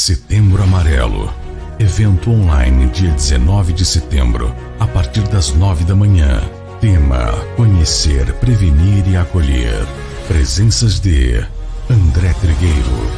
Setembro 0.00 0.62
Amarelo. 0.62 1.30
Evento 1.78 2.30
online 2.30 2.88
dia 2.88 3.12
19 3.12 3.74
de 3.74 3.84
setembro, 3.84 4.50
a 4.78 4.86
partir 4.86 5.20
das 5.28 5.52
9 5.52 5.84
da 5.84 5.94
manhã. 5.94 6.40
Tema: 6.80 7.32
Conhecer, 7.54 8.32
Prevenir 8.36 9.06
e 9.06 9.14
Acolher. 9.18 9.86
Presenças 10.26 10.98
de 10.98 11.44
André 11.90 12.32
Trigueiro, 12.40 13.10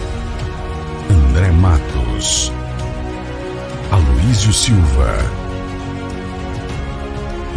André 1.08 1.52
Matos, 1.52 2.52
Aloísio 3.92 4.52
Silva, 4.52 5.14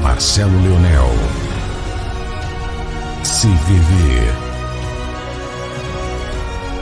Marcelo 0.04 0.62
Leonel, 0.62 1.10
CVV 3.24 4.22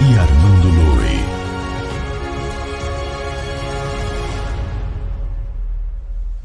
e 0.02 0.19
Armando 0.19 0.67
Lui. 0.67 1.22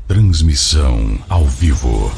Transmissão 0.09 1.19
ao 1.29 1.45
vivo. 1.45 2.11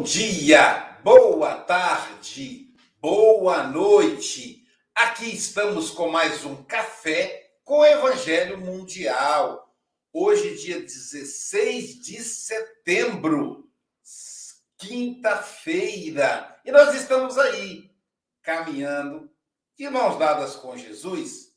Bom 0.00 0.04
dia, 0.04 0.96
boa 1.04 1.56
tarde, 1.56 2.74
boa 3.02 3.64
noite. 3.64 4.66
Aqui 4.94 5.26
estamos 5.26 5.90
com 5.90 6.08
mais 6.08 6.42
um 6.42 6.64
café 6.64 7.52
com 7.62 7.84
Evangelho 7.84 8.56
Mundial. 8.56 9.70
Hoje, 10.10 10.56
dia 10.56 10.80
16 10.80 12.00
de 12.00 12.18
setembro, 12.22 13.68
quinta-feira. 14.78 16.58
E 16.64 16.72
nós 16.72 16.94
estamos 16.94 17.36
aí, 17.36 17.90
caminhando, 18.40 19.30
de 19.76 19.90
mãos 19.90 20.18
dadas 20.18 20.56
com 20.56 20.78
Jesus. 20.78 21.52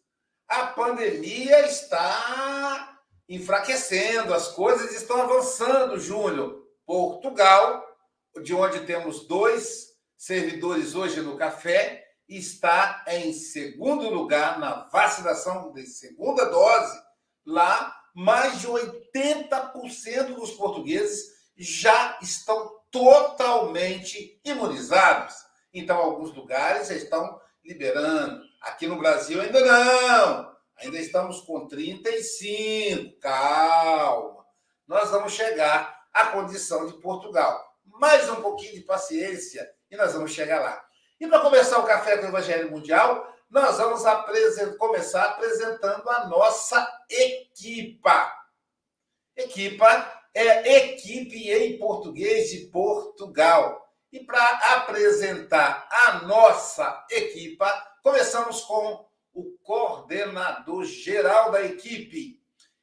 A 0.49 0.67
pandemia 0.67 1.65
está 1.65 2.99
enfraquecendo, 3.29 4.33
as 4.33 4.49
coisas 4.49 4.93
estão 4.93 5.21
avançando, 5.21 5.97
Júnior. 5.97 6.61
Portugal 6.85 7.92
de 8.41 8.53
onde 8.53 8.85
temos 8.85 9.27
dois 9.27 9.93
servidores 10.17 10.95
hoje 10.95 11.21
no 11.21 11.37
café, 11.37 12.03
está 12.27 13.03
em 13.07 13.33
segundo 13.33 14.09
lugar 14.09 14.59
na 14.59 14.85
vacinação 14.85 15.71
de 15.73 15.85
segunda 15.85 16.45
dose. 16.45 17.01
Lá, 17.45 17.95
mais 18.15 18.61
de 18.61 18.67
80% 18.67 20.35
dos 20.35 20.51
portugueses 20.51 21.33
já 21.57 22.17
estão 22.21 22.79
totalmente 22.89 24.39
imunizados. 24.45 25.35
Então, 25.73 25.97
alguns 25.97 26.33
lugares 26.33 26.87
já 26.87 26.95
estão 26.95 27.39
liberando. 27.63 28.41
Aqui 28.61 28.87
no 28.87 28.97
Brasil 28.97 29.41
ainda 29.41 29.59
não. 29.59 30.53
Ainda 30.77 30.97
estamos 30.99 31.41
com 31.41 31.67
35. 31.67 33.19
Calma. 33.19 34.45
Nós 34.87 35.09
vamos 35.09 35.33
chegar 35.33 36.07
à 36.13 36.27
condição 36.27 36.87
de 36.87 36.93
Portugal 36.93 37.72
mais 37.99 38.29
um 38.29 38.41
pouquinho 38.41 38.73
de 38.73 38.81
paciência 38.81 39.69
e 39.89 39.95
nós 39.95 40.13
vamos 40.13 40.31
chegar 40.31 40.61
lá. 40.61 40.83
E 41.19 41.27
para 41.27 41.39
começar 41.39 41.79
o 41.79 41.85
Café 41.85 42.17
com 42.17 42.25
o 42.25 42.29
Evangelho 42.29 42.71
Mundial, 42.71 43.31
nós 43.49 43.77
vamos 43.77 44.03
começar 44.77 45.23
apresentando 45.23 46.09
a 46.09 46.25
nossa 46.25 46.91
equipa. 47.09 48.33
Equipa 49.35 50.21
é 50.33 50.77
equipe 50.77 51.51
em 51.51 51.77
português 51.77 52.49
de 52.49 52.65
Portugal. 52.67 53.81
E 54.11 54.19
para 54.19 54.43
apresentar 54.75 55.87
a 55.89 56.21
nossa 56.23 57.05
equipa, 57.09 57.71
começamos 58.01 58.61
com 58.61 59.07
o 59.33 59.57
coordenador 59.63 60.83
geral 60.83 61.51
da 61.51 61.63
equipe. 61.63 62.41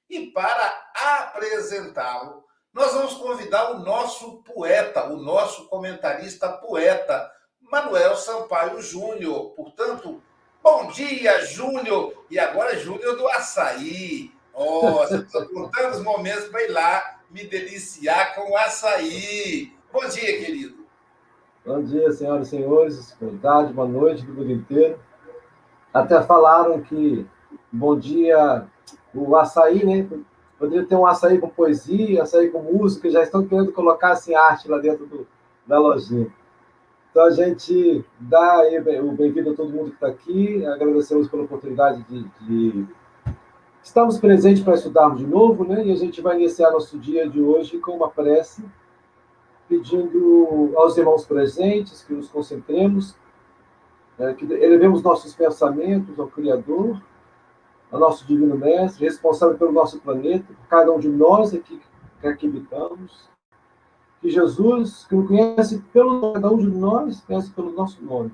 E 0.09 0.27
para 0.33 0.93
apresentá-lo, 0.95 2.40
nós 2.73 2.93
vamos 2.93 3.15
convidar 3.15 3.73
o 3.73 3.81
nosso 3.81 4.43
poeta, 4.43 5.07
o 5.07 5.17
nosso 5.17 5.67
comentarista 5.69 6.49
poeta, 6.49 7.31
Manuel 7.61 8.17
Sampaio 8.17 8.81
Júnior. 8.81 9.51
Portanto, 9.51 10.23
bom 10.63 10.89
dia, 10.89 11.45
Júnior! 11.45 12.25
E 12.31 12.39
agora, 12.39 12.79
Júnior 12.79 13.17
do 13.17 13.29
Açaí. 13.29 14.33
Nossa, 14.55 15.17
estou 15.17 15.49
contando 15.49 15.95
os 15.95 16.03
momentos 16.03 16.49
para 16.49 16.63
ir 16.63 16.69
lá 16.69 17.21
me 17.31 17.45
deliciar 17.45 18.35
com 18.35 18.53
o 18.53 18.57
açaí. 18.57 19.73
Bom 19.93 20.07
dia, 20.09 20.39
querido. 20.45 20.85
Bom 21.65 21.83
dia, 21.83 22.13
senhoras 22.13 22.49
e 22.49 22.51
senhores. 22.51 23.17
Boa 23.21 23.39
tarde, 23.41 23.73
boa 23.73 23.89
noite 23.89 24.25
do 24.25 24.33
mundo 24.33 24.51
inteiro. 24.51 25.01
Até 25.95 26.23
falaram 26.23 26.81
que 26.83 27.27
bom 27.73 27.99
dia, 27.99 28.67
o 29.15 29.37
açaí, 29.37 29.85
né? 29.85 30.09
Poderia 30.61 30.85
ter 30.85 30.95
um 30.95 31.07
açaí 31.07 31.39
com 31.39 31.49
poesia, 31.49 32.23
açaí 32.23 32.51
com 32.51 32.61
música, 32.61 33.09
já 33.09 33.23
estão 33.23 33.47
querendo 33.47 33.73
colocar 33.73 34.11
assim, 34.11 34.35
arte 34.35 34.69
lá 34.69 34.77
dentro 34.77 35.07
do, 35.07 35.27
da 35.67 35.79
lojinha. 35.79 36.31
Então 37.11 37.25
a 37.25 37.31
gente 37.31 38.05
dá 38.21 38.61
o 39.03 39.13
bem-vindo 39.13 39.53
a 39.53 39.55
todo 39.55 39.73
mundo 39.73 39.89
que 39.89 39.95
está 39.95 40.09
aqui, 40.09 40.67
agradecemos 40.67 41.29
pela 41.29 41.45
oportunidade 41.45 42.03
de, 42.03 42.25
de 42.43 42.87
estarmos 43.83 44.19
presentes 44.19 44.63
para 44.63 44.75
estudarmos 44.75 45.21
de 45.21 45.27
novo, 45.27 45.65
né? 45.65 45.83
E 45.83 45.93
a 45.93 45.97
gente 45.97 46.21
vai 46.21 46.37
iniciar 46.37 46.71
nosso 46.71 46.99
dia 46.99 47.27
de 47.27 47.41
hoje 47.41 47.79
com 47.79 47.93
uma 47.93 48.11
prece, 48.11 48.63
pedindo 49.67 50.73
aos 50.77 50.95
irmãos 50.99 51.25
presentes 51.25 52.03
que 52.03 52.13
nos 52.13 52.29
concentremos, 52.29 53.17
né? 54.19 54.35
que 54.35 54.45
elevemos 54.45 55.03
nossos 55.03 55.35
pensamentos 55.35 56.21
ao 56.21 56.29
Criador 56.29 57.01
ao 57.91 57.99
nosso 57.99 58.27
Divino 58.27 58.57
Mestre, 58.57 59.05
responsável 59.05 59.59
pelo 59.59 59.73
nosso 59.73 59.99
planeta, 60.01 60.47
por 60.47 60.69
cada 60.69 60.93
um 60.93 60.99
de 60.99 61.09
nós 61.09 61.53
aqui 61.53 61.81
que 62.21 62.27
aqui 62.27 62.47
habitamos. 62.47 63.29
Que 64.21 64.31
Jesus, 64.31 65.07
que 65.09 65.15
nos 65.15 65.27
conhece 65.27 65.79
pelo 65.93 66.33
cada 66.35 66.51
um 66.51 66.59
de 66.59 66.67
nós, 66.67 67.21
conhece 67.23 67.51
pelo 67.51 67.73
nosso 67.73 68.03
nome. 68.05 68.33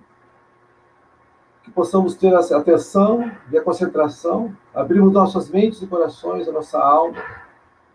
Que 1.63 1.71
possamos 1.71 2.15
ter 2.15 2.35
a 2.35 2.41
atenção 2.41 3.31
e 3.51 3.57
a 3.57 3.63
concentração, 3.63 4.57
abrirmos 4.75 5.13
nossas 5.13 5.49
mentes 5.49 5.81
e 5.81 5.87
corações, 5.87 6.49
a 6.49 6.53
nossa 6.53 6.79
alma, 6.79 7.17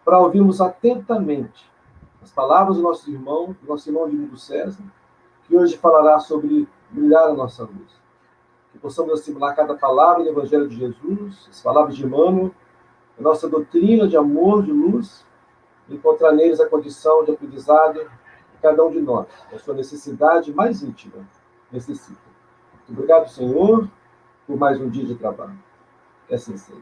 para 0.03 0.19
ouvirmos 0.19 0.61
atentamente 0.61 1.69
as 2.21 2.31
palavras 2.31 2.77
do 2.77 2.83
nosso 2.83 3.09
irmão, 3.09 3.55
do 3.61 3.67
nosso 3.67 3.89
irmão 3.89 4.09
Divino 4.09 4.37
César, 4.37 4.83
que 5.43 5.55
hoje 5.55 5.77
falará 5.77 6.19
sobre 6.19 6.67
brilhar 6.91 7.29
a 7.29 7.33
nossa 7.33 7.63
luz 7.63 8.00
possamos 8.81 9.13
assimilar 9.13 9.55
cada 9.55 9.75
palavra 9.75 10.23
do 10.23 10.29
Evangelho 10.29 10.67
de 10.67 10.75
Jesus, 10.75 11.47
as 11.49 11.61
palavras 11.61 11.95
de 11.95 12.03
Emmanuel, 12.05 12.51
a 13.17 13.21
nossa 13.21 13.47
doutrina 13.47 14.07
de 14.07 14.17
amor, 14.17 14.63
de 14.63 14.71
luz, 14.71 15.25
e 15.87 15.95
encontrar 15.95 16.31
neles 16.31 16.59
a 16.59 16.67
condição 16.67 17.23
de 17.23 17.31
aprendizado 17.31 17.99
de 17.99 18.57
cada 18.61 18.83
um 18.83 18.91
de 18.91 18.99
nós, 18.99 19.27
a 19.53 19.59
sua 19.59 19.73
necessidade 19.73 20.53
mais 20.53 20.81
íntima 20.81 21.27
necessita. 21.71 22.19
Muito 22.73 22.91
obrigado, 22.91 23.29
Senhor, 23.29 23.89
por 24.45 24.57
mais 24.57 24.79
um 24.79 24.89
dia 24.89 25.05
de 25.05 25.15
trabalho. 25.15 25.57
Que 26.27 26.35
assim 26.35 26.57
seja. 26.57 26.81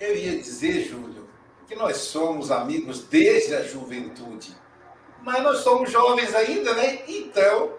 Eu 0.00 0.16
ia 0.16 0.36
dizer, 0.36 0.80
Júlio, 0.80 1.28
que 1.68 1.76
nós 1.76 1.96
somos 1.98 2.50
amigos 2.50 3.04
desde 3.04 3.54
a 3.54 3.62
juventude. 3.62 4.61
Mas 5.22 5.42
nós 5.42 5.58
somos 5.58 5.90
jovens 5.90 6.34
ainda, 6.34 6.74
né? 6.74 7.02
Então, 7.06 7.74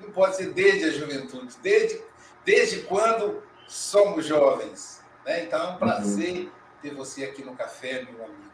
não 0.00 0.10
pode 0.10 0.36
ser 0.36 0.52
desde 0.52 0.84
a 0.84 0.90
juventude, 0.92 1.54
desde, 1.62 2.02
desde 2.44 2.82
quando 2.82 3.42
somos 3.66 4.26
jovens. 4.26 5.02
Né? 5.24 5.44
Então 5.44 5.62
é 5.62 5.70
um 5.72 5.76
prazer 5.78 6.50
ter 6.82 6.94
você 6.94 7.24
aqui 7.24 7.42
no 7.42 7.56
café, 7.56 8.02
meu 8.02 8.24
amigo. 8.24 8.52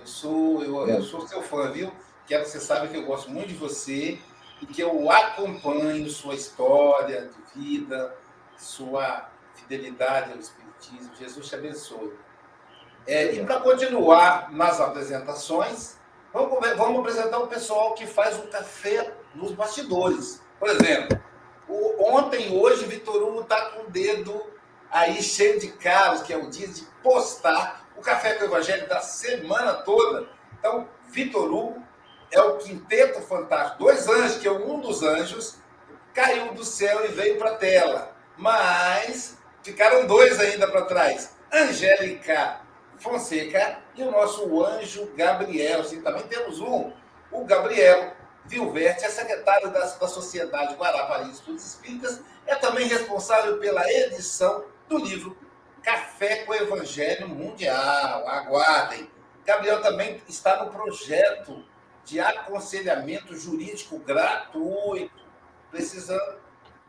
Eu 0.00 0.06
sou, 0.06 0.62
eu, 0.62 0.88
eu 0.88 1.02
sou 1.02 1.26
seu 1.26 1.42
fã, 1.42 1.70
viu? 1.70 1.92
Quero 2.26 2.44
que 2.44 2.50
você 2.50 2.60
saiba 2.60 2.88
que 2.88 2.96
eu 2.96 3.04
gosto 3.04 3.30
muito 3.30 3.48
de 3.48 3.54
você 3.54 4.18
e 4.60 4.66
que 4.66 4.80
eu 4.80 5.10
acompanho 5.10 6.08
sua 6.08 6.34
história 6.34 7.28
de 7.28 7.60
vida, 7.60 8.16
sua 8.56 9.28
fidelidade 9.54 10.32
ao 10.32 10.38
Espírito 10.38 10.68
muitíssimo. 10.78 11.16
Jesus 11.16 11.48
te 11.48 11.54
abençoe. 11.54 12.12
É, 13.06 13.32
e 13.34 13.44
para 13.44 13.60
continuar 13.60 14.52
nas 14.52 14.80
apresentações, 14.80 15.97
vamos, 16.32 16.58
vamos 16.76 17.00
apresentar 17.00 17.38
o 17.38 17.46
pessoal 17.46 17.94
que 17.94 18.06
faz 18.06 18.38
o 18.38 18.48
café 18.48 19.12
nos 19.34 19.52
bastidores. 19.52 20.42
Por 20.58 20.68
exemplo, 20.68 21.20
o, 21.68 22.14
ontem, 22.14 22.58
hoje, 22.58 22.86
Vitor 22.86 23.22
Hugo 23.22 23.42
está 23.42 23.70
com 23.70 23.82
o 23.82 23.90
dedo 23.90 24.42
aí 24.90 25.22
cheio 25.22 25.60
de 25.60 25.68
caros, 25.68 26.22
que 26.22 26.32
é 26.32 26.36
o 26.36 26.48
dia 26.48 26.68
de 26.68 26.82
postar 27.02 27.86
o 27.96 28.00
Café 28.00 28.34
com 28.34 28.44
o 28.44 28.46
Evangelho 28.46 28.88
da 28.88 29.00
semana 29.00 29.74
toda. 29.74 30.28
Então, 30.58 30.88
Vitor 31.08 31.52
Hugo 31.52 31.82
é 32.30 32.40
o 32.40 32.56
quinteto 32.56 33.20
fantástico. 33.22 33.78
Dois 33.78 34.08
anjos, 34.08 34.38
que 34.38 34.48
é 34.48 34.52
um 34.52 34.80
dos 34.80 35.02
anjos, 35.02 35.56
caiu 36.14 36.54
do 36.54 36.64
céu 36.64 37.04
e 37.04 37.08
veio 37.08 37.38
para 37.38 37.50
a 37.50 37.56
tela. 37.56 38.16
Mas 38.36 39.36
ficaram 39.62 40.06
dois 40.06 40.38
ainda 40.40 40.68
para 40.68 40.84
trás. 40.86 41.36
Angélica 41.52 42.60
Fonseca 42.98 43.78
e 43.94 44.02
o 44.02 44.10
nosso 44.10 44.64
anjo 44.64 45.10
Gabriel. 45.16 45.84
Sim, 45.84 46.02
também 46.02 46.22
temos 46.24 46.60
um, 46.60 46.92
o 47.30 47.44
Gabriel 47.44 48.12
Vilverte, 48.46 49.04
é 49.04 49.10
secretário 49.10 49.70
da, 49.70 49.80
da 49.80 50.08
Sociedade 50.08 50.74
Guarapari 50.74 51.30
Estudos 51.30 51.64
Espíritas, 51.64 52.20
é 52.46 52.54
também 52.54 52.86
responsável 52.86 53.58
pela 53.58 53.86
edição 53.90 54.64
do 54.88 54.98
livro 54.98 55.36
Café 55.82 56.44
com 56.44 56.52
o 56.52 56.54
Evangelho 56.54 57.28
Mundial. 57.28 58.26
Aguardem. 58.26 59.10
Gabriel 59.44 59.82
também 59.82 60.22
está 60.28 60.64
no 60.64 60.70
projeto 60.70 61.64
de 62.04 62.20
aconselhamento 62.20 63.34
jurídico 63.36 63.98
gratuito. 63.98 65.28
Precisando, 65.70 66.38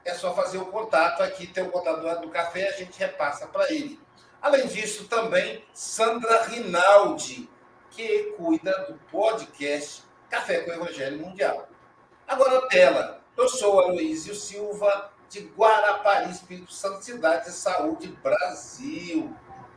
é 0.06 0.14
só 0.14 0.34
fazer 0.34 0.58
o 0.58 0.66
contato 0.68 1.22
aqui, 1.22 1.46
tem 1.48 1.64
o 1.64 1.72
contato 1.72 2.22
do 2.22 2.30
café, 2.30 2.70
a 2.70 2.72
gente 2.72 2.98
repassa 2.98 3.48
para 3.48 3.72
ele. 3.72 4.00
Além 4.42 4.68
disso, 4.68 5.08
também 5.08 5.64
Sandra 5.74 6.44
Rinaldi, 6.44 7.50
que 7.92 8.34
cuida 8.38 8.72
do 8.86 8.94
podcast 9.12 10.04
Café 10.30 10.62
com 10.62 10.72
o 10.72 10.74
Evangelho 10.76 11.20
Mundial. 11.20 11.68
Agora, 12.28 12.68
tela. 12.70 13.20
Eu 13.36 13.50
sou 13.50 13.80
Aloísio 13.80 14.36
Silva, 14.36 15.12
de 15.30 15.42
Guarapari, 15.58 16.32
Espírito 16.32 16.74
Santo, 16.74 17.04
Cidade 17.04 17.46
de 17.46 17.52
Saúde, 17.52 18.08
Brasil. 18.24 19.34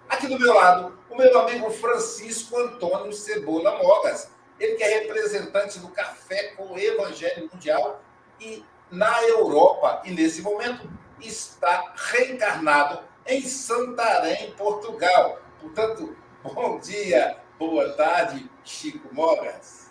Aqui 0.08 0.26
do 0.26 0.38
meu 0.38 0.54
lado, 0.54 0.98
o 1.10 1.16
meu 1.16 1.40
amigo 1.40 1.70
Francisco 1.70 2.56
Antônio 2.58 3.12
Cebola 3.12 3.78
Mogas. 3.82 4.30
Ele 4.60 4.76
que 4.76 4.82
é 4.82 5.00
representante 5.00 5.78
do 5.78 5.88
Café 5.88 6.54
com 6.56 6.72
o 6.72 6.78
Evangelho 6.78 7.48
Mundial 7.52 8.00
e 8.40 8.64
na 8.90 9.22
Europa. 9.24 10.02
E 10.04 10.10
nesse 10.10 10.42
momento 10.42 10.88
está 11.20 11.94
reencarnado 11.96 13.00
em 13.26 13.42
Santarém, 13.42 14.52
Portugal. 14.56 15.40
Portanto, 15.60 16.16
bom 16.42 16.78
dia, 16.80 17.36
boa 17.58 17.90
tarde, 17.90 18.48
Chico 18.64 19.14
Mogas. 19.14 19.90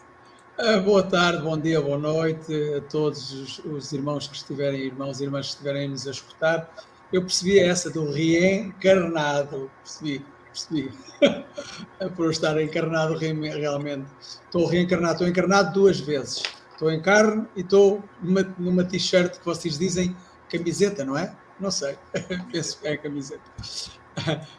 Ah, 0.57 0.79
boa 0.79 1.01
tarde, 1.01 1.41
bom 1.41 1.57
dia, 1.57 1.81
boa 1.81 1.97
noite 1.97 2.53
a 2.75 2.81
todos 2.81 3.31
os, 3.31 3.59
os, 3.59 3.91
irmãos 3.93 4.27
que 4.27 4.35
estiverem, 4.35 4.81
irmãos 4.81 5.19
e 5.19 5.23
irmãs 5.23 5.47
que 5.47 5.51
estiverem 5.53 5.89
nos 5.89 6.07
a 6.07 6.11
escutar. 6.11 6.69
Eu 7.11 7.21
percebi 7.21 7.59
essa 7.59 7.89
do 7.89 8.11
reencarnado, 8.11 9.71
percebi, 9.83 10.25
percebi, 10.45 10.91
por 12.15 12.29
estar 12.29 12.61
encarnado 12.61 13.17
realmente. 13.17 14.07
Estou 14.19 14.65
reencarnado, 14.65 15.13
estou 15.13 15.27
encarnado 15.27 15.73
duas 15.73 15.99
vezes. 15.99 16.43
Estou 16.73 16.91
em 16.91 17.01
carne 17.01 17.47
e 17.55 17.61
estou 17.61 18.03
numa, 18.21 18.41
numa 18.57 18.83
t-shirt 18.83 19.39
que 19.39 19.45
vocês 19.45 19.77
dizem 19.77 20.15
camiseta, 20.49 21.05
não 21.05 21.17
é? 21.17 21.35
Não 21.61 21.69
sei, 21.69 21.95
penso 22.51 22.79
que 22.79 22.87
é 22.87 22.93
a 22.93 22.97
camiseta. 22.97 23.43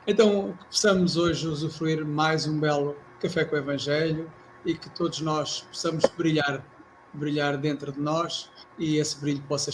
Então, 0.06 0.56
possamos 0.70 1.16
hoje 1.16 1.48
usufruir 1.48 2.06
mais 2.06 2.46
um 2.46 2.60
belo 2.60 2.96
café 3.20 3.44
com 3.44 3.56
o 3.56 3.58
Evangelho 3.58 4.30
e 4.64 4.72
que 4.74 4.88
todos 4.90 5.20
nós 5.20 5.62
possamos 5.62 6.04
brilhar, 6.16 6.64
brilhar 7.12 7.58
dentro 7.58 7.90
de 7.90 8.00
nós 8.00 8.48
e 8.78 8.98
esse 8.98 9.20
brilho 9.20 9.42
possa, 9.48 9.72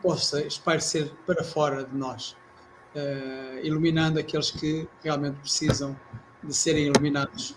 possa 0.00 1.10
para 1.26 1.42
fora 1.42 1.84
de 1.84 1.96
nós, 1.96 2.36
uh, 2.94 3.58
iluminando 3.64 4.20
aqueles 4.20 4.52
que 4.52 4.88
realmente 5.02 5.40
precisam 5.40 5.98
de 6.40 6.54
serem 6.54 6.86
iluminados. 6.86 7.56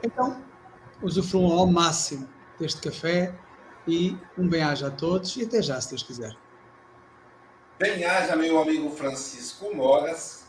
Então, 0.00 0.40
usufruam 1.02 1.58
ao 1.58 1.66
máximo 1.66 2.28
deste 2.56 2.80
café 2.80 3.34
e 3.84 4.16
um 4.38 4.48
bem-aja 4.48 4.86
a 4.86 4.90
todos 4.92 5.36
e 5.36 5.42
até 5.42 5.60
já, 5.60 5.80
se 5.80 5.90
Deus 5.90 6.04
quiser. 6.04 6.43
Bem-haja, 7.76 8.36
meu 8.36 8.62
amigo 8.62 8.88
Francisco 8.90 9.74
Moras. 9.74 10.44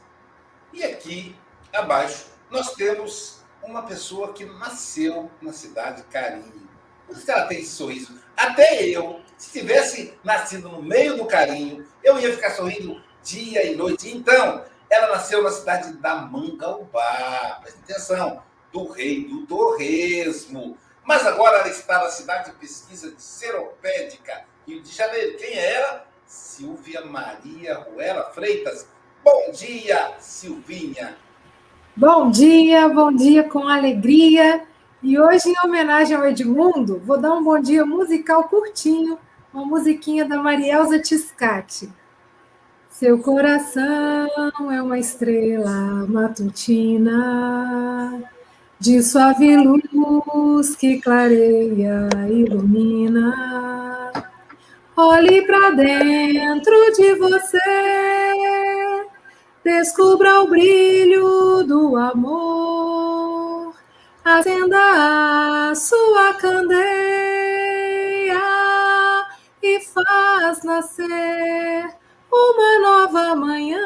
E 0.71 0.83
aqui 0.83 1.35
abaixo 1.73 2.27
nós 2.51 2.75
temos 2.75 3.39
uma 3.63 3.81
pessoa 3.81 4.31
que 4.31 4.45
nasceu 4.45 5.31
na 5.41 5.51
cidade 5.51 6.03
de 6.03 6.07
Carinho. 6.09 6.69
Por 7.07 7.15
isso 7.15 7.25
que 7.25 7.31
ela 7.31 7.47
tem 7.47 7.61
esse 7.61 7.71
sorriso. 7.71 8.15
Até 8.37 8.83
eu, 8.83 9.21
se 9.39 9.59
tivesse 9.59 10.13
nascido 10.23 10.69
no 10.69 10.83
meio 10.83 11.17
do 11.17 11.25
Carinho, 11.25 11.87
eu 12.03 12.19
ia 12.19 12.31
ficar 12.31 12.51
sorrindo 12.51 13.01
dia 13.23 13.65
e 13.65 13.75
noite. 13.75 14.15
Então, 14.15 14.63
ela 14.87 15.07
nasceu 15.07 15.41
na 15.41 15.49
cidade 15.49 15.93
da 15.93 16.13
Mangaubá. 16.13 17.59
Presta 17.59 17.79
atenção, 17.79 18.43
do 18.71 18.85
rei 18.91 19.27
do 19.27 19.47
torresmo. 19.47 20.77
Mas 21.03 21.25
agora 21.25 21.57
ela 21.57 21.69
está 21.69 22.03
na 22.03 22.09
cidade 22.11 22.51
de 22.51 22.57
pesquisa 22.57 23.11
de 23.11 23.21
Seropédica, 23.21 24.45
Rio 24.67 24.79
de 24.83 24.91
Janeiro. 24.91 25.39
Quem 25.39 25.57
é 25.57 25.73
ela? 25.73 26.14
Silvia 26.25 27.05
Maria 27.05 27.77
Ruela 27.79 28.31
Freitas. 28.33 28.87
Bom 29.23 29.51
dia, 29.51 30.13
Silvinha. 30.19 31.15
Bom 31.95 32.31
dia, 32.31 32.89
bom 32.89 33.13
dia 33.13 33.43
com 33.43 33.67
alegria. 33.67 34.63
E 35.03 35.19
hoje, 35.19 35.49
em 35.49 35.55
homenagem 35.63 36.17
ao 36.17 36.25
Edmundo, 36.25 36.99
vou 37.05 37.19
dar 37.19 37.33
um 37.33 37.43
bom 37.43 37.59
dia 37.59 37.85
musical 37.85 38.45
curtinho, 38.45 39.19
uma 39.53 39.65
musiquinha 39.65 40.25
da 40.25 40.41
Marielza 40.41 40.99
Tiscati. 40.99 41.91
Seu 42.89 43.19
coração 43.19 44.71
é 44.71 44.81
uma 44.81 44.97
estrela 44.97 46.07
matutina, 46.07 47.11
de 48.79 49.03
suave 49.03 49.57
luz 49.57 50.75
que 50.75 50.99
clareia, 51.01 52.09
ilumina 52.29 53.65
Olhe 54.97 55.41
para 55.45 55.71
dentro 55.71 56.73
de 56.93 57.15
você, 57.15 57.57
descubra 59.61 60.39
o 60.39 60.47
brilho 60.47 61.65
do 61.65 61.97
amor, 61.97 63.75
acenda 64.23 65.71
a 65.71 65.75
sua 65.75 66.33
candeia 66.35 66.79
e 69.61 69.81
faz 69.81 70.63
nascer 70.63 71.93
uma 72.31 72.79
nova 72.79 73.35
manhã. 73.35 73.81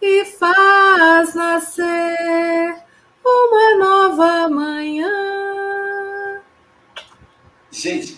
E 0.00 0.24
faz 0.26 1.34
nascer 1.34 2.76
uma 3.24 3.78
nova 3.78 4.48
manhã. 4.48 6.40
Gente, 7.72 8.17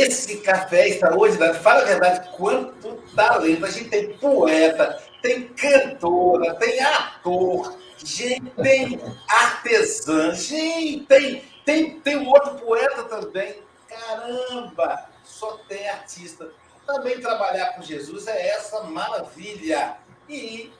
esse 0.00 0.38
café 0.38 0.98
hoje, 1.16 1.36
fala 1.54 1.82
a 1.82 1.84
verdade, 1.84 2.30
quanto 2.36 2.94
talento. 3.14 3.64
A 3.64 3.70
gente 3.70 3.88
tem 3.88 4.16
poeta, 4.18 5.02
tem 5.20 5.48
cantora, 5.48 6.54
tem 6.54 6.80
ator, 6.82 7.78
gente, 7.98 8.50
tem 8.62 9.00
artesã, 9.28 10.34
gente, 10.34 11.06
tem, 11.06 11.44
tem, 11.64 12.00
tem 12.00 12.16
um 12.16 12.28
outro 12.28 12.54
poeta 12.54 13.04
também. 13.04 13.62
Caramba, 13.88 15.08
só 15.24 15.58
tem 15.68 15.88
artista. 15.88 16.50
Também 16.86 17.20
trabalhar 17.20 17.74
com 17.74 17.82
Jesus 17.82 18.26
é 18.26 18.48
essa 18.48 18.82
maravilha. 18.84 19.96
E 20.28 20.72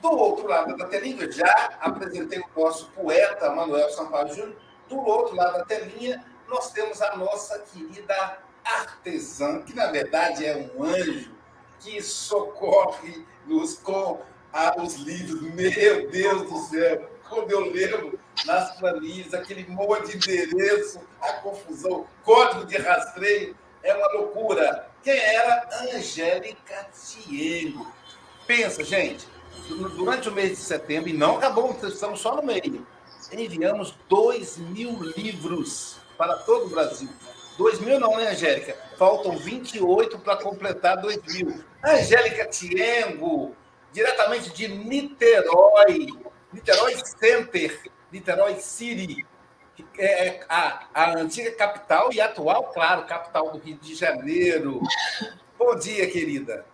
do 0.00 0.10
outro 0.10 0.46
lado 0.46 0.76
da 0.76 0.86
telinha, 0.86 1.30
já 1.30 1.70
apresentei 1.80 2.38
o 2.38 2.60
nosso 2.60 2.90
poeta 2.90 3.50
Manuel 3.50 3.90
Sampaio 3.90 4.28
Júnior. 4.28 4.56
Do 4.88 4.98
outro 5.00 5.34
lado 5.34 5.58
da 5.58 5.64
telinha, 5.64 6.24
nós 6.48 6.72
temos 6.72 7.00
a 7.02 7.16
nossa 7.16 7.58
querida 7.60 8.38
artesã, 8.64 9.62
que 9.62 9.74
na 9.74 9.86
verdade 9.86 10.44
é 10.44 10.56
um 10.56 10.84
anjo 10.84 11.30
que 11.80 12.02
socorre-nos 12.02 13.78
com 13.78 14.20
ah, 14.52 14.74
os 14.78 14.94
livros. 14.96 15.40
Meu 15.42 16.10
Deus 16.10 16.50
do 16.50 16.58
céu! 16.68 17.10
Quando 17.28 17.50
eu 17.50 17.72
lembro 17.72 18.18
nas 18.44 18.76
planilhas, 18.78 19.34
aquele 19.34 19.66
monte 19.68 20.16
de 20.16 20.30
endereço, 20.30 21.00
a 21.20 21.34
confusão, 21.34 22.06
código 22.24 22.64
de 22.66 22.76
rastreio, 22.76 23.56
é 23.82 23.94
uma 23.94 24.12
loucura. 24.12 24.88
Quem 25.02 25.16
era? 25.16 25.68
Angélica 25.94 26.88
Tiego. 26.92 27.92
Pensa, 28.46 28.84
gente, 28.84 29.26
durante 29.68 30.28
o 30.28 30.32
mês 30.32 30.50
de 30.50 30.56
setembro, 30.56 31.10
e 31.10 31.12
não 31.12 31.36
acabou, 31.36 31.76
estamos 31.82 32.20
só 32.20 32.36
no 32.36 32.42
meio, 32.42 32.86
enviamos 33.32 33.96
2 34.08 34.58
mil 34.58 35.02
livros 35.16 35.95
para 36.16 36.34
todo 36.38 36.66
o 36.66 36.68
Brasil. 36.68 37.08
2000 37.58 38.00
não, 38.00 38.16
né, 38.16 38.28
Angélica? 38.28 38.76
Faltam 38.98 39.36
28 39.36 40.18
para 40.18 40.36
completar 40.36 40.96
2000. 41.00 41.64
Angélica 41.84 42.46
Tiengo, 42.46 43.54
diretamente 43.92 44.50
de 44.50 44.68
Niterói, 44.68 46.08
Niterói 46.52 46.96
Center, 47.18 47.80
Niterói 48.12 48.56
City, 48.56 49.24
é, 49.98 50.26
é 50.26 50.40
a, 50.48 50.86
a 50.94 51.18
antiga 51.18 51.50
capital 51.52 52.10
e 52.12 52.20
atual, 52.20 52.64
claro, 52.72 53.04
capital 53.04 53.50
do 53.50 53.58
Rio 53.58 53.76
de 53.76 53.94
Janeiro. 53.94 54.80
Bom 55.58 55.74
dia, 55.76 56.10
querida. 56.10 56.64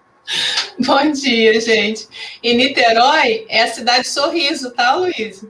Bom 0.79 1.11
dia, 1.11 1.61
gente. 1.61 2.09
E 2.43 2.55
Niterói 2.55 3.47
é 3.49 3.63
a 3.63 3.69
cidade 3.69 4.09
Sorriso, 4.09 4.73
tá, 4.73 4.95
Luiz? 4.95 5.45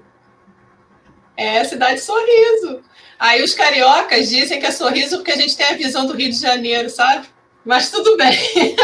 É 1.37 1.61
a 1.61 1.65
cidade 1.65 2.01
Sorriso. 2.01 2.83
Aí 3.19 3.43
os 3.43 3.55
cariocas 3.55 4.29
dizem 4.29 4.59
que 4.59 4.67
é 4.67 4.71
sorriso 4.71 5.19
porque 5.19 5.33
a 5.33 5.37
gente 5.37 5.57
tem 5.57 5.67
a 5.67 5.77
visão 5.77 6.07
do 6.07 6.15
Rio 6.15 6.31
de 6.31 6.39
Janeiro, 6.39 6.91
sabe? 6.91 7.29
Mas 7.65 7.91
tudo 7.91 8.17
bem. 8.17 8.77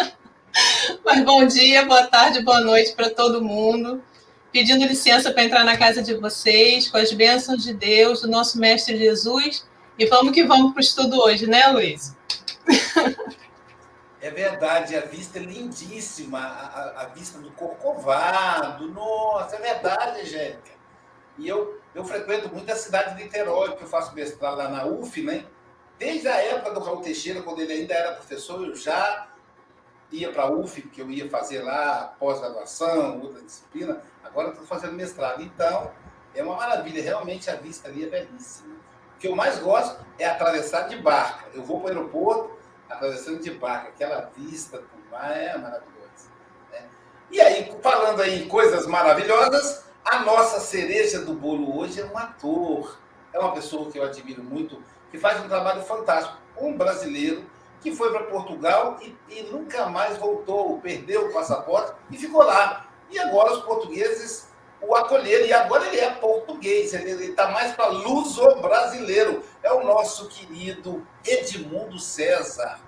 Mas 1.04 1.24
bom 1.24 1.46
dia, 1.46 1.84
boa 1.84 2.06
tarde, 2.06 2.42
boa 2.42 2.60
noite 2.60 2.92
para 2.92 3.10
todo 3.10 3.42
mundo. 3.42 4.02
Pedindo 4.52 4.86
licença 4.86 5.30
para 5.30 5.44
entrar 5.44 5.64
na 5.64 5.76
casa 5.76 6.02
de 6.02 6.14
vocês, 6.14 6.88
com 6.88 6.96
as 6.96 7.12
bênçãos 7.12 7.62
de 7.62 7.74
Deus, 7.74 8.22
do 8.22 8.28
nosso 8.28 8.58
Mestre 8.58 8.96
Jesus. 8.96 9.66
E 9.98 10.06
vamos 10.06 10.32
que 10.32 10.44
vamos 10.44 10.72
para 10.72 10.78
o 10.78 10.82
estudo 10.82 11.20
hoje, 11.20 11.46
né, 11.46 11.66
Luiz? 11.68 12.14
É 14.20 14.30
verdade, 14.30 14.96
a 14.96 15.02
vista 15.02 15.38
é 15.38 15.42
lindíssima, 15.42 16.38
a, 16.38 17.02
a, 17.02 17.04
vista 17.06 17.38
do 17.38 17.50
Corcovado, 17.52 18.88
nossa, 18.88 19.54
é 19.54 19.60
verdade, 19.60 20.22
Angélica. 20.22 20.72
E 21.38 21.46
eu, 21.46 21.80
eu 21.96 22.04
frequento 22.04 22.52
muito 22.52 22.70
a 22.70 22.76
cidade 22.76 23.16
de 23.16 23.24
Niterói, 23.24 23.70
porque 23.70 23.84
eu 23.84 23.88
faço 23.88 24.14
mestrado 24.14 24.58
lá 24.58 24.68
na 24.68 24.84
UF, 24.84 25.22
né? 25.22 25.46
Desde 25.98 26.28
a 26.28 26.36
época 26.36 26.72
do 26.72 26.80
Raul 26.80 27.00
Teixeira, 27.00 27.40
quando 27.40 27.60
ele 27.60 27.72
ainda 27.72 27.94
era 27.94 28.12
professor, 28.12 28.62
eu 28.66 28.74
já 28.74 29.28
ia 30.12 30.30
para 30.30 30.42
a 30.42 30.50
UF, 30.50 30.82
porque 30.82 31.00
eu 31.00 31.10
ia 31.10 31.30
fazer 31.30 31.62
lá 31.62 32.14
pós-graduação, 32.18 33.22
outra 33.22 33.42
disciplina. 33.42 34.02
Agora 34.22 34.50
estou 34.50 34.66
fazendo 34.66 34.92
mestrado. 34.92 35.42
Então, 35.42 35.90
é 36.34 36.42
uma 36.42 36.56
maravilha. 36.56 37.02
Realmente 37.02 37.48
a 37.48 37.56
vista 37.56 37.88
ali 37.88 38.04
é 38.04 38.08
belíssima. 38.08 38.74
O 39.14 39.18
que 39.18 39.26
eu 39.26 39.34
mais 39.34 39.58
gosto 39.58 40.04
é 40.18 40.26
atravessar 40.26 40.88
de 40.88 40.96
barca. 40.96 41.46
Eu 41.54 41.62
vou 41.62 41.80
para 41.80 41.94
o 41.94 41.96
aeroporto 41.96 42.58
atravessando 42.90 43.40
de 43.40 43.52
barca. 43.52 43.88
Aquela 43.88 44.30
vista 44.36 44.82
do 44.82 45.10
mar 45.10 45.34
é 45.34 45.56
maravilhosa. 45.56 46.28
Né? 46.70 46.84
E 47.30 47.40
aí, 47.40 47.74
falando 47.80 48.20
aí 48.20 48.42
em 48.42 48.48
coisas 48.48 48.86
maravilhosas, 48.86 49.85
a 50.06 50.20
nossa 50.20 50.60
cereja 50.60 51.20
do 51.20 51.34
bolo 51.34 51.78
hoje 51.78 52.00
é 52.00 52.04
um 52.04 52.16
ator. 52.16 52.96
É 53.32 53.38
uma 53.40 53.52
pessoa 53.52 53.90
que 53.90 53.98
eu 53.98 54.04
admiro 54.04 54.42
muito, 54.42 54.80
que 55.10 55.18
faz 55.18 55.44
um 55.44 55.48
trabalho 55.48 55.82
fantástico. 55.82 56.38
Um 56.56 56.76
brasileiro 56.76 57.44
que 57.80 57.94
foi 57.94 58.10
para 58.10 58.24
Portugal 58.24 58.98
e, 59.02 59.14
e, 59.28 59.42
nunca 59.42 59.86
mais 59.86 60.16
voltou, 60.16 60.78
perdeu 60.80 61.28
o 61.28 61.32
passaporte 61.32 61.92
e 62.10 62.16
ficou 62.16 62.42
lá. 62.42 62.86
E 63.10 63.18
agora 63.18 63.52
os 63.52 63.62
portugueses 63.62 64.48
o 64.80 64.94
acolheram, 64.94 65.46
e 65.46 65.52
agora 65.52 65.86
ele 65.86 65.98
é 65.98 66.10
português, 66.12 66.92
ele 66.94 67.26
está 67.26 67.50
mais 67.50 67.72
para 67.74 67.86
luso-brasileiro. 67.86 69.42
É 69.62 69.72
o 69.72 69.84
nosso 69.84 70.28
querido 70.28 71.04
Edmundo 71.24 71.98
César. 71.98 72.78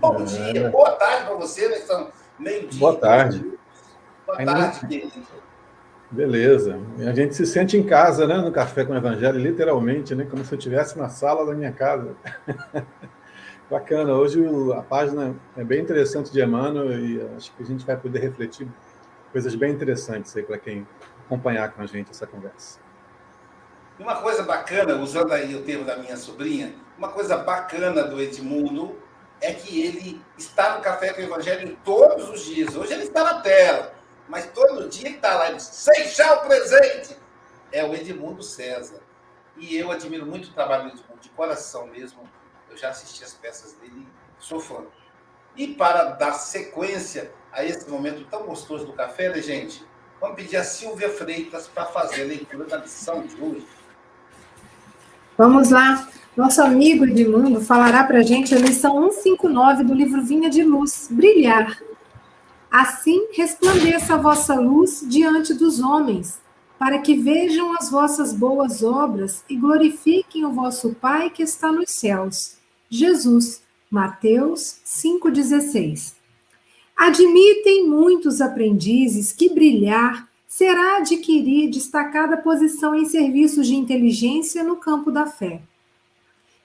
Bom 0.00 0.22
é. 0.22 0.24
dia, 0.24 0.70
boa 0.70 0.92
tarde 0.92 1.26
para 1.26 1.34
você, 1.36 1.68
né? 1.68 1.76
São 1.78 2.10
meio-dia. 2.38 2.80
Boa 2.80 2.96
tarde. 2.96 3.58
Boa 4.26 4.38
Ainda... 4.38 4.54
tarde, 4.54 4.86
querido. 4.86 5.43
Beleza. 6.10 6.78
A 6.98 7.12
gente 7.12 7.34
se 7.34 7.46
sente 7.46 7.76
em 7.76 7.82
casa, 7.82 8.26
né? 8.26 8.36
No 8.36 8.52
Café 8.52 8.84
com 8.84 8.92
o 8.92 8.96
Evangelho, 8.96 9.38
literalmente, 9.38 10.14
né? 10.14 10.24
Como 10.24 10.44
se 10.44 10.52
eu 10.52 10.58
estivesse 10.58 10.98
na 10.98 11.08
sala 11.08 11.44
da 11.46 11.54
minha 11.54 11.72
casa. 11.72 12.14
Bacana. 13.70 14.12
Hoje 14.12 14.40
a 14.76 14.82
página 14.82 15.34
é 15.56 15.64
bem 15.64 15.80
interessante 15.80 16.30
de 16.30 16.40
Emmanuel 16.42 16.98
e 16.98 17.20
acho 17.36 17.52
que 17.54 17.62
a 17.62 17.66
gente 17.66 17.84
vai 17.84 17.96
poder 17.96 18.20
refletir 18.20 18.68
coisas 19.32 19.54
bem 19.54 19.72
interessantes 19.72 20.36
aí 20.36 20.42
para 20.42 20.58
quem 20.58 20.86
acompanhar 21.24 21.72
com 21.72 21.82
a 21.82 21.86
gente 21.86 22.10
essa 22.10 22.26
conversa. 22.26 22.78
Uma 23.98 24.16
coisa 24.16 24.42
bacana, 24.42 24.96
usando 24.96 25.32
aí 25.32 25.54
o 25.54 25.62
termo 25.62 25.84
da 25.84 25.96
minha 25.96 26.16
sobrinha, 26.16 26.74
uma 26.98 27.08
coisa 27.08 27.36
bacana 27.36 28.04
do 28.04 28.20
Edmundo 28.20 28.96
é 29.40 29.52
que 29.52 29.82
ele 29.82 30.20
está 30.36 30.76
no 30.76 30.82
Café 30.82 31.12
com 31.12 31.20
o 31.20 31.24
Evangelho 31.24 31.76
todos 31.84 32.28
os 32.28 32.44
dias. 32.44 32.76
Hoje 32.76 32.92
ele 32.92 33.04
está 33.04 33.24
na 33.24 33.40
tela 33.40 33.93
mas 34.28 34.46
todo 34.52 34.88
dia 34.88 35.10
está 35.10 35.34
lá 35.34 35.58
Seixal 35.58 36.42
presente. 36.42 37.16
É 37.70 37.84
o 37.84 37.94
Edmundo 37.94 38.42
César. 38.42 39.00
E 39.56 39.76
eu 39.76 39.90
admiro 39.90 40.26
muito 40.26 40.48
o 40.48 40.52
trabalho 40.52 40.84
do 40.84 40.88
Edmundo, 40.90 41.20
de 41.20 41.28
coração 41.30 41.86
mesmo. 41.86 42.28
Eu 42.70 42.76
já 42.76 42.90
assisti 42.90 43.22
as 43.22 43.34
peças 43.34 43.72
dele, 43.74 44.06
sou 44.38 44.60
fã. 44.60 44.84
E 45.56 45.68
para 45.68 46.04
dar 46.04 46.32
sequência 46.32 47.30
a 47.52 47.64
esse 47.64 47.88
momento 47.88 48.24
tão 48.24 48.44
gostoso 48.44 48.86
do 48.86 48.92
café, 48.92 49.28
né, 49.28 49.40
gente? 49.40 49.84
Vamos 50.20 50.36
pedir 50.36 50.56
a 50.56 50.64
Silvia 50.64 51.10
Freitas 51.10 51.68
para 51.68 51.84
fazer 51.86 52.22
a 52.22 52.26
leitura 52.26 52.64
da 52.64 52.78
lição 52.78 53.22
de 53.22 53.40
hoje. 53.40 53.66
Vamos 55.36 55.70
lá. 55.70 56.08
Nosso 56.36 56.62
amigo 56.62 57.04
Edmundo 57.04 57.60
falará 57.60 58.02
para 58.04 58.18
a 58.18 58.22
gente 58.22 58.54
a 58.54 58.58
lição 58.58 59.10
159 59.12 59.84
do 59.84 59.94
livro 59.94 60.22
Vinha 60.22 60.50
de 60.50 60.64
Luz, 60.64 61.08
Brilhar. 61.10 61.78
Assim 62.74 63.28
resplandeça 63.30 64.14
a 64.14 64.16
vossa 64.16 64.56
luz 64.56 65.06
diante 65.08 65.54
dos 65.54 65.78
homens, 65.78 66.40
para 66.76 66.98
que 66.98 67.14
vejam 67.14 67.72
as 67.78 67.88
vossas 67.88 68.32
boas 68.32 68.82
obras 68.82 69.44
e 69.48 69.54
glorifiquem 69.54 70.44
o 70.44 70.50
vosso 70.50 70.92
Pai 70.92 71.30
que 71.30 71.44
está 71.44 71.70
nos 71.70 71.92
céus. 71.92 72.56
Jesus, 72.90 73.62
Mateus 73.88 74.78
5,16. 74.84 76.14
Admitem 76.96 77.88
muitos 77.88 78.40
aprendizes 78.40 79.30
que 79.30 79.54
brilhar 79.54 80.28
será 80.48 80.96
adquirir 80.96 81.70
destacada 81.70 82.36
posição 82.38 82.92
em 82.92 83.04
serviços 83.04 83.68
de 83.68 83.76
inteligência 83.76 84.64
no 84.64 84.74
campo 84.74 85.12
da 85.12 85.26
fé. 85.26 85.62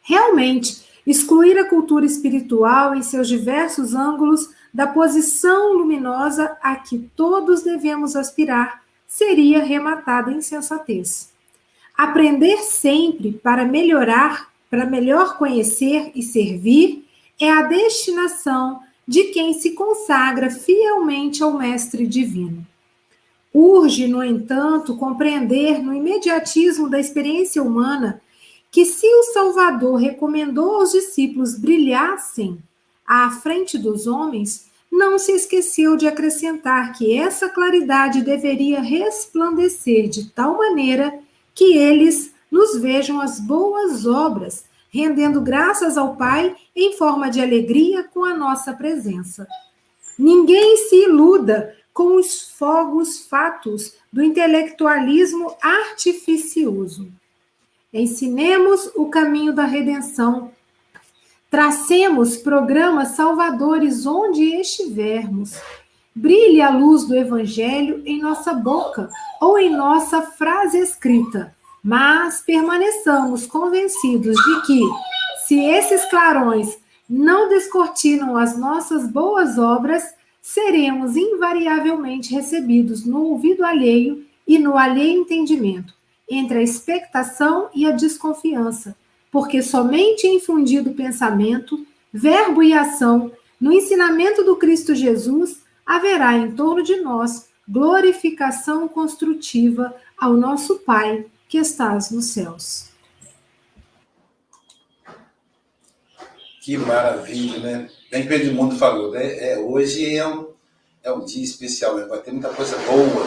Realmente, 0.01 0.84
excluir 1.06 1.56
a 1.60 1.70
cultura 1.70 2.04
espiritual 2.04 2.96
em 2.96 3.04
seus 3.04 3.28
diversos 3.28 3.94
ângulos 3.94 4.58
da 4.74 4.88
posição 4.88 5.74
luminosa 5.74 6.58
a 6.62 6.76
que 6.76 7.10
todos 7.16 7.64
devemos 7.64 8.16
aspirar, 8.16 8.84
seria 9.08 9.64
rematada 9.64 10.32
em 10.32 10.42
sensatez. 10.42 11.34
Aprender 11.98 12.58
sempre 12.60 13.32
para 13.32 13.66
melhorar, 13.66 14.50
para 14.70 14.86
melhor 14.86 15.38
conhecer 15.38 16.12
e 16.16 16.22
servir, 16.22 17.06
é 17.40 17.50
a 17.50 17.64
destinação 17.64 18.80
de 19.08 19.26
quem 19.26 19.54
se 19.54 19.72
consagra 19.72 20.52
fielmente 20.52 21.42
ao 21.42 21.58
Mestre 21.58 22.06
Divino. 22.06 22.66
Urge, 23.52 24.08
no 24.08 24.24
entanto, 24.24 24.96
compreender 24.96 25.82
no 25.82 25.94
imediatismo 25.94 26.88
da 26.88 27.00
experiência 27.00 27.64
humana 27.64 28.22
que, 28.70 28.86
se 28.86 29.08
o 29.08 29.24
Salvador 29.34 29.96
recomendou 29.96 30.76
aos 30.76 30.92
discípulos 30.92 31.58
brilhassem 31.58 32.62
à 33.10 33.32
frente 33.32 33.75
dos 33.75 34.06
homens, 34.06 34.70
não 34.92 35.18
se 35.18 35.32
esqueceu 35.32 35.98
de 35.98 36.08
acrescentar 36.08 36.94
que 36.94 37.18
essa 37.18 37.50
claridade 37.50 38.22
deveria 38.22 38.82
resplandecer 38.82 40.08
de 40.08 40.30
tal 40.30 40.60
maneira 40.60 41.18
que 41.56 41.75
eles 41.75 42.32
nos 42.51 42.78
vejam 42.80 43.20
as 43.20 43.39
boas 43.39 44.06
obras, 44.06 44.66
rendendo 44.92 45.42
graças 45.42 45.98
ao 45.98 46.16
Pai 46.16 46.56
em 46.75 46.94
forma 46.94 47.32
de 47.32 47.42
alegria 47.42 48.04
com 48.04 48.24
a 48.24 48.38
nossa 48.38 48.74
presença. 48.74 49.48
Ninguém 50.18 50.78
se 50.78 51.04
iluda 51.06 51.75
com 51.92 52.16
os 52.16 52.51
fogos 52.51 53.25
fatos 53.25 53.96
do 54.13 54.24
intelectualismo 54.24 55.56
artificioso. 55.60 57.12
Ensinemos 57.92 58.92
o 58.96 59.08
caminho 59.08 59.51
da 59.51 59.66
redenção 59.66 60.51
Tracemos 61.50 62.38
programas 62.38 63.10
salvadores 63.10 64.06
onde 64.06 64.44
estivermos. 64.44 65.60
Brilhe 66.13 66.62
a 66.62 66.70
luz 66.70 67.06
do 67.06 67.15
Evangelho 67.15 68.03
em 68.06 68.22
nossa 68.22 68.53
boca 68.53 69.10
ou 69.41 69.58
em 69.58 69.75
nossa 69.75 70.22
frase 70.22 70.77
escrita, 70.77 71.56
mas 71.84 72.44
permaneçamos 72.46 73.48
convencidos 73.48 74.36
de 74.36 74.62
que, 74.68 74.79
se 75.48 75.60
esses 75.60 76.06
clarões 76.12 76.77
não 77.10 77.50
descortinam 77.50 78.38
as 78.38 78.56
nossas 78.56 79.08
boas 79.08 79.58
obras, 79.58 80.03
seremos 80.44 81.15
invariavelmente 81.15 82.32
recebidos 82.32 83.03
no 83.06 83.24
ouvido 83.24 83.65
alheio 83.65 84.24
e 84.48 84.60
no 84.60 84.77
alheio 84.77 85.22
entendimento, 85.22 85.96
entre 86.29 86.60
a 86.60 86.63
expectação 86.63 87.70
e 87.74 87.88
a 87.88 87.91
desconfiança 87.91 88.96
porque 89.31 89.62
somente 89.62 90.27
infundido 90.27 90.91
pensamento, 90.91 91.86
verbo 92.12 92.63
e 92.63 92.74
ação 92.74 93.31
no 93.59 93.71
ensinamento 93.71 94.43
do 94.43 94.55
Cristo 94.55 94.95
Jesus 94.95 95.62
haverá 95.86 96.38
em 96.38 96.51
torno 96.51 96.83
de 96.83 96.98
nós 96.98 97.50
glorificação 97.67 98.88
construtiva 98.88 99.93
ao 100.17 100.33
nosso 100.33 100.79
Pai 100.79 101.25
que 101.48 101.57
estás 101.57 102.09
nos 102.12 102.25
céus. 102.25 102.89
Que 106.62 106.77
maravilha, 106.77 107.59
né? 107.59 107.89
Nem 108.12 108.27
que 108.27 108.33
o 108.33 108.36
Edmundo 108.36 108.75
falou, 108.75 109.12
né? 109.12 109.51
É, 109.51 109.59
hoje 109.59 110.15
é 110.15 110.27
um, 110.27 110.50
é 111.03 111.12
um 111.12 111.25
dia 111.25 111.43
especial, 111.43 111.95
né? 111.98 112.05
vai 112.05 112.19
ter 112.19 112.31
muita 112.31 112.50
coisa 112.50 112.77
boa. 112.77 113.25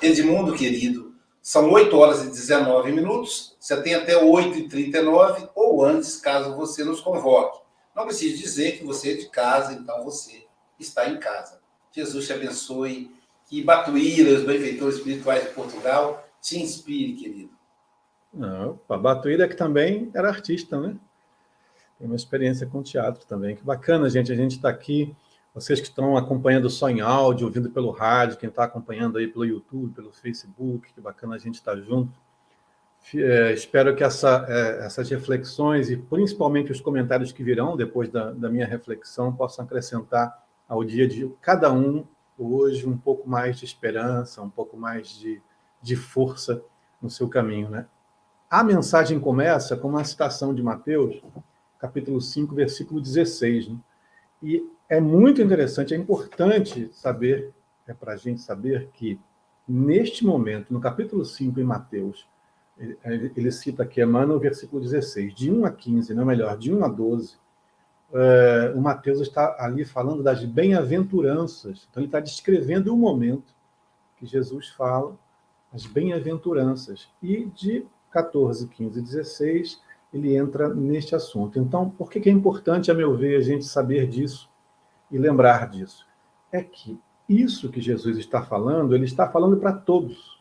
Edmundo, 0.00 0.54
querido, 0.54 1.12
são 1.42 1.70
8 1.70 1.96
horas 1.96 2.24
e 2.24 2.28
19 2.28 2.92
minutos, 2.92 3.56
você 3.68 3.82
tem 3.82 3.94
até 3.94 4.16
8 4.16 4.56
e 4.60 4.66
39 4.66 5.46
ou 5.54 5.84
antes, 5.84 6.16
caso 6.16 6.56
você 6.56 6.82
nos 6.82 7.02
convoque. 7.02 7.60
Não 7.94 8.06
precisa 8.06 8.34
dizer 8.34 8.78
que 8.78 8.84
você 8.84 9.12
é 9.12 9.16
de 9.16 9.28
casa, 9.28 9.74
então 9.74 10.02
você 10.02 10.46
está 10.80 11.06
em 11.06 11.18
casa. 11.18 11.60
Jesus 11.92 12.26
te 12.26 12.32
abençoe, 12.32 13.14
que 13.44 13.62
Batuíra, 13.62 14.38
os 14.38 14.44
benfeitores 14.44 14.96
espirituais 14.96 15.44
de 15.44 15.50
Portugal, 15.50 16.26
te 16.40 16.58
inspire, 16.58 17.12
querido. 17.12 17.50
Não, 18.32 18.80
a 18.88 18.96
Batuíra 18.96 19.46
que 19.46 19.54
também 19.54 20.10
era 20.14 20.30
artista, 20.30 20.80
né? 20.80 20.96
Tem 21.98 22.06
uma 22.06 22.16
experiência 22.16 22.66
com 22.66 22.82
teatro 22.82 23.26
também. 23.26 23.54
Que 23.54 23.62
bacana, 23.62 24.08
gente. 24.08 24.32
A 24.32 24.36
gente 24.36 24.52
está 24.52 24.70
aqui. 24.70 25.14
Vocês 25.52 25.78
que 25.78 25.88
estão 25.88 26.16
acompanhando 26.16 26.70
só 26.70 26.88
em 26.88 27.02
áudio, 27.02 27.46
ouvindo 27.46 27.68
pelo 27.68 27.90
rádio, 27.90 28.38
quem 28.38 28.48
está 28.48 28.64
acompanhando 28.64 29.18
aí 29.18 29.28
pelo 29.28 29.44
YouTube, 29.44 29.92
pelo 29.92 30.10
Facebook, 30.10 30.90
que 30.90 31.02
bacana 31.02 31.34
a 31.34 31.38
gente 31.38 31.56
estar 31.56 31.72
tá 31.72 31.80
junto. 31.82 32.18
É, 33.14 33.52
espero 33.52 33.96
que 33.96 34.04
essa, 34.04 34.44
é, 34.48 34.84
essas 34.84 35.08
reflexões 35.08 35.90
e 35.90 35.96
principalmente 35.96 36.70
os 36.70 36.80
comentários 36.80 37.32
que 37.32 37.42
virão 37.42 37.76
depois 37.76 38.08
da, 38.08 38.32
da 38.32 38.50
minha 38.50 38.66
reflexão 38.66 39.34
possam 39.34 39.64
acrescentar 39.64 40.44
ao 40.68 40.84
dia 40.84 41.08
de 41.08 41.32
cada 41.40 41.72
um 41.72 42.04
hoje 42.38 42.86
um 42.86 42.96
pouco 42.96 43.28
mais 43.28 43.58
de 43.58 43.64
esperança, 43.64 44.42
um 44.42 44.50
pouco 44.50 44.76
mais 44.76 45.08
de, 45.08 45.40
de 45.82 45.96
força 45.96 46.62
no 47.00 47.08
seu 47.08 47.28
caminho. 47.28 47.70
Né? 47.70 47.86
A 48.50 48.62
mensagem 48.62 49.18
começa 49.18 49.76
com 49.76 49.88
uma 49.88 50.04
citação 50.04 50.54
de 50.54 50.62
Mateus, 50.62 51.22
capítulo 51.78 52.20
5, 52.20 52.54
versículo 52.54 53.00
16. 53.00 53.68
Né? 53.68 53.76
E 54.42 54.70
é 54.88 55.00
muito 55.00 55.40
interessante, 55.40 55.94
é 55.94 55.96
importante 55.96 56.90
saber, 56.92 57.52
é 57.86 57.94
para 57.94 58.12
a 58.12 58.16
gente 58.16 58.40
saber 58.40 58.88
que, 58.92 59.18
neste 59.66 60.24
momento, 60.24 60.72
no 60.72 60.80
capítulo 60.80 61.24
5 61.24 61.58
em 61.58 61.64
Mateus, 61.64 62.26
ele, 63.04 63.50
cita 63.50 63.82
aqui, 63.82 64.02
Emmanuel, 64.02 64.38
versículo 64.38 64.80
16, 64.80 65.34
de 65.34 65.50
1 65.50 65.64
a 65.64 65.70
15, 65.70 66.14
não 66.14 66.24
melhor, 66.24 66.56
de 66.56 66.72
1 66.72 66.84
a 66.84 66.88
12, 66.88 67.36
é, 68.12 68.72
o 68.74 68.80
Mateus 68.80 69.20
está 69.20 69.56
ali 69.58 69.84
falando 69.84 70.22
das 70.22 70.44
bem-aventuranças. 70.44 71.86
Então, 71.90 72.00
ele 72.00 72.08
está 72.08 72.20
descrevendo 72.20 72.94
o 72.94 72.96
momento 72.96 73.52
que 74.16 74.26
Jesus 74.26 74.68
fala, 74.68 75.16
as 75.72 75.86
bem-aventuranças. 75.86 77.08
E 77.22 77.46
de 77.46 77.84
14, 78.10 78.68
15 78.68 78.98
e 78.98 79.02
16, 79.02 79.82
ele 80.12 80.36
entra 80.36 80.72
neste 80.72 81.14
assunto. 81.14 81.58
Então, 81.58 81.90
por 81.90 82.10
que 82.10 82.28
é 82.28 82.32
importante, 82.32 82.90
a 82.90 82.94
meu 82.94 83.16
ver, 83.16 83.36
a 83.36 83.42
gente 83.42 83.64
saber 83.64 84.06
disso 84.06 84.48
e 85.10 85.18
lembrar 85.18 85.68
disso? 85.68 86.06
É 86.50 86.62
que 86.62 86.98
isso 87.28 87.70
que 87.70 87.80
Jesus 87.80 88.16
está 88.16 88.42
falando, 88.42 88.94
ele 88.94 89.04
está 89.04 89.28
falando 89.28 89.58
para 89.58 89.72
todos. 89.72 90.37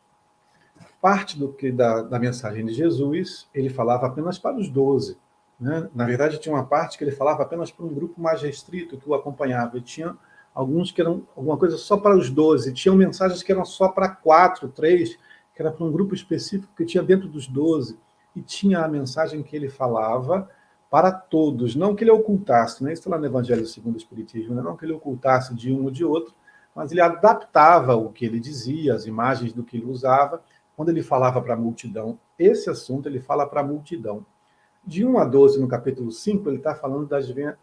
Parte 1.01 1.37
do 1.37 1.53
que 1.53 1.71
da, 1.71 2.01
da 2.01 2.19
mensagem 2.19 2.65
de 2.65 2.73
Jesus, 2.73 3.47
ele 3.53 3.69
falava 3.69 4.07
apenas 4.07 4.39
para 4.39 4.57
os 4.57 4.69
doze. 4.69 5.17
Né? 5.59 5.89
Na 5.93 6.05
verdade, 6.05 6.39
tinha 6.39 6.53
uma 6.53 6.65
parte 6.65 6.97
que 6.97 7.03
ele 7.03 7.11
falava 7.11 7.43
apenas 7.43 7.71
para 7.71 7.85
um 7.85 7.93
grupo 7.93 8.19
mais 8.21 8.41
restrito 8.41 8.97
que 8.97 9.09
o 9.09 9.13
acompanhava. 9.13 9.77
E 9.77 9.81
tinha 9.81 10.15
alguns 10.53 10.91
que 10.91 11.01
eram 11.01 11.23
alguma 11.35 11.57
coisa 11.57 11.77
só 11.77 11.97
para 11.97 12.17
os 12.17 12.29
doze. 12.29 12.73
Tinham 12.73 12.95
mensagens 12.95 13.43
que 13.43 13.51
eram 13.51 13.65
só 13.65 13.89
para 13.89 14.09
quatro, 14.09 14.67
três, 14.69 15.17
que 15.53 15.61
era 15.61 15.71
para 15.71 15.85
um 15.85 15.91
grupo 15.91 16.13
específico 16.13 16.73
que 16.75 16.85
tinha 16.85 17.03
dentro 17.03 17.27
dos 17.27 17.47
doze 17.47 17.97
e 18.35 18.41
tinha 18.41 18.81
a 18.81 18.87
mensagem 18.87 19.41
que 19.41 19.55
ele 19.55 19.69
falava 19.69 20.47
para 20.89 21.11
todos, 21.11 21.75
não 21.75 21.95
que 21.95 22.03
ele 22.03 22.11
ocultasse, 22.11 22.83
né? 22.83 22.93
isso 22.93 23.01
está 23.01 23.11
lá 23.11 23.17
no 23.17 23.25
Evangelho 23.25 23.65
segundo 23.65 23.95
o 23.95 23.97
Espiritismo, 23.97 24.55
né? 24.55 24.61
não 24.61 24.77
que 24.77 24.85
ele 24.85 24.93
ocultasse 24.93 25.53
de 25.53 25.71
um 25.71 25.83
ou 25.83 25.91
de 25.91 26.05
outro, 26.05 26.33
mas 26.73 26.91
ele 26.91 27.01
adaptava 27.01 27.95
o 27.95 28.09
que 28.09 28.23
ele 28.23 28.39
dizia, 28.39 28.93
as 28.93 29.05
imagens 29.05 29.51
do 29.51 29.63
que 29.63 29.77
ele 29.77 29.87
usava, 29.87 30.41
quando 30.77 30.89
ele 30.89 31.01
falava 31.01 31.41
para 31.41 31.55
a 31.55 31.57
multidão. 31.57 32.19
Esse 32.37 32.69
assunto 32.69 33.09
ele 33.09 33.19
fala 33.19 33.47
para 33.47 33.61
a 33.61 33.63
multidão. 33.63 34.23
De 34.85 35.03
1 35.03 35.17
a 35.17 35.25
12, 35.25 35.59
no 35.59 35.67
capítulo 35.67 36.11
5, 36.11 36.47
ele 36.47 36.57
está 36.57 36.75
falando 36.75 37.09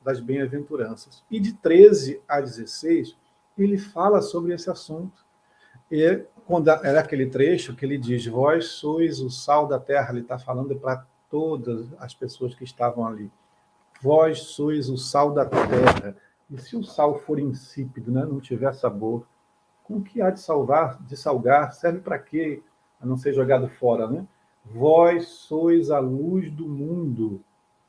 das 0.02 0.20
bem-aventuranças. 0.20 1.22
E 1.30 1.38
de 1.38 1.54
13 1.54 2.20
a 2.28 2.40
16, 2.40 3.16
ele 3.56 3.78
fala 3.78 4.20
sobre 4.20 4.52
esse 4.52 4.68
assunto. 4.68 5.24
E 5.90 6.24
quando 6.44 6.68
era 6.68 7.00
aquele 7.00 7.26
trecho 7.26 7.76
que 7.76 7.84
ele 7.84 7.96
diz: 7.96 8.26
Vós 8.26 8.66
sois 8.66 9.20
o 9.20 9.30
sal 9.30 9.68
da 9.68 9.78
terra, 9.78 10.10
ele 10.10 10.20
está 10.20 10.38
falando 10.38 10.74
para 10.74 11.06
todas 11.30 11.86
as 11.98 12.12
pessoas 12.12 12.54
que 12.54 12.64
estavam 12.64 13.06
ali. 13.06 13.30
Vós 14.02 14.40
sois 14.40 14.90
o 14.90 14.98
sal 14.98 15.30
da 15.30 15.46
terra. 15.46 16.16
E 16.50 16.58
se 16.58 16.76
o 16.76 16.82
sal 16.82 17.18
for 17.20 17.38
insípido, 17.38 18.10
né, 18.10 18.24
não 18.24 18.40
tiver 18.40 18.74
sabor, 18.74 19.24
com 19.84 20.02
que 20.02 20.20
há 20.20 20.30
de 20.30 20.40
salvar, 20.40 21.00
de 21.02 21.16
salgar? 21.16 21.72
Serve 21.72 22.00
para 22.00 22.18
quê? 22.18 22.62
A 23.00 23.06
não 23.06 23.16
ser 23.16 23.32
jogado 23.32 23.68
fora, 23.68 24.08
né? 24.08 24.26
Vós 24.64 25.28
sois 25.28 25.90
a 25.90 25.98
luz 25.98 26.50
do 26.50 26.66
mundo. 26.68 27.40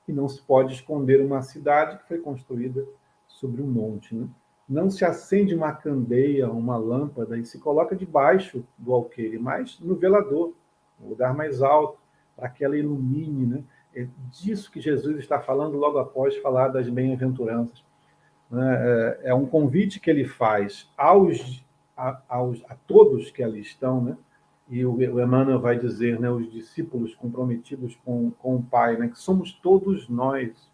E 0.07 0.11
não 0.11 0.27
se 0.27 0.41
pode 0.41 0.73
esconder 0.73 1.21
uma 1.21 1.41
cidade 1.41 1.97
que 1.97 2.07
foi 2.07 2.19
construída 2.19 2.85
sobre 3.27 3.61
um 3.61 3.67
monte, 3.67 4.13
né? 4.13 4.27
não 4.67 4.89
se 4.89 5.05
acende 5.05 5.53
uma 5.53 5.71
candeia, 5.71 6.49
uma 6.49 6.75
lâmpada 6.75 7.37
e 7.37 7.45
se 7.45 7.59
coloca 7.59 7.95
debaixo 7.95 8.65
do 8.77 8.93
alqueire, 8.93 9.37
mas 9.37 9.79
no 9.79 9.95
velador, 9.95 10.53
no 10.99 11.09
lugar 11.09 11.35
mais 11.35 11.61
alto, 11.61 11.99
para 12.35 12.49
que 12.49 12.65
ela 12.65 12.77
ilumine, 12.77 13.45
né? 13.45 13.63
É 13.95 14.07
disso 14.29 14.69
que 14.69 14.81
Jesus 14.81 15.17
está 15.19 15.39
falando 15.39 15.77
logo 15.77 15.97
após 15.99 16.35
falar 16.37 16.67
das 16.67 16.89
bem-aventuranças. 16.89 17.81
Né? 18.51 18.75
É, 18.77 19.29
é 19.29 19.33
um 19.33 19.45
convite 19.45 20.01
que 20.01 20.09
ele 20.09 20.25
faz 20.25 20.91
aos, 20.97 21.63
a, 21.95 22.21
aos, 22.27 22.61
a 22.67 22.75
todos 22.75 23.31
que 23.31 23.41
ali 23.41 23.61
estão, 23.61 24.01
né? 24.01 24.17
E 24.67 24.85
o, 24.85 25.01
Emmanuel 25.01 25.59
vai 25.59 25.77
dizer, 25.77 26.19
né, 26.19 26.29
os 26.29 26.51
discípulos 26.51 27.13
comprometidos 27.13 27.95
com, 28.03 28.31
com 28.31 28.55
o 28.55 28.63
Pai, 28.63 28.97
né, 28.97 29.07
que 29.07 29.19
somos 29.19 29.53
todos 29.53 30.09
nós, 30.09 30.71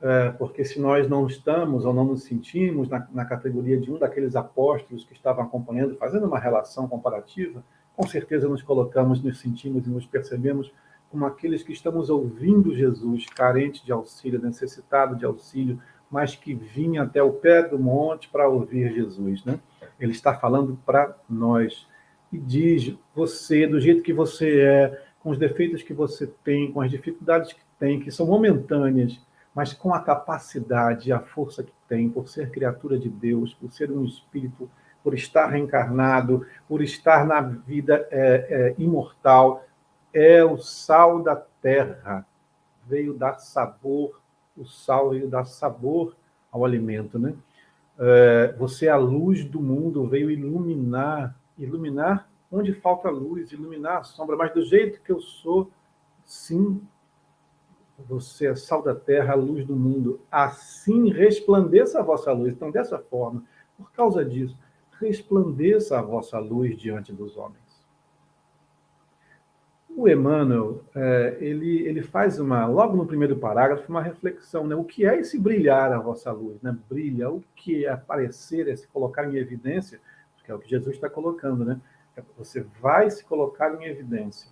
é, 0.00 0.30
porque 0.30 0.64
se 0.64 0.80
nós 0.80 1.08
não 1.08 1.26
estamos 1.26 1.84
ou 1.84 1.92
não 1.92 2.04
nos 2.04 2.24
sentimos 2.24 2.88
na, 2.88 3.06
na, 3.12 3.24
categoria 3.24 3.80
de 3.80 3.90
um 3.90 3.98
daqueles 3.98 4.36
apóstolos 4.36 5.04
que 5.04 5.12
estavam 5.12 5.44
acompanhando, 5.44 5.96
fazendo 5.96 6.26
uma 6.26 6.38
relação 6.38 6.86
comparativa, 6.86 7.64
com 7.96 8.06
certeza 8.06 8.48
nos 8.48 8.62
colocamos, 8.62 9.22
nos 9.22 9.40
sentimos 9.40 9.86
e 9.86 9.90
nos 9.90 10.06
percebemos 10.06 10.72
como 11.10 11.24
aqueles 11.24 11.62
que 11.62 11.72
estamos 11.72 12.10
ouvindo 12.10 12.74
Jesus, 12.74 13.26
carente 13.26 13.84
de 13.84 13.90
auxílio, 13.92 14.40
necessitado 14.40 15.16
de 15.16 15.24
auxílio, 15.24 15.80
mas 16.10 16.36
que 16.36 16.54
vinha 16.54 17.02
até 17.02 17.22
o 17.22 17.32
pé 17.32 17.62
do 17.62 17.78
monte 17.78 18.28
para 18.28 18.48
ouvir 18.48 18.92
Jesus. 18.92 19.44
Né? 19.44 19.58
Ele 19.98 20.12
está 20.12 20.34
falando 20.34 20.78
para 20.84 21.16
nós 21.28 21.86
e 22.32 22.38
diz: 22.38 22.94
você, 23.14 23.66
do 23.66 23.80
jeito 23.80 24.02
que 24.02 24.12
você 24.12 24.60
é, 24.60 25.02
com 25.20 25.30
os 25.30 25.38
defeitos 25.38 25.82
que 25.82 25.92
você 25.92 26.26
tem, 26.44 26.72
com 26.72 26.80
as 26.80 26.90
dificuldades 26.90 27.52
que 27.52 27.60
tem, 27.78 28.00
que 28.00 28.10
são 28.10 28.26
momentâneas, 28.26 29.20
mas 29.54 29.72
com 29.72 29.92
a 29.92 30.00
capacidade 30.00 31.08
e 31.08 31.12
a 31.12 31.20
força 31.20 31.62
que 31.62 31.72
tem, 31.88 32.08
por 32.08 32.28
ser 32.28 32.50
criatura 32.50 32.98
de 32.98 33.08
Deus, 33.08 33.54
por 33.54 33.72
ser 33.72 33.90
um 33.90 34.04
espírito, 34.04 34.70
por 35.02 35.14
estar 35.14 35.48
reencarnado, 35.48 36.46
por 36.68 36.82
estar 36.82 37.26
na 37.26 37.40
vida 37.40 38.06
é, 38.10 38.46
é, 38.50 38.74
imortal, 38.78 39.64
é 40.12 40.44
o 40.44 40.58
sal 40.58 41.22
da 41.22 41.36
terra. 41.36 42.26
Veio 42.86 43.14
dar 43.14 43.38
sabor, 43.38 44.20
o 44.56 44.64
sal 44.64 45.10
veio 45.10 45.28
dar 45.28 45.44
sabor 45.44 46.16
ao 46.50 46.64
alimento, 46.64 47.18
né? 47.18 47.34
É, 47.98 48.54
você 48.58 48.86
é 48.86 48.90
a 48.90 48.96
luz 48.96 49.44
do 49.44 49.60
mundo, 49.60 50.06
veio 50.06 50.30
iluminar, 50.30 51.37
iluminar 51.58 52.28
onde 52.50 52.72
falta 52.72 53.10
luz, 53.10 53.52
iluminar 53.52 53.98
a 53.98 54.02
sombra, 54.02 54.36
mas 54.36 54.52
do 54.52 54.62
jeito 54.62 55.02
que 55.02 55.12
eu 55.12 55.20
sou, 55.20 55.70
sim, 56.24 56.80
você 57.98 58.46
é 58.46 58.54
sal 58.54 58.82
da 58.82 58.94
terra, 58.94 59.32
a 59.32 59.36
luz 59.36 59.66
do 59.66 59.76
mundo. 59.76 60.20
Assim 60.30 61.10
resplandeça 61.10 61.98
a 61.98 62.02
vossa 62.02 62.32
luz. 62.32 62.52
Então, 62.52 62.70
dessa 62.70 62.98
forma, 62.98 63.44
por 63.76 63.92
causa 63.92 64.24
disso, 64.24 64.56
resplandeça 65.00 65.98
a 65.98 66.02
vossa 66.02 66.38
luz 66.38 66.76
diante 66.76 67.12
dos 67.12 67.36
homens. 67.36 67.58
O 69.90 70.08
Emmanuel, 70.08 70.84
é, 70.94 71.38
ele, 71.40 71.80
ele 71.80 72.02
faz 72.02 72.38
uma, 72.38 72.66
logo 72.66 72.96
no 72.96 73.04
primeiro 73.04 73.36
parágrafo, 73.36 73.88
uma 73.88 74.00
reflexão, 74.00 74.64
né? 74.64 74.76
O 74.76 74.84
que 74.84 75.04
é 75.04 75.18
esse 75.18 75.36
brilhar 75.36 75.92
a 75.92 75.98
vossa 75.98 76.30
luz, 76.30 76.62
né? 76.62 76.76
Brilha, 76.88 77.28
o 77.28 77.42
que 77.56 77.84
é 77.84 77.90
aparecer, 77.90 78.68
é 78.68 78.76
se 78.76 78.86
colocar 78.86 79.28
em 79.28 79.36
evidência, 79.36 80.00
que 80.48 80.52
é 80.52 80.54
o 80.54 80.58
que 80.58 80.70
Jesus 80.70 80.94
está 80.94 81.10
colocando, 81.10 81.62
né? 81.62 81.78
É, 82.16 82.22
você 82.38 82.62
vai 82.80 83.10
se 83.10 83.22
colocar 83.22 83.74
em 83.74 83.84
evidência 83.84 84.50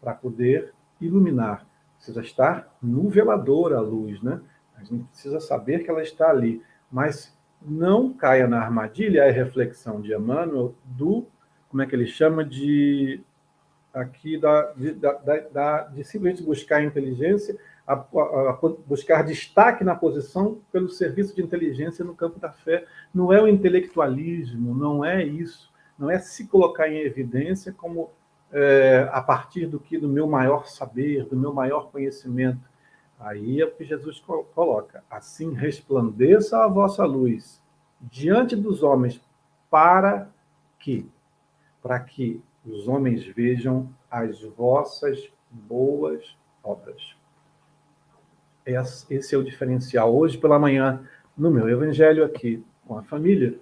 para 0.00 0.14
poder 0.14 0.72
iluminar 0.98 1.66
precisa 1.96 2.20
estar 2.20 2.76
no 2.80 3.08
velador 3.08 3.74
a 3.74 3.80
luz, 3.80 4.22
né? 4.22 4.40
A 4.76 4.84
gente 4.84 5.04
precisa 5.04 5.38
saber 5.40 5.82
que 5.82 5.90
ela 5.90 6.02
está 6.02 6.30
ali, 6.30 6.62
mas 6.90 7.36
não 7.60 8.12
caia 8.12 8.46
na 8.46 8.60
armadilha, 8.60 9.22
é 9.24 9.28
a 9.28 9.32
reflexão 9.32 10.00
de 10.00 10.14
Emmanuel 10.14 10.74
do, 10.84 11.26
como 11.68 11.82
é 11.82 11.86
que 11.86 11.94
ele 11.94 12.06
chama, 12.06 12.44
de 12.44 13.20
aqui 13.92 14.38
da, 14.38 14.72
de, 14.72 14.92
da, 14.92 15.12
da, 15.52 15.82
de 15.84 16.04
simplesmente 16.04 16.42
buscar 16.42 16.76
a 16.76 16.84
inteligência, 16.84 17.58
a, 17.86 17.94
a, 17.94 18.50
a, 18.50 18.58
buscar 18.86 19.22
destaque 19.22 19.84
na 19.84 19.94
posição 19.94 20.60
pelo 20.72 20.88
serviço 20.88 21.34
de 21.34 21.42
inteligência 21.42 22.04
no 22.04 22.14
campo 22.14 22.40
da 22.40 22.50
fé. 22.50 22.84
Não 23.14 23.32
é 23.32 23.40
o 23.40 23.46
intelectualismo, 23.46 24.74
não 24.74 25.04
é 25.04 25.24
isso. 25.24 25.72
Não 25.98 26.10
é 26.10 26.18
se 26.18 26.46
colocar 26.46 26.88
em 26.88 26.98
evidência 26.98 27.72
como 27.72 28.10
é, 28.52 29.08
a 29.12 29.22
partir 29.22 29.66
do 29.66 29.80
que 29.80 29.98
do 29.98 30.08
meu 30.08 30.26
maior 30.26 30.66
saber, 30.66 31.24
do 31.26 31.36
meu 31.36 31.52
maior 31.52 31.90
conhecimento. 31.90 32.68
Aí 33.18 33.60
é 33.60 33.64
o 33.64 33.70
que 33.70 33.84
Jesus 33.84 34.20
coloca. 34.54 35.02
Assim 35.10 35.54
resplandeça 35.54 36.64
a 36.64 36.68
vossa 36.68 37.04
luz 37.04 37.62
diante 38.00 38.54
dos 38.54 38.82
homens, 38.82 39.20
para 39.70 40.28
que? 40.78 41.08
Para 41.82 41.98
que 42.00 42.42
os 42.64 42.88
homens 42.88 43.24
vejam 43.24 43.88
as 44.10 44.42
vossas 44.42 45.30
boas 45.50 46.36
obras. 46.62 47.16
Esse 48.66 49.34
é 49.34 49.38
o 49.38 49.44
diferencial. 49.44 50.12
Hoje 50.12 50.36
pela 50.36 50.58
manhã, 50.58 51.00
no 51.38 51.52
meu 51.52 51.68
evangelho 51.68 52.24
aqui 52.24 52.64
com 52.84 52.98
a 52.98 53.02
família, 53.02 53.56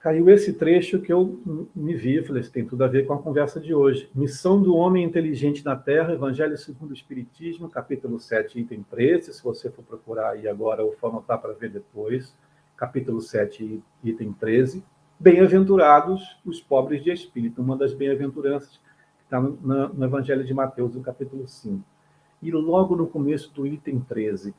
caiu 0.00 0.28
esse 0.28 0.52
trecho 0.52 1.00
que 1.00 1.10
eu 1.10 1.40
me 1.74 1.94
vi, 1.94 2.22
falei, 2.22 2.42
isso 2.42 2.52
tem 2.52 2.64
tudo 2.64 2.84
a 2.84 2.88
ver 2.88 3.06
com 3.06 3.14
a 3.14 3.18
conversa 3.18 3.58
de 3.58 3.74
hoje. 3.74 4.10
Missão 4.14 4.60
do 4.60 4.76
homem 4.76 5.02
inteligente 5.02 5.64
na 5.64 5.74
Terra, 5.74 6.12
Evangelho 6.12 6.56
segundo 6.58 6.90
o 6.90 6.94
Espiritismo, 6.94 7.70
capítulo 7.70 8.20
7, 8.20 8.60
item 8.60 8.84
13, 8.88 9.32
se 9.32 9.42
você 9.42 9.70
for 9.70 9.82
procurar 9.82 10.32
aí 10.32 10.46
agora 10.46 10.84
ou 10.84 10.92
for 10.92 11.08
anotar 11.08 11.40
para 11.40 11.54
ver 11.54 11.70
depois, 11.70 12.36
capítulo 12.76 13.20
7, 13.20 13.82
item 14.04 14.32
13. 14.34 14.84
Bem-aventurados 15.18 16.38
os 16.44 16.60
pobres 16.60 17.02
de 17.02 17.10
espírito, 17.10 17.62
uma 17.62 17.76
das 17.76 17.94
bem-aventuranças 17.94 18.76
que 19.18 19.24
está 19.24 19.40
no, 19.40 19.88
no 19.88 20.04
Evangelho 20.04 20.44
de 20.44 20.52
Mateus, 20.52 20.94
no 20.94 21.02
capítulo 21.02 21.48
5. 21.48 21.95
E 22.42 22.50
logo 22.50 22.94
no 22.94 23.06
começo 23.06 23.52
do 23.52 23.66
item 23.66 24.00
13, 24.00 24.54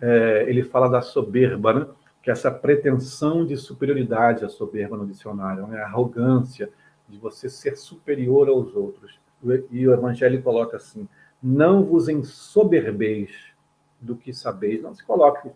é, 0.00 0.44
ele 0.48 0.62
fala 0.62 0.88
da 0.88 1.00
soberba, 1.00 1.72
né? 1.72 1.86
que 2.22 2.30
é 2.30 2.32
essa 2.32 2.50
pretensão 2.50 3.46
de 3.46 3.56
superioridade, 3.56 4.44
a 4.44 4.48
soberba 4.48 4.96
no 4.96 5.06
dicionário, 5.06 5.66
né? 5.66 5.80
a 5.80 5.86
arrogância 5.86 6.70
de 7.08 7.18
você 7.18 7.48
ser 7.48 7.76
superior 7.76 8.48
aos 8.48 8.74
outros. 8.74 9.18
E 9.70 9.86
o 9.86 9.92
Evangelho 9.92 10.42
coloca 10.42 10.76
assim: 10.76 11.08
não 11.42 11.84
vos 11.84 12.08
ensoberbeis 12.08 13.30
do 14.00 14.16
que 14.16 14.32
sabeis, 14.32 14.82
não 14.82 14.94
se 14.94 15.04
coloque 15.04 15.50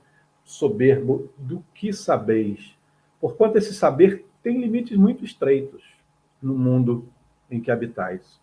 soberbo 0.44 1.28
do 1.36 1.64
que 1.74 1.92
sabeis, 1.92 2.76
porquanto 3.20 3.58
esse 3.58 3.74
saber 3.74 4.26
tem 4.42 4.60
limites 4.60 4.96
muito 4.96 5.24
estreitos 5.24 5.82
no 6.42 6.54
mundo 6.54 7.06
em 7.50 7.60
que 7.60 7.70
habitais. 7.70 8.40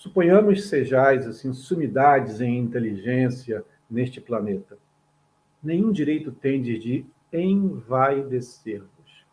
Suponhamos 0.00 0.66
sejais 0.66 1.26
assim 1.26 1.52
sumidades 1.52 2.40
em 2.40 2.56
inteligência 2.56 3.62
neste 3.90 4.18
planeta. 4.18 4.78
Nenhum 5.62 5.92
direito 5.92 6.32
tendes 6.32 6.82
de 6.82 7.04
envaidecer-vos. 7.30 9.26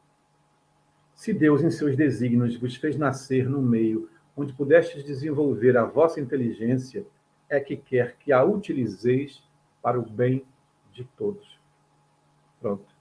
Se 1.16 1.32
Deus, 1.32 1.64
em 1.64 1.72
seus 1.72 1.96
desígnios, 1.96 2.58
vos 2.58 2.76
fez 2.76 2.98
nascer 2.98 3.50
no 3.50 3.62
meio 3.62 4.10
onde 4.36 4.52
pudestes 4.52 5.06
desenvolver 5.06 5.78
a 5.78 5.86
vossa 5.86 6.20
inteligência, 6.20 7.08
é 7.48 7.62
que 7.62 7.78
quer 7.78 8.18
que 8.18 8.34
a 8.34 8.44
utilizeis 8.44 9.42
para 9.82 9.98
o 9.98 10.04
bem 10.04 10.46
de 10.92 11.06
todos. 11.16 11.58
Pronto. 12.60 12.94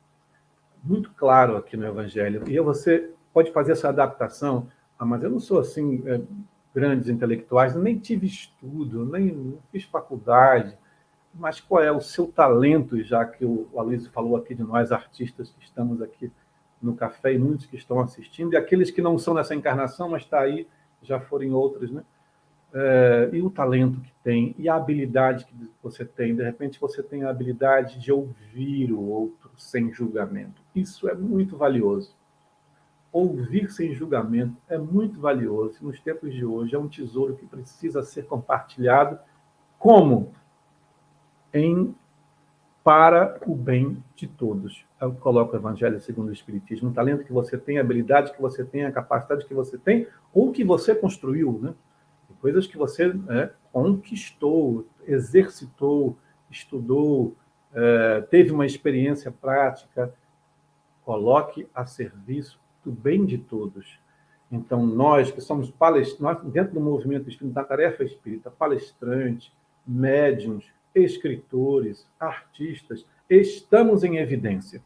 Muito 0.85 1.11
claro 1.15 1.57
aqui 1.57 1.77
no 1.77 1.85
Evangelho. 1.85 2.49
E 2.49 2.61
você 2.61 3.11
pode 3.35 3.51
fazer 3.51 3.73
essa 3.73 3.89
adaptação. 3.89 4.71
Ah, 4.97 5.05
mas 5.05 5.21
eu 5.25 5.31
não 5.31 5.41
sou 5.41 5.59
assim, 5.59 6.05
é, 6.07 6.21
grandes 6.77 7.09
intelectuais, 7.09 7.75
nem 7.75 7.99
tive 7.99 8.27
estudo, 8.27 9.05
nem 9.05 9.59
fiz 9.73 9.83
faculdade 9.85 10.77
mas 11.39 11.61
qual 11.61 11.83
é 11.83 11.93
o 11.93 12.01
seu 12.01 12.27
talento, 12.27 13.03
já 13.03 13.25
que 13.25 13.45
o 13.45 13.69
Aloysio 13.77 14.11
falou 14.11 14.37
aqui 14.37 14.55
de 14.55 14.63
nós, 14.63 14.91
artistas 14.91 15.51
que 15.51 15.65
estamos 15.65 16.01
aqui 16.03 16.31
no 16.81 16.95
café 16.95 17.35
e 17.35 17.39
muitos 17.39 17.67
que 17.67 17.77
estão 17.77 18.01
assistindo, 18.01 18.53
e 18.53 18.57
aqueles 18.57 18.91
que 18.91 19.03
não 19.03 19.19
são 19.19 19.35
nessa 19.35 19.55
encarnação, 19.55 20.09
mas 20.09 20.23
está 20.23 20.41
aí, 20.41 20.67
já 21.03 21.21
foram 21.21 21.53
outras, 21.53 21.91
né? 21.91 22.03
É, 22.75 23.31
e 23.33 23.41
o 23.41 23.49
talento 23.49 24.01
que 24.01 24.13
tem, 24.23 24.55
e 24.59 24.69
a 24.69 24.75
habilidade 24.75 25.47
que 25.47 25.55
você 25.83 26.05
tem. 26.05 26.35
De 26.35 26.43
repente, 26.43 26.81
você 26.81 27.03
tem 27.03 27.23
a 27.23 27.31
habilidade 27.31 27.99
de 27.99 28.13
ouvir 28.13 28.93
o 28.93 29.01
outro 29.01 29.51
sem 29.57 29.93
julgamento. 29.93 30.61
Isso 30.75 31.09
é 31.09 31.15
muito 31.15 31.57
valioso. 31.57 32.15
Ouvir 33.13 33.71
sem 33.71 33.95
julgamento 33.95 34.57
é 34.69 34.77
muito 34.77 35.21
valioso. 35.21 35.79
Nos 35.81 36.01
tempos 36.01 36.35
de 36.35 36.45
hoje, 36.45 36.75
é 36.75 36.79
um 36.79 36.89
tesouro 36.89 37.37
que 37.37 37.47
precisa 37.47 38.03
ser 38.03 38.27
compartilhado. 38.27 39.19
Como? 39.79 40.33
em 41.57 41.95
para 42.85 43.41
o 43.47 43.55
bem 43.55 44.03
de 44.15 44.29
todos. 44.29 44.85
Eu 45.01 45.13
coloco 45.15 45.55
o 45.55 45.57
Evangelho 45.57 46.01
segundo 46.01 46.29
o 46.29 46.33
Espiritismo, 46.33 46.91
o 46.91 46.93
talento 46.93 47.25
que 47.25 47.33
você 47.33 47.59
tem, 47.59 47.79
a 47.79 47.81
habilidade 47.81 48.33
que 48.33 48.41
você 48.41 48.65
tem, 48.65 48.85
a 48.85 48.93
capacidade 48.93 49.45
que 49.45 49.55
você 49.55 49.77
tem, 49.77 50.07
ou 50.33 50.53
que 50.53 50.63
você 50.63 50.95
construiu, 50.95 51.59
né? 51.61 51.75
Coisas 52.41 52.67
que 52.67 52.77
você 52.77 53.13
é, 53.29 53.51
conquistou, 53.73 54.87
exercitou, 55.05 56.17
estudou, 56.49 57.35
é, 57.73 58.21
teve 58.31 58.53
uma 58.53 58.67
experiência 58.67 59.33
prática, 59.33 60.15
coloque 61.03 61.67
a 61.75 61.87
serviço 61.87 62.61
do 62.87 62.93
bem 62.93 63.27
de 63.27 63.37
todos. 63.37 63.99
Então, 64.51 64.87
nós 64.87 65.33
que 65.33 65.41
somos 65.41 65.71
palestrantes, 65.73 66.49
dentro 66.51 66.73
do 66.73 66.81
movimento 66.81 67.29
espírita, 67.29 67.61
da 67.61 67.67
tarefa 67.67 68.05
espírita, 68.05 68.49
palestrantes, 68.49 69.53
médiums, 69.85 70.65
escritores, 70.95 72.09
artistas, 72.19 73.05
estamos 73.29 74.05
em 74.05 74.19
evidência. 74.19 74.81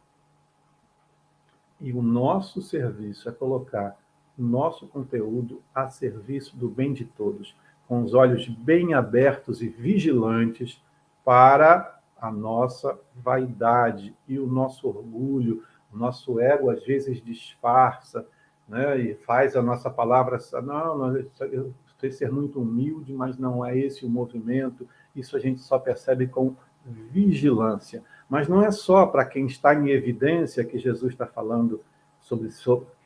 E 1.78 1.92
o 1.92 2.00
nosso 2.00 2.62
serviço 2.62 3.28
é 3.28 3.32
colocar 3.32 3.98
nosso 4.36 4.86
conteúdo 4.86 5.62
a 5.74 5.90
serviço 5.90 6.56
do 6.56 6.68
bem 6.68 6.94
de 6.94 7.04
todos, 7.04 7.54
com 7.86 8.02
os 8.02 8.14
olhos 8.14 8.48
bem 8.48 8.94
abertos 8.94 9.60
e 9.60 9.68
vigilantes 9.68 10.82
para 11.22 12.00
a 12.18 12.30
nossa 12.30 12.98
vaidade 13.14 14.14
e 14.26 14.38
o 14.38 14.46
nosso 14.46 14.88
orgulho, 14.88 15.62
o 15.92 15.96
nosso 15.96 16.40
ego 16.40 16.70
às 16.70 16.85
vezes 16.85 17.22
disfarça, 17.22 18.26
né, 18.68 18.98
e 18.98 19.14
faz 19.14 19.57
a 19.57 19.62
nossa 19.62 19.90
palavra, 19.90 20.38
não, 20.62 20.96
não 20.96 21.16
eu 21.50 21.74
sei 21.98 22.11
ser 22.11 22.31
muito 22.31 22.61
humilde, 22.61 23.12
mas 23.12 23.37
não 23.37 23.64
é 23.64 23.76
esse 23.76 24.07
o 24.07 24.09
movimento, 24.09 24.88
isso 25.14 25.37
a 25.37 25.40
gente 25.40 25.61
só 25.61 25.79
percebe 25.79 26.26
com 26.26 26.55
vigilância. 26.85 28.03
Mas 28.29 28.48
não 28.48 28.64
é 28.64 28.70
só 28.70 29.07
para 29.07 29.24
quem 29.24 29.46
está 29.46 29.74
em 29.74 29.90
evidência 29.90 30.64
que 30.64 30.79
Jesus 30.79 31.12
está 31.12 31.26
falando 31.26 31.81
sobre 32.20 32.48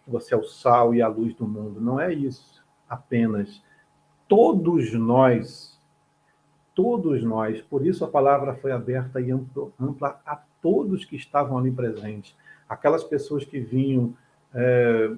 você 0.07 0.35
é 0.35 0.37
o 0.37 0.45
sal 0.45 0.95
e 0.95 1.01
a 1.01 1.09
luz 1.09 1.35
do 1.35 1.47
mundo. 1.47 1.81
Não 1.81 1.99
é 1.99 2.13
isso 2.13 2.63
apenas. 2.89 3.63
Todos 4.29 4.93
nós, 4.93 5.81
todos 6.75 7.23
nós, 7.25 7.61
por 7.63 7.87
isso 7.87 8.05
a 8.05 8.09
palavra 8.09 8.55
foi 8.55 8.71
aberta 8.71 9.21
e 9.21 9.31
ampla 9.31 10.21
a 10.27 10.37
todos 10.61 11.05
que 11.05 11.17
estavam 11.17 11.59
ali 11.59 11.71
presentes. 11.71 12.37
Aquelas 12.69 13.05
pessoas 13.05 13.45
que 13.45 13.59
vinham 13.61 14.15
é, 14.55 15.11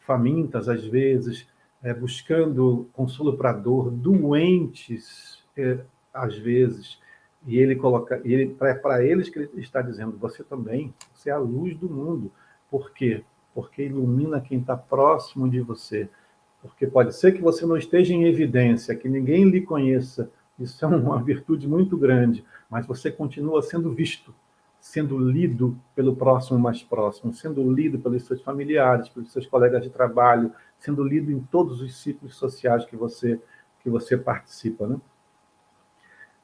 famintas, 0.00 0.68
às 0.68 0.84
vezes, 0.84 1.46
é, 1.82 1.92
buscando 1.92 2.88
consolo 2.92 3.36
para 3.36 3.52
dor, 3.52 3.90
doentes, 3.90 5.42
é, 5.56 5.78
às 6.12 6.36
vezes, 6.36 6.98
e 7.46 7.58
ele 7.58 7.74
coloca, 7.74 8.20
ele 8.24 8.54
para 8.54 9.04
eles 9.04 9.28
que 9.28 9.38
ele 9.38 9.50
está 9.56 9.82
dizendo, 9.82 10.16
você 10.16 10.44
também, 10.44 10.94
você 11.12 11.30
é 11.30 11.32
a 11.32 11.38
luz 11.38 11.76
do 11.76 11.88
mundo. 11.88 12.30
Por 12.70 12.92
quê? 12.92 13.24
Porque 13.54 13.82
ilumina 13.84 14.40
quem 14.40 14.60
está 14.60 14.76
próximo 14.76 15.48
de 15.50 15.60
você. 15.60 16.08
Porque 16.60 16.86
pode 16.86 17.14
ser 17.16 17.32
que 17.32 17.42
você 17.42 17.66
não 17.66 17.76
esteja 17.76 18.14
em 18.14 18.24
evidência, 18.24 18.94
que 18.94 19.08
ninguém 19.08 19.50
lhe 19.50 19.60
conheça. 19.60 20.30
Isso 20.58 20.84
é 20.84 20.88
uma 20.88 21.20
virtude 21.22 21.66
muito 21.66 21.96
grande, 21.96 22.44
mas 22.70 22.86
você 22.86 23.10
continua 23.10 23.60
sendo 23.62 23.92
visto, 23.92 24.32
sendo 24.82 25.16
lido 25.16 25.78
pelo 25.94 26.16
próximo 26.16 26.58
mais 26.58 26.82
próximo, 26.82 27.32
sendo 27.32 27.72
lido 27.72 28.00
pelos 28.00 28.24
seus 28.24 28.42
familiares, 28.42 29.08
pelos 29.08 29.32
seus 29.32 29.46
colegas 29.46 29.82
de 29.82 29.88
trabalho, 29.88 30.52
sendo 30.76 31.04
lido 31.04 31.30
em 31.30 31.40
todos 31.40 31.80
os 31.80 32.02
ciclos 32.02 32.34
sociais 32.34 32.84
que 32.84 32.96
você 32.96 33.40
que 33.80 33.90
você 33.90 34.16
participa, 34.16 34.86
né? 34.86 35.00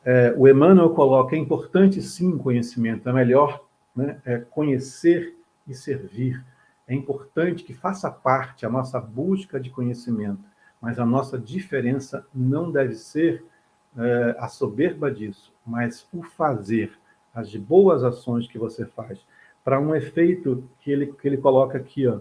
é, 0.05 0.35
o 0.37 0.49
Emmanuel 0.49 0.91
coloca: 0.91 1.37
é 1.37 1.39
importante 1.39 2.01
sim 2.01 2.39
conhecimento, 2.39 3.09
é 3.09 3.13
melhor 3.13 3.65
né, 3.95 4.21
é 4.25 4.39
conhecer 4.39 5.37
e 5.67 5.75
servir. 5.75 6.43
É 6.87 6.95
importante 6.95 7.63
que 7.63 7.75
faça 7.75 8.11
parte 8.11 8.65
a 8.65 8.71
nossa 8.71 8.99
busca 8.99 9.61
de 9.61 9.69
conhecimento, 9.69 10.43
mas 10.81 10.99
a 10.99 11.05
nossa 11.05 11.39
diferença 11.39 12.27
não 12.35 12.71
deve 12.71 12.95
ser 12.95 13.45
é, 13.99 14.37
a 14.39 14.49
soberba 14.49 15.11
disso, 15.11 15.53
mas 15.67 16.09
o 16.11 16.23
fazer, 16.23 16.99
as 17.35 17.55
boas 17.55 18.03
ações 18.05 18.47
que 18.47 18.59
você 18.59 18.87
faz, 18.87 19.25
para 19.65 19.81
um 19.81 19.95
efeito 19.95 20.65
que 20.81 20.91
ele, 20.91 21.07
que 21.07 21.29
ele 21.29 21.37
coloca 21.37 21.77
aqui, 21.77 22.07
ó, 22.07 22.21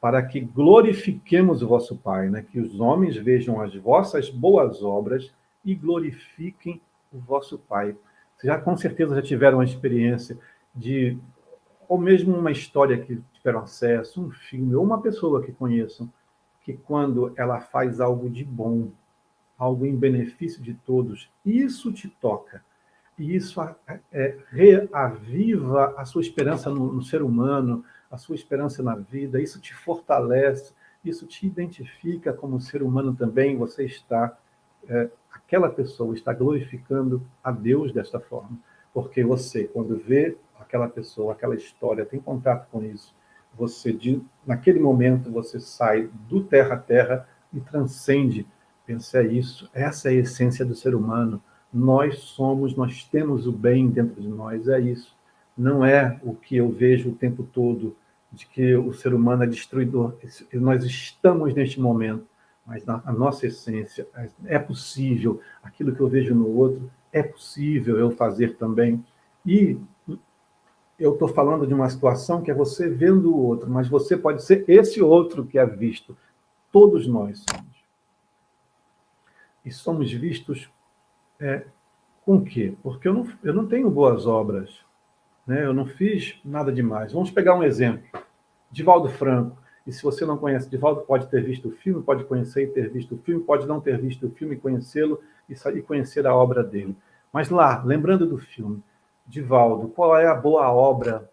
para 0.00 0.22
que 0.22 0.40
glorifiquemos 0.40 1.62
o 1.62 1.68
vosso 1.68 1.96
Pai, 1.96 2.28
né? 2.28 2.42
que 2.42 2.60
os 2.60 2.78
homens 2.80 3.16
vejam 3.16 3.60
as 3.60 3.74
vossas 3.74 4.30
boas 4.30 4.82
obras 4.82 5.32
e 5.64 5.74
glorifiquem 5.74 6.80
o 7.12 7.18
vosso 7.18 7.58
Pai. 7.58 7.96
Vocês 8.36 8.52
já 8.52 8.58
com 8.60 8.76
certeza 8.76 9.14
já 9.14 9.22
tiveram 9.22 9.58
uma 9.58 9.64
experiência 9.64 10.38
de, 10.74 11.18
ou 11.88 11.98
mesmo 11.98 12.36
uma 12.36 12.50
história 12.50 12.98
que 12.98 13.20
tiveram 13.32 13.60
acesso, 13.60 14.22
um 14.22 14.30
filme, 14.30 14.74
ou 14.74 14.84
uma 14.84 15.00
pessoa 15.00 15.42
que 15.42 15.52
conheçam, 15.52 16.10
que 16.62 16.74
quando 16.74 17.32
ela 17.36 17.60
faz 17.60 18.00
algo 18.00 18.28
de 18.28 18.44
bom, 18.44 18.88
algo 19.58 19.86
em 19.86 19.96
benefício 19.96 20.62
de 20.62 20.74
todos, 20.74 21.30
isso 21.44 21.92
te 21.92 22.08
toca. 22.08 22.62
E 23.18 23.34
isso 23.34 23.60
é, 24.12 24.38
reaviva 24.50 25.94
a 25.96 26.04
sua 26.04 26.20
esperança 26.20 26.68
no, 26.70 26.92
no 26.92 27.02
ser 27.02 27.22
humano, 27.22 27.84
a 28.10 28.16
sua 28.16 28.34
esperança 28.34 28.82
na 28.82 28.94
vida, 28.94 29.40
isso 29.40 29.60
te 29.60 29.74
fortalece, 29.74 30.74
isso 31.04 31.26
te 31.26 31.46
identifica 31.46 32.32
como 32.32 32.60
ser 32.60 32.82
humano 32.82 33.14
também, 33.14 33.56
você 33.56 33.84
está, 33.84 34.36
é, 34.88 35.08
aquela 35.32 35.68
pessoa 35.68 36.14
está 36.14 36.32
glorificando 36.32 37.26
a 37.42 37.50
Deus 37.50 37.92
desta 37.92 38.20
forma, 38.20 38.58
porque 38.92 39.24
você, 39.24 39.64
quando 39.64 39.96
vê 39.96 40.36
aquela 40.58 40.88
pessoa, 40.88 41.32
aquela 41.32 41.54
história, 41.54 42.04
tem 42.04 42.20
contato 42.20 42.68
com 42.70 42.84
isso, 42.84 43.14
você, 43.56 43.92
de, 43.92 44.20
naquele 44.46 44.78
momento, 44.78 45.30
você 45.30 45.58
sai 45.58 46.10
do 46.28 46.44
terra 46.44 46.74
a 46.74 46.78
terra 46.78 47.28
e 47.52 47.60
transcende. 47.60 48.46
Pensa 48.84 49.22
isso, 49.22 49.68
essa 49.72 50.08
é 50.08 50.12
a 50.12 50.20
essência 50.20 50.64
do 50.64 50.74
ser 50.74 50.94
humano. 50.94 51.42
Nós 51.76 52.20
somos, 52.20 52.74
nós 52.74 53.04
temos 53.04 53.46
o 53.46 53.52
bem 53.52 53.90
dentro 53.90 54.18
de 54.18 54.28
nós, 54.28 54.66
é 54.66 54.80
isso. 54.80 55.14
Não 55.54 55.84
é 55.84 56.18
o 56.22 56.34
que 56.34 56.56
eu 56.56 56.70
vejo 56.70 57.10
o 57.10 57.14
tempo 57.14 57.42
todo 57.42 57.94
de 58.32 58.46
que 58.46 58.74
o 58.74 58.94
ser 58.94 59.12
humano 59.12 59.44
é 59.44 59.46
destruidor. 59.46 60.14
Nós 60.54 60.82
estamos 60.84 61.52
neste 61.52 61.78
momento, 61.78 62.26
mas 62.64 62.82
na 62.86 63.02
a 63.04 63.12
nossa 63.12 63.46
essência 63.46 64.08
é 64.46 64.58
possível. 64.58 65.38
Aquilo 65.62 65.94
que 65.94 66.00
eu 66.00 66.08
vejo 66.08 66.34
no 66.34 66.48
outro 66.48 66.90
é 67.12 67.22
possível 67.22 67.98
eu 67.98 68.10
fazer 68.10 68.56
também. 68.56 69.04
E 69.44 69.78
eu 70.98 71.12
estou 71.12 71.28
falando 71.28 71.66
de 71.66 71.74
uma 71.74 71.90
situação 71.90 72.40
que 72.40 72.50
é 72.50 72.54
você 72.54 72.88
vendo 72.88 73.34
o 73.34 73.38
outro, 73.38 73.68
mas 73.68 73.86
você 73.86 74.16
pode 74.16 74.42
ser 74.42 74.64
esse 74.66 75.02
outro 75.02 75.44
que 75.44 75.58
é 75.58 75.66
visto. 75.66 76.16
Todos 76.72 77.06
nós 77.06 77.44
somos. 77.50 77.76
E 79.62 79.70
somos 79.70 80.10
vistos 80.10 80.70
é, 81.40 81.64
com 82.24 82.42
quê? 82.44 82.74
Porque 82.82 83.06
eu 83.06 83.14
não, 83.14 83.28
eu 83.42 83.54
não 83.54 83.66
tenho 83.66 83.90
boas 83.90 84.26
obras. 84.26 84.84
Né? 85.46 85.64
Eu 85.64 85.72
não 85.72 85.86
fiz 85.86 86.40
nada 86.44 86.72
demais. 86.72 87.12
Vamos 87.12 87.30
pegar 87.30 87.54
um 87.54 87.62
exemplo. 87.62 88.04
Divaldo 88.70 89.08
Franco. 89.08 89.56
E 89.86 89.92
se 89.92 90.02
você 90.02 90.26
não 90.26 90.36
conhece 90.36 90.68
Divaldo, 90.68 91.02
pode 91.02 91.28
ter 91.28 91.44
visto 91.44 91.68
o 91.68 91.70
filme, 91.70 92.02
pode 92.02 92.24
conhecer 92.24 92.64
e 92.64 92.66
ter 92.66 92.90
visto 92.90 93.14
o 93.14 93.18
filme, 93.18 93.44
pode 93.44 93.66
não 93.66 93.80
ter 93.80 93.96
visto 94.00 94.26
o 94.26 94.30
filme, 94.30 94.56
conhecê-lo 94.56 95.20
e 95.48 95.82
conhecer 95.82 96.26
a 96.26 96.34
obra 96.34 96.64
dele. 96.64 96.96
Mas 97.32 97.50
lá, 97.50 97.82
lembrando 97.84 98.26
do 98.26 98.36
filme, 98.36 98.82
Divaldo, 99.24 99.88
qual 99.88 100.18
é 100.18 100.26
a 100.26 100.34
boa 100.34 100.72
obra 100.72 101.30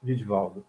de 0.00 0.14
Divaldo? 0.14 0.64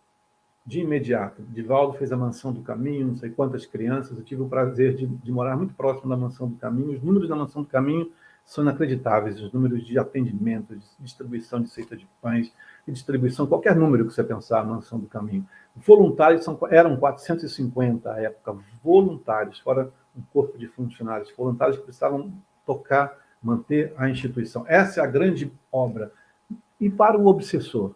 De 0.66 0.80
imediato, 0.80 1.44
Divaldo 1.44 1.98
fez 1.98 2.12
a 2.12 2.18
Mansão 2.18 2.52
do 2.52 2.62
Caminho, 2.62 3.08
não 3.08 3.16
sei 3.16 3.30
quantas 3.30 3.66
crianças, 3.66 4.18
eu 4.18 4.24
tive 4.24 4.42
o 4.42 4.50
prazer 4.50 4.96
de, 4.96 5.06
de 5.06 5.32
morar 5.32 5.58
muito 5.58 5.74
próximo 5.74 6.10
da 6.10 6.18
Mansão 6.18 6.48
do 6.48 6.56
Caminho, 6.56 6.94
os 6.94 7.04
números 7.04 7.30
da 7.30 7.36
Mansão 7.36 7.62
do 7.62 7.68
Caminho 7.68 8.12
são 8.46 8.64
inacreditáveis, 8.64 9.42
os 9.42 9.52
números 9.54 9.86
de 9.86 9.98
atendimento, 9.98 10.76
de 10.76 10.86
distribuição 11.00 11.62
de 11.62 11.70
cesta 11.70 11.96
de 11.96 12.08
pães, 12.22 12.52
de 12.86 12.94
distribuição, 12.94 13.48
qualquer 13.48 13.76
número 13.76 14.06
que 14.06 14.14
você 14.14 14.24
pensar, 14.24 14.66
Mansão 14.66 15.00
do 15.00 15.08
Caminho. 15.08 15.48
Voluntários 15.76 16.44
são, 16.44 16.60
eram 16.70 16.98
450 16.98 18.12
à 18.12 18.20
época, 18.22 18.58
voluntários, 18.84 19.60
fora 19.60 19.92
um 20.16 20.22
corpo 20.34 20.58
de 20.58 20.68
funcionários, 20.68 21.34
voluntários 21.36 21.78
que 21.78 21.84
precisavam 21.84 22.34
tocar, 22.66 23.18
manter 23.42 23.94
a 23.98 24.10
instituição. 24.10 24.66
Essa 24.68 25.00
é 25.00 25.04
a 25.04 25.08
grande 25.08 25.52
obra. 25.72 26.12
E 26.80 26.90
para 26.90 27.18
o 27.18 27.28
obsessor, 27.28 27.96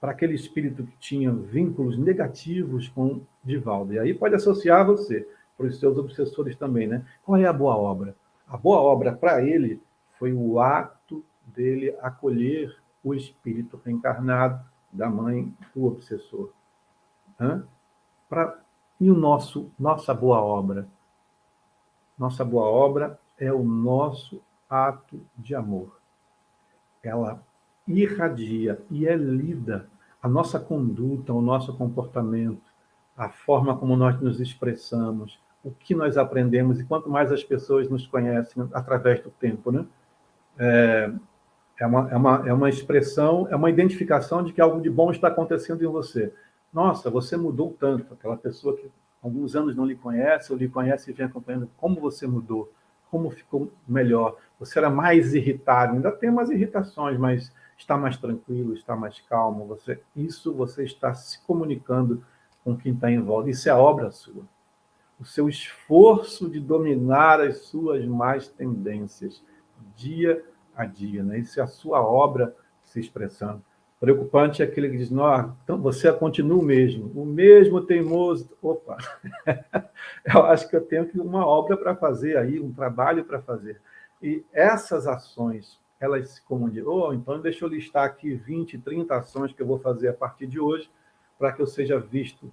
para 0.00 0.12
aquele 0.12 0.34
espírito 0.34 0.84
que 0.84 0.96
tinha 0.98 1.32
vínculos 1.32 1.98
negativos 1.98 2.88
com 2.88 3.20
Divaldo, 3.42 3.92
e 3.94 3.98
aí 3.98 4.14
pode 4.14 4.34
associar 4.34 4.86
você, 4.86 5.28
para 5.56 5.66
os 5.66 5.78
seus 5.78 5.96
obsessores 5.96 6.56
também, 6.56 6.86
né? 6.86 7.04
Qual 7.22 7.38
é 7.38 7.46
a 7.46 7.52
boa 7.52 7.76
obra? 7.76 8.16
A 8.46 8.56
boa 8.56 8.80
obra 8.80 9.14
para 9.14 9.42
ele 9.42 9.82
foi 10.18 10.32
o 10.32 10.60
ato 10.60 11.24
dele 11.44 11.96
acolher 12.00 12.76
o 13.02 13.14
espírito 13.14 13.80
reencarnado 13.84 14.64
da 14.92 15.08
mãe 15.10 15.54
do 15.74 15.84
obsessor. 15.84 16.50
Hã? 17.38 17.66
Pra, 18.28 18.58
e 19.00 19.10
o 19.10 19.14
nosso, 19.14 19.70
nossa 19.78 20.14
boa 20.14 20.40
obra? 20.40 20.88
Nossa 22.18 22.44
boa 22.44 22.66
obra 22.66 23.18
é 23.38 23.52
o 23.52 23.62
nosso 23.62 24.40
ato 24.68 25.20
de 25.36 25.54
amor. 25.54 25.98
Ela 27.02 27.42
irradia 27.86 28.82
e 28.90 29.06
é 29.06 29.16
lida 29.16 29.88
a 30.22 30.28
nossa 30.28 30.58
conduta, 30.58 31.34
o 31.34 31.42
nosso 31.42 31.76
comportamento, 31.76 32.62
a 33.14 33.28
forma 33.28 33.76
como 33.76 33.94
nós 33.94 34.18
nos 34.22 34.40
expressamos, 34.40 35.38
o 35.64 35.70
que 35.70 35.94
nós 35.94 36.18
aprendemos 36.18 36.78
e 36.78 36.84
quanto 36.84 37.08
mais 37.08 37.32
as 37.32 37.42
pessoas 37.42 37.88
nos 37.88 38.06
conhecem 38.06 38.68
através 38.72 39.20
do 39.20 39.30
tempo, 39.30 39.72
né? 39.72 39.86
É, 40.58 41.10
é 41.80 41.86
uma, 41.86 42.10
é, 42.10 42.16
uma, 42.16 42.48
é 42.48 42.52
uma 42.52 42.68
expressão, 42.68 43.48
é 43.50 43.56
uma 43.56 43.70
identificação 43.70 44.44
de 44.44 44.52
que 44.52 44.60
algo 44.60 44.80
de 44.80 44.90
bom 44.90 45.10
está 45.10 45.28
acontecendo 45.28 45.82
em 45.82 45.88
você. 45.88 46.32
Nossa, 46.72 47.10
você 47.10 47.36
mudou 47.36 47.74
tanto. 47.80 48.12
Aquela 48.12 48.36
pessoa 48.36 48.76
que 48.76 48.90
alguns 49.22 49.56
anos 49.56 49.74
não 49.74 49.86
lhe 49.86 49.96
conhece, 49.96 50.52
ou 50.52 50.58
lhe 50.58 50.68
conhece 50.68 51.10
e 51.10 51.14
vem 51.14 51.26
acompanhando, 51.26 51.68
como 51.78 51.98
você 51.98 52.26
mudou, 52.26 52.70
como 53.10 53.30
ficou 53.30 53.72
melhor. 53.88 54.36
Você 54.60 54.78
era 54.78 54.90
mais 54.90 55.34
irritado, 55.34 55.94
ainda 55.94 56.12
tem 56.12 56.28
umas 56.28 56.50
irritações, 56.50 57.18
mas 57.18 57.52
está 57.76 57.96
mais 57.96 58.18
tranquilo, 58.18 58.74
está 58.74 58.94
mais 58.94 59.18
calmo. 59.22 59.66
Você, 59.66 59.98
isso 60.14 60.52
você 60.52 60.84
está 60.84 61.14
se 61.14 61.42
comunicando 61.44 62.22
com 62.62 62.76
quem 62.76 62.92
está 62.92 63.10
em 63.10 63.20
volta. 63.20 63.50
Isso 63.50 63.68
é 63.68 63.74
obra 63.74 64.12
sua 64.12 64.44
o 65.20 65.24
seu 65.24 65.48
esforço 65.48 66.48
de 66.48 66.60
dominar 66.60 67.40
as 67.40 67.58
suas 67.58 68.04
más 68.04 68.48
tendências, 68.48 69.42
dia 69.96 70.44
a 70.74 70.84
dia. 70.84 71.22
Né? 71.22 71.38
Isso 71.38 71.60
é 71.60 71.62
a 71.62 71.68
sua 71.68 72.02
obra 72.02 72.54
se 72.82 73.00
expressando. 73.00 73.62
Preocupante 74.00 74.60
é 74.60 74.66
aquele 74.66 74.90
que 74.90 74.98
diz, 74.98 75.10
não, 75.10 75.56
então 75.64 75.80
você 75.80 76.12
continua 76.12 76.58
o 76.58 76.64
mesmo, 76.64 77.10
o 77.14 77.24
mesmo 77.24 77.80
teimoso. 77.80 78.50
Opa, 78.60 78.98
eu 80.26 80.44
acho 80.44 80.68
que 80.68 80.76
eu 80.76 80.84
tenho 80.84 81.08
uma 81.22 81.46
obra 81.46 81.76
para 81.76 81.96
fazer 81.96 82.36
aí, 82.36 82.60
um 82.60 82.72
trabalho 82.72 83.24
para 83.24 83.40
fazer. 83.40 83.80
E 84.20 84.44
essas 84.52 85.06
ações, 85.06 85.80
elas 85.98 86.28
se 86.30 86.42
comunicam. 86.42 86.92
Oh, 86.92 87.14
então 87.14 87.40
deixa 87.40 87.64
eu 87.64 87.68
listar 87.68 88.04
aqui 88.04 88.34
20, 88.34 88.78
30 88.78 89.16
ações 89.16 89.52
que 89.52 89.62
eu 89.62 89.66
vou 89.66 89.78
fazer 89.78 90.08
a 90.08 90.12
partir 90.12 90.46
de 90.46 90.60
hoje 90.60 90.90
para 91.38 91.52
que 91.52 91.62
eu 91.62 91.66
seja 91.66 91.98
visto 91.98 92.52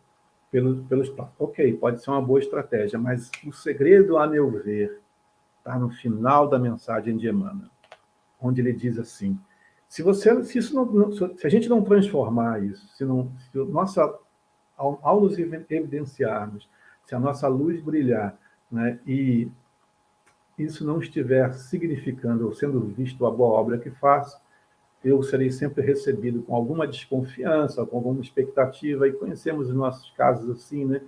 pelos 0.52 1.10
planos. 1.10 1.34
Ok, 1.40 1.74
pode 1.78 2.04
ser 2.04 2.12
uma 2.12 2.22
boa 2.22 2.40
estratégia, 2.40 3.00
mas 3.00 3.32
o 3.48 3.54
segredo, 3.54 4.18
a 4.18 4.28
meu 4.28 4.52
ver, 4.52 5.02
está 5.58 5.80
no 5.80 5.90
final 5.90 6.48
da 6.48 6.60
mensagem 6.60 7.16
de 7.16 7.30
Emmanuel, 7.30 7.70
onde 8.40 8.60
ele 8.60 8.74
diz 8.74 9.00
assim: 9.00 9.40
se 9.88 10.04
você, 10.04 10.44
se 10.44 10.58
isso 10.58 10.76
não, 10.76 11.12
se 11.12 11.48
a 11.48 11.50
gente 11.50 11.70
não 11.70 11.82
transformar 11.84 12.64
isso, 12.64 12.88
se 12.96 13.06
não, 13.06 13.32
se 13.40 13.58
nossa, 13.58 14.04
ao, 14.78 15.00
ao 15.02 15.22
nos 15.22 15.38
evidenciarmos, 15.38 16.70
se 17.06 17.16
a 17.16 17.20
nossa 17.20 17.48
luz 17.48 17.82
brilhar, 17.82 18.38
né, 18.70 19.00
e 19.08 19.50
isso 20.58 20.86
não 20.86 21.00
estiver 21.00 21.54
significando 21.54 22.46
ou 22.46 22.54
sendo 22.54 22.82
visto 22.82 23.26
a 23.26 23.32
boa 23.32 23.60
obra 23.60 23.78
que 23.78 23.90
faz, 23.92 24.38
eu 25.04 25.22
serei 25.24 25.52
sempre 25.52 25.84
recebido 25.84 26.44
com 26.44 26.56
alguma 26.56 26.88
desconfiança, 26.88 27.86
com 27.86 27.98
alguma 27.98 28.22
expectativa, 28.22 29.08
e 29.08 29.14
conhecemos 29.14 29.70
os 29.70 29.76
nossos 29.76 30.12
casos 30.12 30.50
assim, 30.50 30.86
né? 30.86 31.02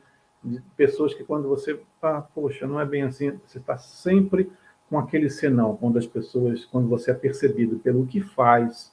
De 0.43 0.61
pessoas 0.75 1.13
que 1.13 1.23
quando 1.23 1.47
você, 1.47 1.79
ah, 2.01 2.21
poxa, 2.21 2.67
não 2.67 2.79
é 2.79 2.85
bem 2.85 3.03
assim, 3.03 3.39
você 3.45 3.59
está 3.59 3.77
sempre 3.77 4.51
com 4.89 4.97
aquele 4.99 5.29
senão, 5.29 5.75
quando 5.77 5.97
as 5.97 6.05
pessoas, 6.05 6.65
quando 6.65 6.87
você 6.87 7.11
é 7.11 7.13
percebido 7.13 7.79
pelo 7.79 8.05
que 8.05 8.19
faz, 8.19 8.91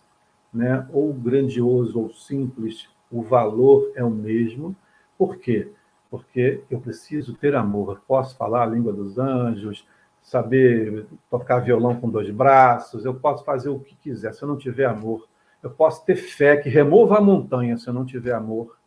né? 0.53 0.87
Ou 0.93 1.13
grandioso 1.13 1.99
ou 1.99 2.11
simples, 2.11 2.89
o 3.11 3.23
valor 3.23 3.91
é 3.95 4.05
o 4.05 4.11
mesmo. 4.11 4.77
Por 5.19 5.37
quê? 5.39 5.71
Porque 6.11 6.63
eu 6.71 6.81
preciso 6.81 7.35
ter 7.35 7.55
amor. 7.55 8.03
Posso 8.07 8.37
falar 8.37 8.65
a 8.65 8.67
língua 8.67 8.93
dos 8.93 9.19
anjos, 9.19 9.87
saber 10.31 11.09
tocar 11.29 11.59
violão 11.59 12.01
com 12.01 12.09
dois 12.09 12.31
braços, 12.31 13.05
eu 13.05 13.13
posso 13.13 13.45
fazer 13.45 13.69
o 13.69 13.81
que 13.81 13.97
quiser, 13.97 14.33
se 14.33 14.41
eu 14.45 14.47
não 14.47 14.57
tiver 14.57 14.85
amor. 14.85 15.27
Eu 15.61 15.71
posso 15.71 16.05
ter 16.05 16.15
fé 16.15 16.57
que 16.57 16.69
remova 16.69 17.19
a 17.19 17.21
montanha, 17.21 17.77
se 17.77 17.89
eu 17.89 17.93
não 17.93 18.05
tiver 18.05 18.33
amor. 18.33 18.79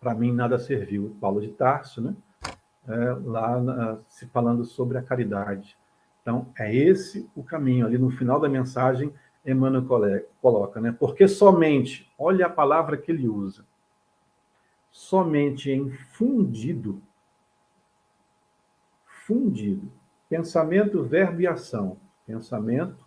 Para 0.00 0.14
mim, 0.14 0.32
nada 0.32 0.60
serviu. 0.60 1.16
Paulo 1.20 1.40
de 1.40 1.48
Tarso, 1.48 2.00
né? 2.00 2.14
É, 2.86 3.16
lá 3.24 3.60
na, 3.60 3.98
se 4.08 4.28
falando 4.28 4.64
sobre 4.64 4.96
a 4.96 5.02
caridade. 5.02 5.76
Então, 6.20 6.46
é 6.56 6.72
esse 6.72 7.28
o 7.34 7.42
caminho. 7.42 7.84
Ali 7.84 7.98
no 7.98 8.10
final 8.10 8.38
da 8.38 8.48
mensagem, 8.48 9.12
Emmanuel 9.44 10.24
coloca, 10.40 10.80
né? 10.80 10.94
Porque 10.96 11.26
somente, 11.26 12.08
olha 12.16 12.46
a 12.46 12.50
palavra 12.50 12.96
que 12.96 13.10
ele 13.10 13.26
usa, 13.26 13.64
somente 14.88 15.68
em 15.68 15.90
fundido 15.90 17.02
fundido 19.32 19.90
pensamento, 20.32 21.02
verbo 21.02 21.42
e 21.42 21.46
ação. 21.46 21.98
Pensamento, 22.26 23.04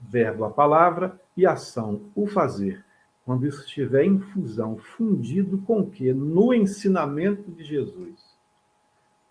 verbo, 0.00 0.44
a 0.44 0.50
palavra, 0.50 1.20
e 1.36 1.44
ação, 1.44 2.02
o 2.14 2.28
fazer. 2.28 2.84
Quando 3.24 3.44
isso 3.44 3.64
estiver 3.64 4.04
em 4.04 4.20
fusão, 4.20 4.76
fundido 4.76 5.58
com 5.58 5.80
o 5.80 5.90
quê? 5.90 6.12
No 6.12 6.54
ensinamento 6.54 7.50
de 7.50 7.64
Jesus. 7.64 8.24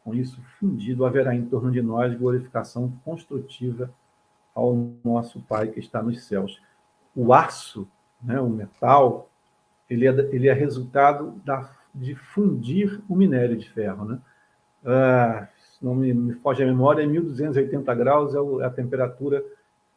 Com 0.03 0.13
isso 0.13 0.41
fundido, 0.59 1.05
haverá 1.05 1.33
em 1.33 1.45
torno 1.45 1.71
de 1.71 1.81
nós 1.81 2.13
glorificação 2.13 2.91
construtiva 3.05 3.89
ao 4.53 4.91
nosso 5.01 5.39
Pai 5.39 5.69
que 5.69 5.79
está 5.79 6.03
nos 6.03 6.25
céus. 6.25 6.61
O 7.15 7.33
aço, 7.33 7.87
né, 8.21 8.37
o 8.41 8.49
metal, 8.49 9.29
ele 9.89 10.05
é, 10.05 10.11
ele 10.35 10.49
é 10.49 10.53
resultado 10.53 11.41
da, 11.45 11.71
de 11.95 12.15
fundir 12.15 13.01
o 13.07 13.15
minério 13.15 13.55
de 13.55 13.69
ferro. 13.69 14.03
Né? 14.03 14.19
Ah, 14.85 15.47
se 15.79 15.85
não 15.85 15.95
me, 15.95 16.13
me 16.13 16.33
foge 16.35 16.61
a 16.61 16.65
memória, 16.65 17.07
1280 17.07 17.95
graus 17.95 18.35
é, 18.35 18.63
é 18.63 18.65
a 18.65 18.69
temperatura 18.69 19.43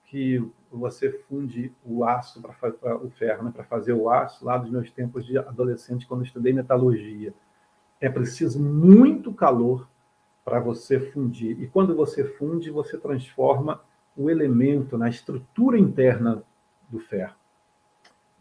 que 0.05 0.43
você 0.71 1.11
funde 1.11 1.73
o 1.85 2.05
aço 2.05 2.41
para 2.41 2.97
o 2.97 3.11
ferro, 3.11 3.45
né, 3.45 3.53
para 3.55 3.65
fazer 3.65 3.93
o 3.93 4.09
aço 4.09 4.45
lá 4.45 4.57
dos 4.57 4.71
meus 4.71 4.91
tempos 4.91 5.27
de 5.27 5.37
adolescente 5.37 6.07
quando 6.07 6.25
estudei 6.25 6.53
metalurgia. 6.53 7.35
É 8.01 8.09
preciso 8.09 8.63
muito 8.63 9.33
calor 9.33 9.89
para 10.45 10.61
você 10.61 10.99
fundir. 10.99 11.61
E 11.61 11.67
quando 11.67 11.95
você 11.95 12.25
funde, 12.25 12.71
você 12.71 12.97
transforma 12.97 13.81
o 14.17 14.31
elemento 14.31 14.99
na 14.99 15.09
estrutura 15.09 15.79
interna 15.79 16.43
do 16.89 16.99
ferro. 16.99 17.35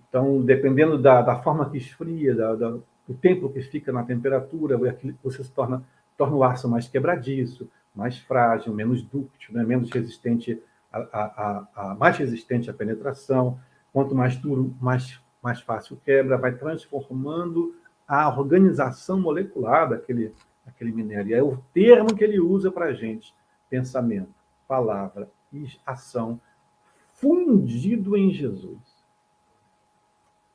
Então, 0.10 0.42
dependendo 0.42 0.98
da, 0.98 1.22
da 1.22 1.42
forma 1.42 1.70
que 1.70 1.78
esfria, 1.78 2.36
da, 2.36 2.56
da, 2.56 2.70
do 3.08 3.14
tempo 3.22 3.50
que 3.50 3.62
fica 3.62 3.92
na 3.92 4.04
temperatura, 4.04 4.78
você 5.24 5.44
se 5.44 5.52
torna, 5.52 5.84
torna 6.22 6.36
o 6.36 6.44
aço 6.44 6.70
mais 6.70 6.88
quebradiço, 6.88 7.68
mais 7.96 8.20
frágil, 8.20 8.72
menos 8.76 9.02
dúctil, 9.02 9.56
né? 9.56 9.64
menos 9.64 9.90
resistente 9.90 10.62
a, 10.94 11.00
a, 11.00 11.68
a, 11.76 11.96
mais 11.96 12.16
resistente 12.16 12.70
à 12.70 12.74
penetração. 12.76 13.60
Quanto 13.92 14.14
mais 14.14 14.38
duro, 14.38 14.76
mais, 14.80 15.20
mais 15.42 15.60
fácil 15.62 16.00
quebra, 16.06 16.38
vai 16.38 16.52
transformando 16.52 17.76
a 18.08 18.30
organização 18.30 19.20
molecular 19.20 19.90
daquele, 19.90 20.32
daquele 20.64 20.92
minério. 20.92 21.36
É 21.36 21.42
o 21.42 21.58
termo 21.74 22.16
que 22.16 22.24
ele 22.24 22.40
usa 22.40 22.72
para 22.72 22.86
a 22.86 22.94
gente: 22.94 23.34
pensamento, 23.68 24.30
palavra 24.68 25.28
e 25.52 25.66
ação 25.84 26.40
fundido 27.14 28.16
em 28.16 28.30
Jesus. 28.30 28.78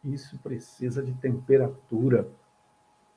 Isso 0.04 0.38
precisa 0.38 1.02
de 1.02 1.12
temperatura, 1.14 2.28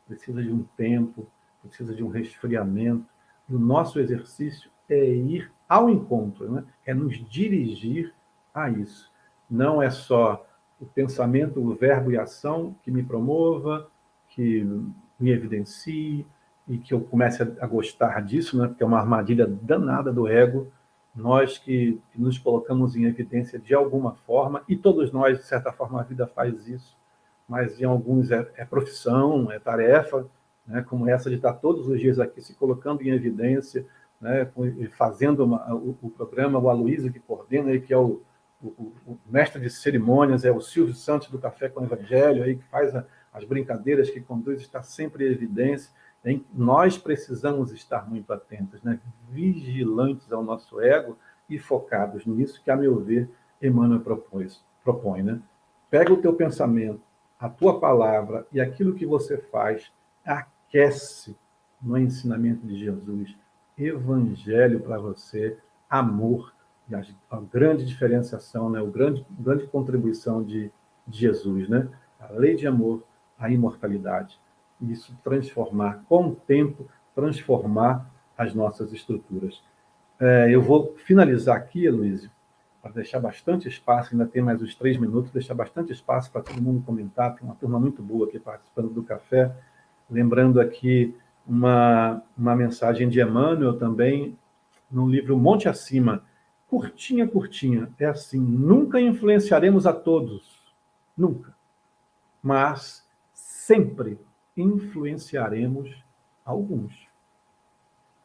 precisa 0.07 0.41
de 0.41 0.51
um 0.51 0.63
tempo, 0.75 1.27
precisa 1.67 1.93
de 1.93 2.03
um 2.03 2.09
resfriamento. 2.09 3.05
O 3.49 3.57
nosso 3.57 3.99
exercício 3.99 4.69
é 4.87 5.13
ir 5.13 5.51
ao 5.67 5.89
encontro, 5.89 6.51
né? 6.51 6.63
é 6.85 6.93
nos 6.93 7.17
dirigir 7.29 8.13
a 8.53 8.69
isso. 8.69 9.11
Não 9.49 9.81
é 9.81 9.89
só 9.89 10.45
o 10.79 10.85
pensamento, 10.85 11.59
o 11.59 11.75
verbo 11.75 12.11
e 12.11 12.17
a 12.17 12.23
ação 12.23 12.75
que 12.83 12.91
me 12.91 13.03
promova, 13.03 13.89
que 14.29 14.63
me 15.19 15.31
evidencie 15.31 16.25
e 16.67 16.77
que 16.77 16.93
eu 16.93 17.01
comece 17.01 17.43
a, 17.43 17.67
gostar 17.67 18.21
disso, 18.21 18.57
né? 18.57 18.67
porque 18.67 18.83
é 18.83 18.85
uma 18.85 18.99
armadilha 18.99 19.45
danada 19.45 20.13
do 20.13 20.27
ego. 20.27 20.71
Nós 21.15 21.57
que, 21.57 21.99
que 22.11 22.21
nos 22.21 22.37
colocamos 22.37 22.95
em 22.95 23.05
evidência 23.05 23.59
de 23.59 23.73
alguma 23.73 24.13
forma, 24.13 24.63
e 24.67 24.75
todos 24.75 25.11
nós, 25.11 25.37
de 25.39 25.45
certa 25.45 25.71
forma, 25.71 25.99
a 25.99 26.03
vida 26.03 26.27
faz 26.27 26.67
isso, 26.67 26.95
mas 27.47 27.81
em 27.81 27.85
alguns 27.85 28.31
é, 28.31 28.47
é 28.55 28.63
profissão, 28.63 29.51
é 29.51 29.59
tarefa, 29.59 30.25
né? 30.69 30.85
como 30.87 31.09
essa 31.09 31.29
de 31.29 31.35
estar 31.35 31.53
todos 31.53 31.87
os 31.87 31.99
dias 31.99 32.19
aqui 32.19 32.41
se 32.41 32.53
colocando 32.53 33.01
em 33.01 33.09
evidência, 33.09 33.85
né, 34.21 34.49
fazendo 34.91 35.45
uma, 35.45 35.73
o, 35.73 35.97
o, 36.01 36.09
programa, 36.09 36.59
o 36.59 36.69
Aloysio 36.69 37.11
que 37.11 37.19
coordena, 37.19 37.71
aí, 37.71 37.79
que 37.79 37.93
é 37.93 37.97
o, 37.97 38.21
o, 38.61 38.67
o, 39.07 39.17
mestre 39.25 39.61
de 39.61 39.69
cerimônias, 39.69 40.43
é 40.43 40.51
o 40.51 40.61
Silvio 40.61 40.93
Santos 40.93 41.29
do 41.29 41.39
Café 41.39 41.69
com 41.69 41.81
o 41.81 41.85
Evangelho, 41.85 42.43
aí, 42.43 42.55
que 42.57 42.63
faz 42.65 42.93
a, 42.95 43.05
as 43.33 43.43
brincadeiras, 43.45 44.09
que 44.09 44.19
conduz, 44.19 44.61
está 44.61 44.83
sempre 44.83 45.27
em 45.27 45.31
evidência. 45.31 45.91
Hein? 46.23 46.45
Nós 46.53 46.97
precisamos 46.97 47.71
estar 47.71 48.09
muito 48.09 48.31
atentos, 48.33 48.83
né? 48.83 48.99
vigilantes 49.29 50.31
ao 50.31 50.43
nosso 50.43 50.81
ego 50.81 51.17
e 51.49 51.57
focados 51.57 52.25
nisso 52.25 52.61
que, 52.61 52.69
a 52.69 52.75
meu 52.75 52.99
ver, 52.99 53.29
Emmanuel 53.61 54.01
propõe. 54.01 54.47
propõe 54.83 55.23
né? 55.23 55.41
Pega 55.89 56.13
o 56.13 56.21
teu 56.21 56.33
pensamento, 56.33 57.01
a 57.39 57.49
tua 57.49 57.79
palavra 57.79 58.45
e 58.51 58.59
aquilo 58.59 58.93
que 58.93 59.05
você 59.05 59.37
faz, 59.37 59.91
aquece 60.69 61.35
no 61.81 61.97
ensinamento 61.97 62.65
de 62.65 62.77
Jesus 62.77 63.35
evangelho 63.77 64.81
para 64.81 64.99
você, 64.99 65.57
amor, 65.89 66.53
a, 66.91 67.37
a, 67.37 67.39
grande 67.39 67.85
diferenciação, 67.85 68.69
né? 68.69 68.81
o 68.81 68.87
grande, 68.87 69.25
grande 69.39 69.65
contribuição 69.67 70.43
de, 70.43 70.71
de 71.07 71.19
Jesus, 71.19 71.69
né? 71.69 71.87
a 72.19 72.31
lei 72.33 72.55
de 72.55 72.67
amor, 72.67 73.03
a 73.37 73.49
imortalidade. 73.49 74.39
Isso 74.81 75.17
transformar, 75.23 76.03
com 76.07 76.27
o 76.27 76.35
tempo, 76.35 76.87
transformar 77.15 78.09
as 78.37 78.53
nossas 78.53 78.91
estruturas. 78.91 79.61
É, 80.19 80.53
eu 80.53 80.61
vou 80.61 80.95
finalizar 81.05 81.55
aqui, 81.55 81.89
Luísio, 81.89 82.29
para 82.81 82.91
deixar 82.91 83.19
bastante 83.19 83.67
espaço, 83.67 84.13
ainda 84.13 84.25
tem 84.25 84.41
mais 84.41 84.61
uns 84.61 84.75
três 84.75 84.97
minutos, 84.97 85.31
deixar 85.31 85.53
bastante 85.53 85.91
espaço 85.91 86.31
para 86.31 86.41
todo 86.41 86.61
mundo 86.61 86.83
comentar. 86.85 87.35
Tem 87.35 87.47
uma 87.47 87.55
turma 87.55 87.79
muito 87.79 88.01
boa 88.01 88.27
aqui 88.27 88.39
participando 88.39 88.89
do 88.89 89.03
café. 89.03 89.53
Lembrando 90.09 90.59
aqui 90.59 91.15
uma, 91.47 92.21
uma 92.37 92.55
mensagem 92.55 93.09
de 93.09 93.21
Emmanuel 93.21 93.77
também, 93.77 94.37
no 94.89 95.07
livro 95.07 95.37
Monte 95.37 95.69
Acima, 95.69 96.23
curtinha, 96.67 97.27
curtinha, 97.27 97.91
é 97.99 98.05
assim: 98.05 98.39
nunca 98.39 98.99
influenciaremos 98.99 99.85
a 99.85 99.93
todos, 99.93 100.73
nunca, 101.17 101.53
mas 102.41 103.07
sempre 103.33 104.19
influenciaremos 104.55 106.03
alguns. 106.43 107.07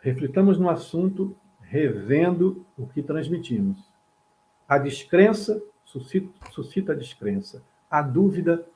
Reflitamos 0.00 0.58
no 0.58 0.68
assunto, 0.68 1.36
revendo 1.60 2.64
o 2.76 2.86
que 2.86 3.02
transmitimos. 3.02 3.78
A 4.68 4.78
descrença 4.78 5.62
suscita, 5.84 6.50
suscita 6.50 6.94
descrença, 6.94 7.62
a 7.90 8.02
dúvida 8.02 8.66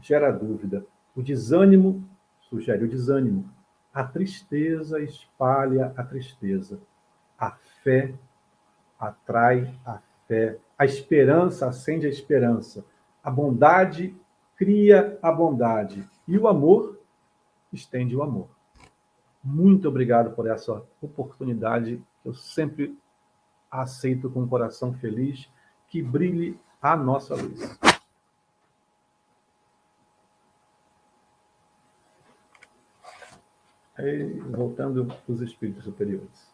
gera 0.00 0.30
dúvida, 0.32 0.84
o 1.14 1.22
desânimo 1.22 2.08
sugere 2.52 2.84
o 2.84 2.88
desânimo, 2.88 3.50
a 3.94 4.04
tristeza 4.04 5.00
espalha 5.00 5.94
a 5.96 6.02
tristeza. 6.02 6.78
A 7.38 7.52
fé 7.82 8.14
atrai 9.00 9.74
a 9.86 10.00
fé. 10.28 10.58
A 10.78 10.84
esperança 10.84 11.66
acende 11.66 12.06
a 12.06 12.10
esperança. 12.10 12.84
A 13.24 13.30
bondade 13.30 14.14
cria 14.54 15.18
a 15.22 15.32
bondade. 15.32 16.06
E 16.28 16.36
o 16.36 16.46
amor 16.46 17.00
estende 17.72 18.14
o 18.14 18.22
amor. 18.22 18.48
Muito 19.42 19.88
obrigado 19.88 20.34
por 20.34 20.46
essa 20.46 20.82
oportunidade. 21.00 22.02
Eu 22.22 22.34
sempre 22.34 22.96
aceito 23.70 24.28
com 24.30 24.42
um 24.42 24.48
coração 24.48 24.92
feliz 24.92 25.48
que 25.88 26.02
brilhe 26.02 26.58
a 26.80 26.96
nossa 26.96 27.34
luz. 27.34 27.78
Aí, 33.96 34.40
voltando 34.40 35.04
para 35.04 35.32
os 35.32 35.40
espíritos 35.42 35.84
superiores. 35.84 36.52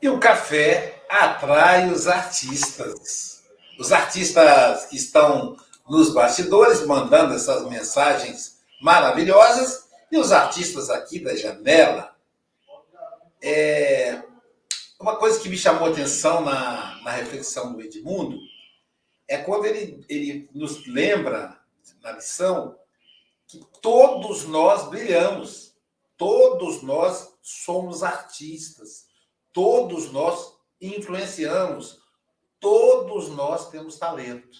E 0.00 0.08
o 0.08 0.18
café 0.18 1.02
atrai 1.08 1.90
os 1.90 2.06
artistas. 2.06 3.42
Os 3.78 3.92
artistas 3.92 4.86
que 4.86 4.96
estão 4.96 5.56
nos 5.88 6.12
bastidores 6.12 6.86
mandando 6.86 7.34
essas 7.34 7.68
mensagens 7.68 8.62
maravilhosas 8.80 9.88
e 10.10 10.18
os 10.18 10.32
artistas 10.32 10.90
aqui 10.90 11.18
da 11.20 11.34
janela. 11.34 12.14
É... 13.40 14.22
Uma 15.00 15.16
coisa 15.16 15.40
que 15.40 15.48
me 15.48 15.56
chamou 15.56 15.90
atenção 15.90 16.42
na, 16.42 17.00
na 17.02 17.10
reflexão 17.10 17.72
do 17.72 17.80
Edmundo 17.80 18.38
é 19.26 19.38
quando 19.38 19.64
ele, 19.66 20.04
ele 20.08 20.48
nos 20.54 20.86
lembra, 20.86 21.58
na 22.02 22.12
lição, 22.12 22.76
que 23.52 23.60
todos 23.82 24.46
nós 24.46 24.88
brilhamos, 24.88 25.74
todos 26.16 26.82
nós 26.82 27.36
somos 27.42 28.02
artistas, 28.02 29.04
todos 29.52 30.10
nós 30.10 30.56
influenciamos, 30.80 32.00
todos 32.58 33.28
nós 33.28 33.68
temos 33.68 33.98
talento. 33.98 34.58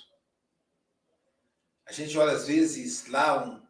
A 1.87 1.93
gente 1.93 2.19
olha 2.19 2.33
às 2.33 2.47
vezes 2.47 3.07
lá 3.09 3.43
um 3.43 3.63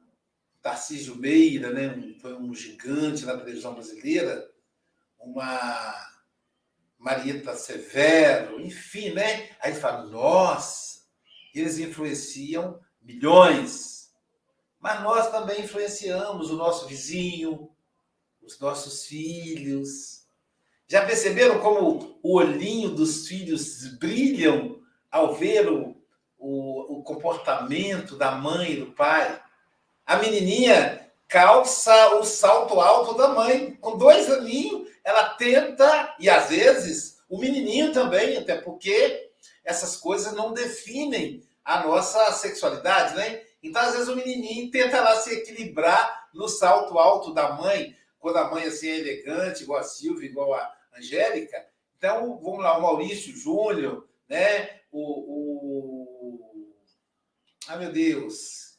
Tarcísio 0.60 1.14
Meira, 1.14 1.70
né, 1.72 2.18
foi 2.20 2.34
um 2.34 2.52
gigante 2.52 3.24
na 3.24 3.36
televisão 3.36 3.74
brasileira, 3.74 4.50
uma 5.20 5.94
Marieta 6.98 7.54
Severo, 7.54 8.60
enfim, 8.60 9.10
né? 9.10 9.56
Aí 9.60 9.74
fala, 9.74 10.04
nossa, 10.06 11.02
eles 11.54 11.78
influenciam 11.78 12.80
milhões 13.00 14.01
mas 14.82 15.00
nós 15.00 15.30
também 15.30 15.62
influenciamos 15.62 16.50
o 16.50 16.56
nosso 16.56 16.88
vizinho, 16.88 17.70
os 18.42 18.58
nossos 18.58 19.06
filhos, 19.06 20.26
Já 20.88 21.06
perceberam 21.06 21.60
como 21.60 22.18
o 22.22 22.36
olhinho 22.36 22.90
dos 22.90 23.26
filhos 23.26 23.96
brilham 23.96 24.82
ao 25.10 25.34
ver 25.34 25.70
o, 25.70 25.96
o, 26.36 26.98
o 26.98 27.02
comportamento 27.02 28.16
da 28.16 28.32
mãe 28.32 28.72
e 28.72 28.80
do 28.80 28.92
pai? 28.92 29.40
A 30.04 30.16
menininha 30.16 31.10
calça 31.28 32.16
o 32.16 32.24
salto 32.24 32.78
alto 32.78 33.14
da 33.16 33.28
mãe. 33.28 33.74
Com 33.76 33.96
dois 33.96 34.28
aninhos, 34.28 34.86
ela 35.02 35.30
tenta, 35.30 36.14
e 36.18 36.28
às 36.28 36.50
vezes 36.50 37.22
o 37.26 37.38
menininho 37.38 37.92
também, 37.92 38.36
até 38.36 38.60
porque 38.60 39.30
essas 39.64 39.96
coisas 39.96 40.34
não 40.34 40.52
definem 40.52 41.42
a 41.64 41.86
nossa 41.86 42.32
sexualidade, 42.32 43.14
né? 43.14 43.42
Então, 43.62 43.82
às 43.82 43.92
vezes, 43.92 44.08
o 44.08 44.16
menininho 44.16 44.70
tenta 44.70 45.00
lá 45.00 45.16
se 45.16 45.32
equilibrar 45.32 46.28
no 46.34 46.48
salto 46.48 46.98
alto 46.98 47.32
da 47.32 47.52
mãe, 47.52 47.96
quando 48.18 48.38
a 48.38 48.50
mãe 48.50 48.64
assim, 48.64 48.88
é 48.88 48.98
elegante, 48.98 49.62
igual 49.62 49.80
a 49.80 49.84
Silvia, 49.84 50.28
igual 50.28 50.54
a 50.54 50.74
Angélica. 50.96 51.64
Então, 51.96 52.40
vamos 52.42 52.60
lá, 52.60 52.76
o 52.76 52.82
Maurício 52.82 53.36
Júnior, 53.36 54.08
né? 54.28 54.80
O, 54.90 55.00
o... 55.00 56.74
Ai, 57.68 57.78
meu 57.78 57.92
Deus. 57.92 58.78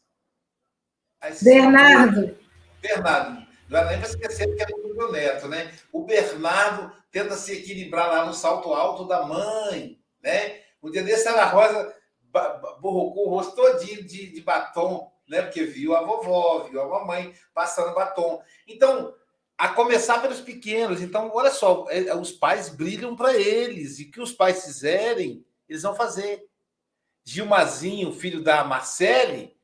Bernardo. 1.41 2.37
Bernardo. 2.81 3.43
Não 3.69 3.85
nem 3.85 3.97
para 3.97 4.09
esquecer 4.09 4.53
que 4.55 4.61
é 4.61 4.65
do 4.65 4.95
meu 4.95 5.11
neto, 5.11 5.47
né? 5.47 5.73
O 5.91 6.03
Bernardo 6.03 6.91
tenta 7.11 7.35
se 7.35 7.53
equilibrar 7.53 8.09
lá 8.09 8.25
no 8.25 8.33
salto 8.33 8.73
alto 8.73 9.07
da 9.07 9.25
mãe, 9.25 9.99
né? 10.21 10.61
Um 10.81 10.91
dia 10.91 11.01
desse, 11.01 11.27
a 11.27 11.45
Rosa 11.45 11.95
borrocou 12.79 13.27
o 13.27 13.29
rosto 13.29 13.55
todinho 13.55 14.03
de, 14.03 14.31
de 14.31 14.41
batom, 14.41 15.11
né? 15.27 15.41
Porque 15.41 15.63
viu 15.63 15.95
a 15.95 16.01
vovó, 16.01 16.67
viu 16.69 16.81
a 16.81 16.87
mamãe 16.87 17.33
passando 17.53 17.93
batom. 17.93 18.41
Então, 18.67 19.13
a 19.57 19.69
começar 19.69 20.21
pelos 20.21 20.41
pequenos. 20.41 21.01
Então, 21.01 21.31
olha 21.33 21.51
só, 21.51 21.85
é, 21.89 22.13
os 22.15 22.31
pais 22.31 22.69
brilham 22.69 23.15
para 23.15 23.33
eles. 23.33 23.99
E 23.99 24.05
que 24.05 24.19
os 24.19 24.31
pais 24.31 24.65
fizerem, 24.65 25.45
eles 25.69 25.83
vão 25.83 25.95
fazer. 25.95 26.45
Gilmazinho, 27.23 28.11
filho 28.11 28.43
da 28.43 28.65
Marcele, 28.65 29.55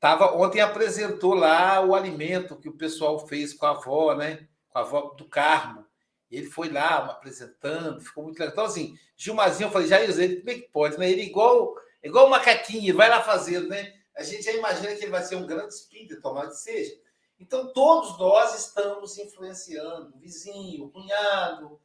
tava, 0.00 0.34
ontem 0.34 0.60
apresentou 0.60 1.34
lá 1.34 1.84
o 1.84 1.94
alimento 1.94 2.56
que 2.56 2.68
o 2.68 2.76
pessoal 2.76 3.26
fez 3.26 3.52
com 3.52 3.66
a 3.66 3.70
avó, 3.70 4.14
né? 4.14 4.48
Com 4.70 4.78
a 4.78 4.82
avó 4.82 5.00
do 5.16 5.26
Carmo. 5.28 5.84
Ele 6.30 6.46
foi 6.46 6.70
lá 6.70 6.96
apresentando, 7.04 8.00
ficou 8.00 8.24
muito 8.24 8.38
legal. 8.38 8.52
Então, 8.52 8.64
assim, 8.64 8.96
Gilmazinho, 9.16 9.68
eu 9.68 9.72
falei, 9.72 9.88
Jair, 9.88 10.10
ele 10.18 10.36
como 10.36 10.50
é 10.50 10.54
que 10.54 10.68
pode, 10.72 10.98
né? 10.98 11.10
Ele 11.10 11.22
igual 11.22 11.74
Igual 12.06 12.26
o 12.26 12.30
macaquinho, 12.30 12.96
vai 12.96 13.08
lá 13.08 13.20
fazendo, 13.20 13.68
né? 13.68 13.92
A 14.16 14.22
gente 14.22 14.42
já 14.42 14.52
imagina 14.52 14.94
que 14.94 15.02
ele 15.02 15.10
vai 15.10 15.24
ser 15.24 15.34
um 15.34 15.46
grande 15.46 15.74
espírito, 15.74 16.22
tomara 16.22 16.48
que 16.48 16.54
seja. 16.54 16.94
Então, 17.38 17.72
todos 17.72 18.16
nós 18.18 18.58
estamos 18.58 19.18
influenciando 19.18 20.14
o 20.14 20.18
vizinho, 20.18 20.84
o 20.84 20.90
cunhado, 20.90 21.80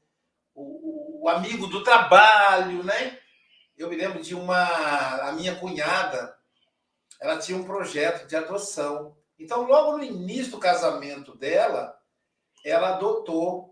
o, 0.53 1.23
o, 1.23 1.29
amigo 1.29 1.65
do 1.65 1.83
trabalho, 1.83 2.83
né? 2.83 3.19
Eu 3.75 3.89
me 3.89 3.95
lembro 3.95 4.21
de 4.21 4.35
uma. 4.35 5.27
A 5.27 5.31
minha 5.31 5.55
cunhada, 5.55 6.37
ela 7.19 7.39
tinha 7.39 7.57
um 7.57 7.65
projeto 7.65 8.27
de 8.27 8.35
adoção. 8.35 9.17
Então, 9.39 9.63
logo 9.63 9.97
no 9.97 10.03
início 10.03 10.51
do 10.51 10.59
casamento 10.59 11.35
dela, 11.35 11.99
ela 12.63 12.89
adotou 12.89 13.70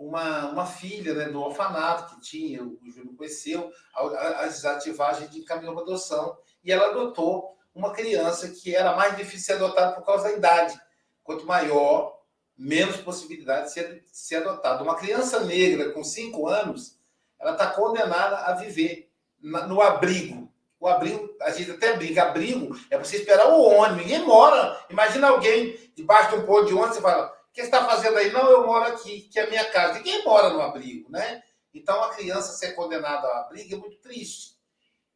uma, 0.00 0.46
uma 0.50 0.66
filha 0.66 1.12
né, 1.12 1.28
do 1.28 1.42
orfanato 1.42 2.14
que 2.14 2.22
tinha, 2.22 2.64
o 2.64 2.78
Júlio 2.90 3.14
conheceu, 3.14 3.70
a, 3.94 4.44
a 4.44 4.46
desativagem 4.46 5.28
de 5.28 5.40
encaminhou 5.40 5.74
para 5.74 5.82
adoção. 5.82 6.38
E 6.64 6.72
ela 6.72 6.86
adotou 6.86 7.58
uma 7.74 7.92
criança 7.92 8.48
que 8.48 8.74
era 8.74 8.96
mais 8.96 9.14
difícil 9.16 9.44
ser 9.44 9.52
adotada 9.62 9.92
por 9.92 10.04
causa 10.04 10.24
da 10.24 10.32
idade. 10.32 10.80
Quanto 11.22 11.46
maior, 11.46 12.18
menos 12.56 12.96
possibilidade 12.96 13.66
de 13.66 13.72
ser, 13.72 14.00
de 14.00 14.16
ser 14.16 14.36
adotada. 14.36 14.82
Uma 14.82 14.96
criança 14.96 15.44
negra 15.44 15.92
com 15.92 16.02
cinco 16.02 16.48
anos, 16.48 16.98
ela 17.38 17.52
está 17.52 17.66
condenada 17.66 18.38
a 18.38 18.54
viver 18.54 19.10
na, 19.38 19.66
no 19.66 19.82
abrigo. 19.82 20.50
O 20.80 20.88
abrigo, 20.88 21.28
a 21.42 21.50
gente 21.50 21.72
até 21.72 21.94
brinca, 21.94 22.22
abrigo 22.22 22.74
é 22.90 22.96
você 22.96 23.18
esperar 23.18 23.50
o 23.50 23.60
ônibus. 23.60 23.98
Ninguém 23.98 24.24
mora. 24.24 24.82
Imagina 24.88 25.28
alguém 25.28 25.78
debaixo 25.94 26.30
de 26.30 26.36
um 26.36 26.46
ponto 26.46 26.64
de 26.64 26.72
ônibus 26.72 26.96
e 26.96 27.02
fala 27.02 27.39
o 27.50 27.52
que 27.52 27.62
está 27.62 27.84
fazendo 27.84 28.16
aí? 28.16 28.30
Não, 28.30 28.48
eu 28.48 28.64
moro 28.64 28.84
aqui, 28.86 29.22
que 29.22 29.38
é 29.38 29.42
a 29.42 29.50
minha 29.50 29.64
casa. 29.70 29.94
Ninguém 29.94 30.24
mora 30.24 30.50
no 30.50 30.60
abrigo, 30.60 31.10
né? 31.10 31.42
Então, 31.74 32.02
a 32.02 32.14
criança 32.14 32.52
ser 32.52 32.74
condenada 32.74 33.26
ao 33.26 33.44
abrigo 33.44 33.74
é 33.74 33.78
muito 33.78 33.98
triste. 33.98 34.56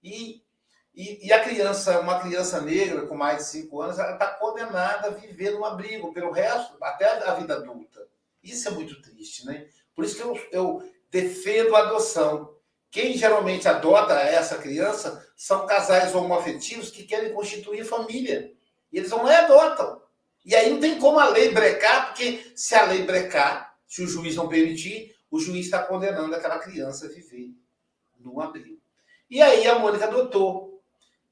E, 0.02 0.42
e, 0.92 1.28
e, 1.28 1.32
a 1.32 1.42
criança, 1.42 2.00
uma 2.00 2.20
criança 2.20 2.60
negra 2.60 3.06
com 3.06 3.14
mais 3.14 3.38
de 3.38 3.44
cinco 3.44 3.80
anos, 3.80 3.98
ela 3.98 4.12
está 4.14 4.26
condenada 4.26 5.08
a 5.08 5.10
viver 5.10 5.52
no 5.52 5.64
abrigo 5.64 6.12
pelo 6.12 6.32
resto, 6.32 6.76
até 6.82 7.06
a 7.24 7.34
vida 7.34 7.54
adulta. 7.54 8.06
Isso 8.42 8.68
é 8.68 8.72
muito 8.72 9.00
triste, 9.00 9.46
né? 9.46 9.68
Por 9.94 10.04
isso 10.04 10.16
que 10.16 10.22
eu, 10.22 10.48
eu 10.50 10.92
defendo 11.10 11.74
a 11.76 11.80
adoção. 11.80 12.52
Quem 12.90 13.16
geralmente 13.16 13.68
adota 13.68 14.14
essa 14.14 14.58
criança 14.58 15.24
são 15.36 15.66
casais 15.66 16.14
homoafetivos 16.14 16.90
que 16.90 17.04
querem 17.04 17.32
constituir 17.32 17.84
família. 17.84 18.52
E 18.92 18.98
eles 18.98 19.10
lá 19.10 19.32
e 19.32 19.36
adotam. 19.36 20.03
E 20.44 20.54
aí 20.54 20.70
não 20.70 20.78
tem 20.78 20.98
como 20.98 21.18
a 21.18 21.28
lei 21.28 21.52
brecar, 21.52 22.08
porque 22.08 22.52
se 22.54 22.74
a 22.74 22.84
lei 22.84 23.04
brecar, 23.04 23.76
se 23.86 24.02
o 24.02 24.06
juiz 24.06 24.36
não 24.36 24.48
permitir, 24.48 25.16
o 25.30 25.40
juiz 25.40 25.64
está 25.66 25.82
condenando 25.82 26.34
aquela 26.34 26.58
criança 26.58 27.06
a 27.06 27.08
viver 27.08 27.50
no 28.18 28.40
abrigo. 28.40 28.80
E 29.30 29.40
aí 29.40 29.66
a 29.66 29.78
Mônica 29.78 30.04
adotou. 30.04 30.82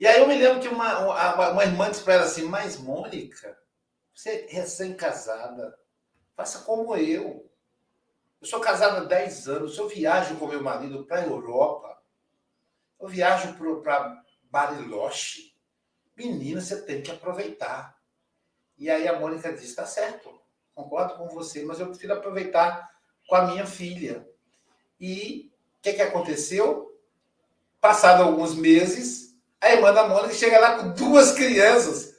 E 0.01 0.07
aí 0.07 0.19
eu 0.19 0.27
me 0.27 0.37
lembro 0.37 0.61
que 0.61 0.69
uma, 0.69 0.99
uma, 0.99 1.51
uma 1.51 1.65
irmã 1.65 1.91
disse 1.91 2.03
para 2.03 2.15
ela 2.15 2.25
assim, 2.25 2.43
mas 2.45 2.79
Mônica, 2.79 3.57
você 4.15 4.31
é 4.31 4.47
recém-casada, 4.49 5.79
faça 6.35 6.61
como 6.61 6.97
eu. 6.97 7.49
Eu 8.41 8.47
sou 8.47 8.61
casada 8.61 8.99
há 8.99 9.05
10 9.05 9.49
anos, 9.49 9.79
eu 9.79 9.89
viajo 9.89 10.37
com 10.37 10.49
meu 10.49 10.63
marido 10.63 11.05
para 11.05 11.21
a 11.21 11.27
Europa, 11.27 12.03
eu 13.01 13.07
viajo 13.07 13.55
para 13.83 14.25
Bariloche. 14.51 15.55
Menina, 16.17 16.61
você 16.61 16.83
tem 16.83 17.03
que 17.03 17.11
aproveitar. 17.11 17.97
E 18.83 18.91
aí 18.91 19.07
a 19.07 19.17
Mônica 19.17 19.53
disse: 19.53 19.77
tá 19.77 19.87
certo, 19.87 20.29
concordo 20.75 21.15
com 21.15 21.29
você, 21.29 21.63
mas 21.63 21.79
eu 21.79 21.87
prefiro 21.87 22.15
aproveitar 22.15 22.91
com 23.29 23.37
a 23.37 23.43
minha 23.43 23.65
filha. 23.65 24.27
E 25.01 25.53
o 25.79 25.83
que, 25.83 25.93
que 25.93 26.03
aconteceu? 26.03 26.93
Passado 27.81 28.25
alguns 28.25 28.57
meses, 28.57 29.37
a 29.61 29.71
irmã 29.71 29.93
da 29.93 30.09
Mônica 30.09 30.35
chega 30.35 30.59
lá 30.59 30.79
com 30.79 30.95
duas 30.95 31.31
crianças. 31.31 32.13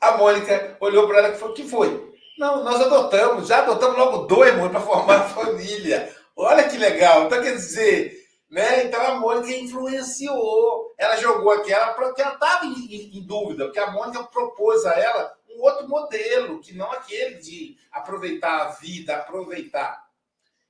A 0.00 0.16
Mônica 0.16 0.78
olhou 0.80 1.06
para 1.06 1.18
ela 1.18 1.28
e 1.28 1.36
falou: 1.36 1.52
que 1.52 1.68
foi? 1.68 2.10
Não, 2.38 2.64
nós 2.64 2.80
adotamos, 2.80 3.46
já 3.46 3.58
adotamos 3.58 3.98
logo 3.98 4.26
dois, 4.26 4.54
irmãos, 4.54 4.70
para 4.70 4.80
formar 4.80 5.28
família. 5.28 6.10
Olha 6.34 6.66
que 6.70 6.78
legal. 6.78 7.24
Então, 7.24 7.42
quer 7.42 7.54
dizer, 7.54 8.16
né? 8.50 8.84
Então 8.84 9.06
a 9.06 9.16
Mônica 9.16 9.54
influenciou. 9.54 10.94
Ela 10.96 11.16
jogou 11.16 11.52
aquela 11.52 11.88
porque 11.88 12.22
ela 12.22 12.32
estava 12.32 12.64
em, 12.64 13.18
em, 13.18 13.26
dúvida, 13.26 13.66
porque 13.66 13.78
a 13.78 13.90
Mônica 13.90 14.24
propôs 14.24 14.86
a 14.86 14.98
ela 14.98 15.37
outro 15.60 15.88
modelo, 15.88 16.60
que 16.60 16.74
não 16.74 16.90
aquele 16.92 17.36
de 17.36 17.78
aproveitar 17.90 18.66
a 18.66 18.70
vida, 18.70 19.16
aproveitar. 19.16 20.08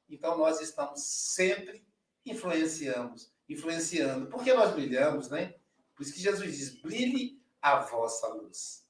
Então 0.08 0.36
nós 0.38 0.60
estamos 0.60 1.02
sempre 1.02 1.86
influenciamos, 2.24 3.32
influenciando, 3.48 4.26
porque 4.26 4.52
nós 4.52 4.72
brilhamos, 4.72 5.28
né? 5.28 5.54
Por 5.94 6.02
isso 6.02 6.14
que 6.14 6.20
Jesus 6.20 6.56
diz: 6.56 6.80
brilhe 6.80 7.42
a 7.60 7.80
vossa 7.80 8.28
luz. 8.28 8.86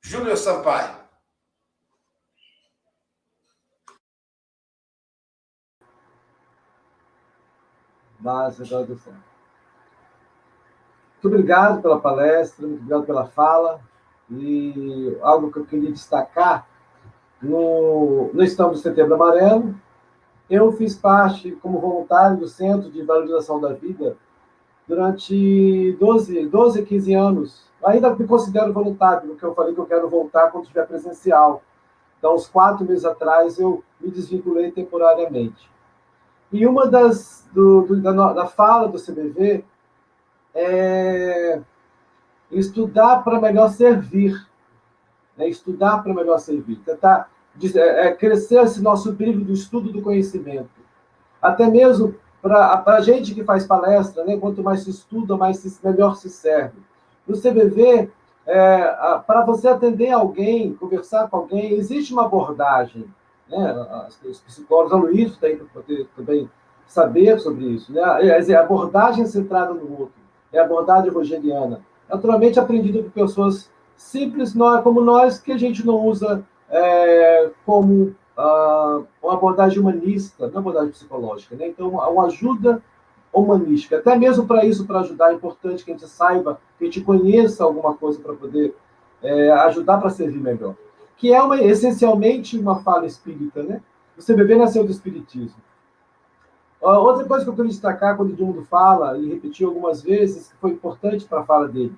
Júlio 0.00 0.36
Sampaio. 0.36 1.08
Base 8.20 8.68
da 8.68 8.78
Muito 8.78 9.22
obrigado 11.22 11.80
pela 11.80 12.00
palestra, 12.00 12.66
muito 12.66 12.80
obrigado 12.80 13.06
pela 13.06 13.28
fala. 13.28 13.80
E 14.30 15.16
algo 15.22 15.50
que 15.50 15.58
eu 15.58 15.64
queria 15.64 15.90
destacar, 15.90 16.66
no, 17.40 18.30
no 18.32 18.42
Estamos 18.42 18.78
do 18.78 18.82
Setembro 18.82 19.14
Amarelo, 19.14 19.74
eu 20.50 20.72
fiz 20.72 20.94
parte 20.96 21.52
como 21.62 21.80
voluntário 21.80 22.38
do 22.38 22.48
Centro 22.48 22.90
de 22.90 23.02
Valorização 23.02 23.60
da 23.60 23.72
Vida 23.72 24.16
durante 24.86 25.96
12, 26.00 26.46
12 26.46 26.82
15 26.84 27.14
anos. 27.14 27.68
Ainda 27.84 28.14
me 28.14 28.26
considero 28.26 28.72
voluntário, 28.72 29.28
porque 29.28 29.44
eu 29.44 29.54
falei 29.54 29.74
que 29.74 29.80
eu 29.80 29.86
quero 29.86 30.08
voltar 30.08 30.50
quando 30.50 30.64
estiver 30.64 30.86
presencial. 30.86 31.62
Então, 32.18 32.34
uns 32.34 32.48
quatro 32.48 32.84
meses 32.84 33.04
atrás, 33.04 33.58
eu 33.58 33.84
me 34.00 34.10
desvinculei 34.10 34.72
temporariamente. 34.72 35.70
E 36.50 36.66
uma 36.66 36.86
das 36.88 37.48
do, 37.52 37.82
do, 37.82 38.00
da, 38.00 38.32
da 38.32 38.46
fala 38.46 38.88
do 38.88 38.98
CBV 38.98 39.64
é 40.54 41.60
estudar 42.50 43.22
para 43.22 43.40
melhor 43.40 43.70
servir, 43.70 44.34
né? 45.36 45.48
estudar 45.48 46.02
para 46.02 46.14
melhor 46.14 46.38
servir, 46.38 46.76
tentar 46.84 47.30
é, 47.74 48.08
é, 48.08 48.12
crescer 48.12 48.62
esse 48.62 48.82
nosso 48.82 49.12
brilho 49.12 49.44
do 49.44 49.52
estudo 49.52 49.92
do 49.92 50.02
conhecimento. 50.02 50.70
Até 51.40 51.68
mesmo 51.68 52.14
para 52.40 52.82
a 52.86 53.00
gente 53.00 53.34
que 53.34 53.44
faz 53.44 53.66
palestra, 53.66 54.24
né? 54.24 54.36
quanto 54.36 54.62
mais 54.62 54.80
se 54.80 54.90
estuda, 54.90 55.36
mais 55.36 55.58
se, 55.58 55.78
melhor 55.84 56.16
se 56.16 56.30
serve. 56.30 56.78
No 57.26 57.36
CBV, 57.36 58.10
é, 58.46 58.78
para 59.26 59.44
você 59.44 59.68
atender 59.68 60.10
alguém, 60.10 60.72
conversar 60.74 61.28
com 61.28 61.36
alguém, 61.36 61.72
existe 61.74 62.12
uma 62.12 62.26
abordagem. 62.26 63.04
né? 63.48 64.06
Os 64.24 64.40
psicólogos, 64.40 64.92
a 64.92 64.96
Luiz 64.96 65.36
tem 65.36 65.56
para 65.56 65.66
poder 65.66 66.08
também 66.16 66.48
saber 66.86 67.38
sobre 67.38 67.66
isso. 67.66 67.92
Né? 67.92 68.00
É 68.00 68.54
a 68.54 68.60
abordagem 68.60 69.26
centrada 69.26 69.74
no 69.74 69.90
outro, 69.90 70.14
é 70.52 70.58
abordagem 70.58 71.10
rogeriana. 71.10 71.82
Naturalmente 72.08 72.58
aprendida 72.58 73.02
por 73.02 73.10
pessoas 73.10 73.70
simples, 73.96 74.54
nós, 74.54 74.82
como 74.82 75.00
nós, 75.00 75.38
que 75.38 75.52
a 75.52 75.58
gente 75.58 75.84
não 75.86 76.06
usa 76.06 76.44
é, 76.70 77.50
como 77.66 78.14
uh, 78.36 79.06
uma 79.22 79.34
abordagem 79.34 79.80
humanista, 79.80 80.46
não 80.46 80.54
é 80.54 80.58
abordagem 80.58 80.90
psicológica. 80.90 81.56
Né? 81.56 81.68
Então, 81.68 81.88
uma 81.88 82.26
ajuda 82.26 82.82
humanística. 83.32 83.98
Até 83.98 84.16
mesmo 84.16 84.46
para 84.46 84.64
isso, 84.64 84.86
para 84.86 85.00
ajudar, 85.00 85.30
é 85.30 85.34
importante 85.34 85.84
que 85.84 85.90
a 85.90 85.94
gente 85.94 86.08
saiba, 86.08 86.60
que 86.78 86.84
a 86.84 86.86
gente 86.86 87.00
conheça 87.00 87.64
alguma 87.64 87.94
coisa 87.94 88.18
para 88.20 88.34
poder 88.34 88.74
é, 89.22 89.50
ajudar 89.50 89.98
para 89.98 90.10
servir 90.10 90.38
melhor. 90.38 90.74
Que 91.16 91.32
é 91.32 91.42
uma, 91.42 91.60
essencialmente 91.60 92.58
uma 92.58 92.80
fala 92.80 93.06
espírita, 93.06 93.62
né? 93.62 93.82
O 94.16 94.22
CBB 94.24 94.56
nasceu 94.56 94.84
do 94.84 94.90
espiritismo. 94.90 95.56
Outra 96.80 97.24
coisa 97.24 97.44
que 97.44 97.50
eu 97.50 97.54
queria 97.54 97.70
destacar, 97.70 98.16
quando 98.16 98.30
o 98.30 98.32
Edmundo 98.32 98.64
fala, 98.64 99.18
e 99.18 99.28
repetiu 99.28 99.68
algumas 99.68 100.02
vezes, 100.02 100.48
que 100.48 100.56
foi 100.58 100.70
importante 100.70 101.24
para 101.24 101.40
a 101.40 101.44
fala 101.44 101.68
dele, 101.68 101.94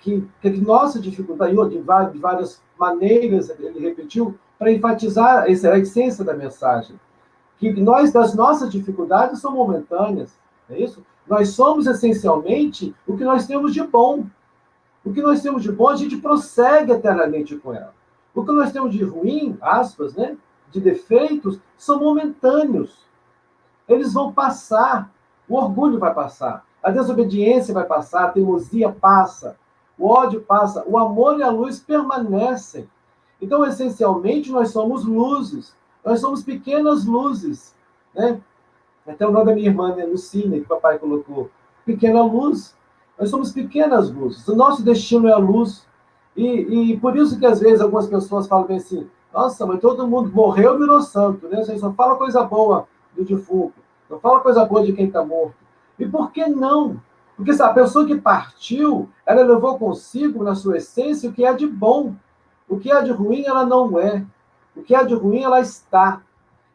que, 0.00 0.26
que 0.40 0.50
nossa 0.60 1.00
dificuldade, 1.00 1.54
de 1.54 2.18
várias 2.18 2.62
maneiras, 2.78 3.50
ele 3.58 3.80
repetiu, 3.80 4.38
para 4.58 4.72
enfatizar 4.72 5.44
a 5.44 5.48
essência 5.48 6.24
da 6.24 6.34
mensagem. 6.34 6.98
Que 7.58 7.72
nós, 7.72 8.12
das 8.12 8.34
nossas 8.34 8.70
dificuldades, 8.70 9.40
são 9.40 9.52
momentâneas, 9.52 10.38
é 10.68 10.78
isso? 10.78 11.04
Nós 11.26 11.50
somos 11.50 11.86
essencialmente 11.86 12.94
o 13.06 13.16
que 13.16 13.24
nós 13.24 13.46
temos 13.46 13.72
de 13.72 13.82
bom. 13.82 14.24
O 15.04 15.12
que 15.12 15.22
nós 15.22 15.42
temos 15.42 15.62
de 15.62 15.72
bom, 15.72 15.88
a 15.88 15.96
gente 15.96 16.16
prossegue 16.16 16.92
eternamente 16.92 17.56
com 17.56 17.72
ela. 17.72 17.94
O 18.34 18.44
que 18.44 18.52
nós 18.52 18.72
temos 18.72 18.92
de 18.92 19.02
ruim, 19.02 19.56
aspas, 19.60 20.14
né? 20.14 20.36
De 20.70 20.80
defeitos, 20.80 21.58
são 21.76 22.00
momentâneos. 22.00 23.07
Eles 23.88 24.12
vão 24.12 24.32
passar. 24.32 25.10
O 25.48 25.56
orgulho 25.56 25.98
vai 25.98 26.12
passar. 26.12 26.64
A 26.82 26.90
desobediência 26.90 27.72
vai 27.72 27.84
passar. 27.84 28.24
A 28.24 28.28
teimosia 28.28 28.90
passa. 28.90 29.56
O 29.98 30.08
ódio 30.08 30.40
passa. 30.42 30.84
O 30.86 30.98
amor 30.98 31.38
e 31.38 31.42
a 31.42 31.50
luz 31.50 31.80
permanecem. 31.80 32.88
Então, 33.40 33.64
essencialmente, 33.64 34.50
nós 34.52 34.70
somos 34.70 35.04
luzes. 35.04 35.74
Nós 36.04 36.20
somos 36.20 36.42
pequenas 36.42 37.06
luzes. 37.06 37.74
Né? 38.14 38.40
Até 39.06 39.26
o 39.26 39.32
nome 39.32 39.46
da 39.46 39.54
minha 39.54 39.68
irmã, 39.68 39.94
né, 39.94 40.04
Lucina, 40.04 40.56
que 40.56 40.62
o 40.62 40.68
papai 40.68 40.98
colocou. 40.98 41.50
Pequena 41.84 42.22
luz. 42.22 42.76
Nós 43.18 43.30
somos 43.30 43.52
pequenas 43.52 44.10
luzes. 44.10 44.46
O 44.46 44.54
nosso 44.54 44.82
destino 44.82 45.28
é 45.28 45.32
a 45.32 45.38
luz. 45.38 45.86
E, 46.36 46.92
e 46.92 47.00
por 47.00 47.16
isso 47.16 47.38
que, 47.38 47.46
às 47.46 47.58
vezes, 47.58 47.80
algumas 47.80 48.06
pessoas 48.06 48.46
falam 48.46 48.66
bem 48.66 48.76
assim, 48.76 49.08
nossa, 49.32 49.66
mas 49.66 49.80
todo 49.80 50.06
mundo 50.06 50.30
morreu 50.32 50.76
e 50.76 50.78
virou 50.78 51.00
santo, 51.00 51.48
né? 51.48 51.64
Você 51.64 51.76
só 51.78 51.92
fala 51.92 52.16
coisa 52.16 52.42
boa 52.44 52.86
do 53.18 53.24
defunto. 53.24 53.74
Não 54.08 54.20
fala 54.20 54.40
coisa 54.40 54.64
boa 54.64 54.84
de 54.84 54.92
quem 54.92 55.06
está 55.06 55.24
morto. 55.24 55.56
E 55.98 56.06
por 56.06 56.30
que 56.30 56.46
não? 56.46 57.00
Porque 57.36 57.50
a 57.50 57.72
pessoa 57.72 58.06
que 58.06 58.16
partiu, 58.16 59.08
ela 59.26 59.42
levou 59.42 59.78
consigo, 59.78 60.42
na 60.42 60.54
sua 60.54 60.78
essência, 60.78 61.28
o 61.28 61.32
que 61.32 61.44
é 61.44 61.52
de 61.52 61.66
bom. 61.66 62.14
O 62.68 62.78
que 62.78 62.90
é 62.90 63.02
de 63.02 63.10
ruim, 63.10 63.44
ela 63.44 63.66
não 63.66 63.98
é. 63.98 64.24
O 64.74 64.82
que 64.82 64.94
é 64.94 65.04
de 65.04 65.14
ruim, 65.14 65.42
ela 65.42 65.60
está. 65.60 66.22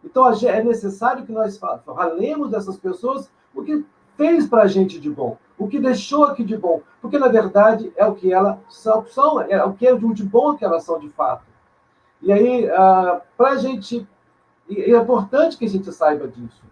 Então, 0.03 0.27
é 0.27 0.63
necessário 0.63 1.25
que 1.25 1.31
nós 1.31 1.57
falemos 1.57 2.51
dessas 2.51 2.77
pessoas 2.77 3.31
o 3.55 3.63
que 3.63 3.85
fez 4.17 4.47
para 4.47 4.63
a 4.63 4.67
gente 4.67 4.99
de 4.99 5.09
bom, 5.09 5.37
o 5.57 5.67
que 5.67 5.79
deixou 5.79 6.25
aqui 6.25 6.43
de 6.43 6.57
bom, 6.57 6.81
porque 7.01 7.17
na 7.17 7.27
verdade 7.27 7.91
é 7.95 8.05
o 8.05 8.13
que 8.13 8.31
elas 8.31 8.57
são 8.69 9.41
é 9.41 9.63
o 9.63 9.73
que 9.73 9.87
é 9.87 9.95
de 9.95 10.23
bom 10.23 10.55
que 10.55 10.63
elas 10.63 10.83
são 10.83 10.99
de 10.99 11.09
fato. 11.09 11.45
E 12.21 12.31
aí, 12.31 12.69
ah, 12.69 13.21
para 13.37 13.49
a 13.49 13.55
gente, 13.57 14.07
é 14.81 14.97
importante 14.97 15.57
que 15.57 15.65
a 15.65 15.69
gente 15.69 15.91
saiba 15.91 16.27
disso, 16.27 16.63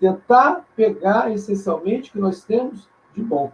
tentar 0.00 0.64
pegar 0.76 1.30
essencialmente 1.32 2.10
o 2.10 2.12
que 2.12 2.18
nós 2.18 2.44
temos 2.44 2.88
de 3.14 3.22
bom. 3.22 3.52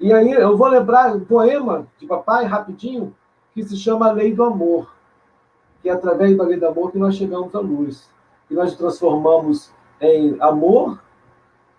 E 0.00 0.12
aí 0.12 0.32
eu 0.32 0.56
vou 0.56 0.68
lembrar 0.68 1.14
um 1.14 1.24
poema 1.24 1.86
de 1.98 2.06
papai 2.06 2.44
rapidinho 2.44 3.14
que 3.54 3.62
se 3.62 3.76
chama 3.76 4.10
Lei 4.10 4.34
do 4.34 4.42
Amor, 4.42 4.92
que 5.80 5.88
é 5.88 5.92
através 5.92 6.36
da 6.36 6.44
lei 6.44 6.58
do 6.58 6.66
amor 6.66 6.92
que 6.92 6.98
nós 6.98 7.16
chegamos 7.16 7.54
à 7.54 7.60
luz, 7.60 8.08
que 8.48 8.54
nós 8.54 8.74
transformamos 8.76 9.72
em 10.00 10.36
amor 10.40 11.00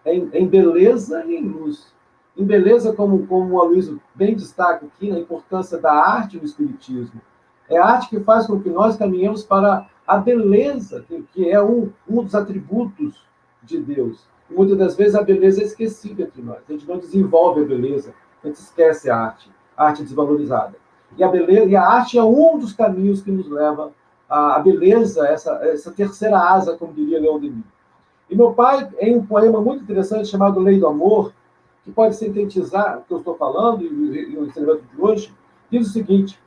em, 0.06 0.30
em 0.34 0.48
beleza 0.48 1.24
e 1.26 1.36
em 1.36 1.48
luz. 1.48 1.94
Em 2.36 2.44
beleza, 2.44 2.94
como, 2.94 3.26
como 3.28 3.56
o 3.56 3.62
Aloysio 3.62 4.02
bem 4.14 4.36
destaca 4.36 4.86
aqui, 4.86 5.12
a 5.12 5.20
importância 5.20 5.78
da 5.78 5.94
arte 5.94 6.38
no 6.38 6.44
Espiritismo. 6.44 7.22
É 7.70 7.78
a 7.78 7.86
arte 7.86 8.10
que 8.10 8.20
faz 8.20 8.48
com 8.48 8.60
que 8.60 8.70
nós 8.70 8.98
caminhemos 8.98 9.44
para 9.44 9.88
a 10.08 10.18
beleza, 10.18 11.06
que, 11.34 11.50
é 11.50 11.62
um, 11.62 11.92
um 12.08 12.24
dos 12.24 12.36
atributos 12.36 13.26
de 13.62 13.80
Deus. 13.80 14.28
E 14.50 14.54
muitas 14.54 14.78
das 14.78 14.96
vezes 14.96 15.16
a 15.16 15.24
beleza 15.24 15.62
é 15.62 15.66
esquecida 15.66 16.24
entre 16.24 16.42
nós. 16.42 16.60
A 16.68 16.72
gente 16.72 16.88
não 16.88 16.98
desenvolve 16.98 17.62
a 17.62 17.66
beleza, 17.66 18.14
a 18.44 18.48
gente 18.48 18.58
esquece 18.58 19.10
a 19.10 19.18
arte, 19.18 19.50
a 19.76 19.88
arte 19.88 20.04
desvalorizada. 20.04 20.76
E 21.18 21.24
a 21.24 21.28
beleza, 21.28 21.66
e 21.66 21.76
a 21.76 21.88
arte 21.88 22.18
é 22.18 22.24
um 22.24 22.58
dos 22.58 22.74
caminhos 22.74 23.22
que 23.22 23.32
nos 23.32 23.48
leva 23.50 23.92
à 24.30 24.60
beleza, 24.60 25.28
essa, 25.28 25.52
essa 25.64 25.92
terceira 25.92 26.38
asa, 26.38 26.76
como 26.76 26.94
diria 26.94 27.20
Leon 27.20 27.40
Denis. 27.40 27.74
E 28.30 28.36
meu 28.36 28.54
pai, 28.54 28.90
em 29.00 29.16
um 29.16 29.26
poema 29.26 29.62
muito 29.62 29.84
interessante 29.84 30.28
chamado 30.28 30.60
Lei 30.60 30.80
do 30.80 30.88
Amor, 30.88 31.32
que 31.84 31.92
pode 31.92 32.16
sintetizar 32.16 33.00
o 33.00 33.02
que 33.04 33.14
eu 33.14 33.20
estou 33.20 33.36
falando 33.36 33.84
e, 33.84 34.38
o 34.38 34.46
ensinamento 34.46 34.84
de 34.94 35.02
hoje, 35.02 35.34
diz 35.70 35.88
o 35.88 35.92
seguinte: 35.92 36.40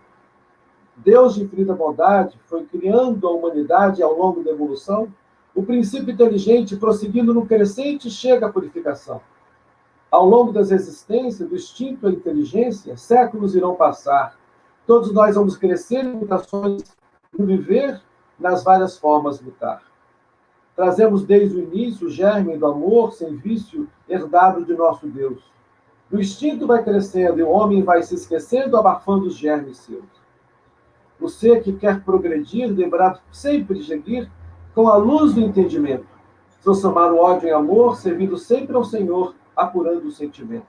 Deus 0.96 1.34
de 1.34 1.44
infinita 1.44 1.74
bondade 1.74 2.38
foi 2.46 2.64
criando 2.64 3.26
a 3.26 3.30
humanidade 3.30 4.02
ao 4.02 4.16
longo 4.16 4.42
da 4.42 4.50
evolução. 4.50 5.12
O 5.54 5.62
princípio 5.62 6.12
inteligente, 6.12 6.76
prosseguindo 6.76 7.34
no 7.34 7.46
crescente, 7.46 8.10
chega 8.10 8.46
à 8.46 8.52
purificação. 8.52 9.20
Ao 10.10 10.24
longo 10.26 10.52
das 10.52 10.70
existências, 10.70 11.48
do 11.48 11.54
instinto 11.54 12.06
à 12.06 12.10
inteligência, 12.10 12.96
séculos 12.96 13.54
irão 13.54 13.74
passar. 13.74 14.38
Todos 14.86 15.12
nós 15.12 15.34
vamos 15.34 15.56
crescer 15.56 16.04
em 16.04 16.14
mutações 16.14 16.82
no 17.36 17.44
viver, 17.44 18.00
nas 18.38 18.64
várias 18.64 18.96
formas 18.96 19.40
lutar. 19.40 19.82
Trazemos 20.74 21.24
desde 21.24 21.56
o 21.56 21.62
início 21.62 22.06
o 22.06 22.10
germe 22.10 22.56
do 22.56 22.66
amor 22.66 23.12
sem 23.12 23.36
vício 23.36 23.88
herdado 24.08 24.64
de 24.64 24.74
nosso 24.74 25.06
Deus. 25.06 25.42
O 26.10 26.18
instinto 26.18 26.66
vai 26.66 26.84
crescendo 26.84 27.40
e 27.40 27.42
o 27.42 27.48
homem 27.48 27.82
vai 27.82 28.02
se 28.02 28.14
esquecendo, 28.14 28.76
abafando 28.76 29.26
os 29.26 29.36
germes 29.36 29.78
seus. 29.78 30.04
Ser 31.28 31.62
que 31.62 31.72
quer 31.72 32.02
progredir 32.02 32.72
deverá 32.72 33.18
sempre 33.32 33.82
seguir 33.82 34.30
com 34.74 34.88
a 34.88 34.96
luz 34.96 35.34
do 35.34 35.40
entendimento, 35.40 36.06
transformar 36.62 37.12
o 37.12 37.18
ódio 37.18 37.48
em 37.48 37.52
amor, 37.52 37.96
servindo 37.96 38.38
sempre 38.38 38.76
ao 38.76 38.84
Senhor, 38.84 39.34
apurando 39.56 40.06
o 40.06 40.12
sentimento. 40.12 40.66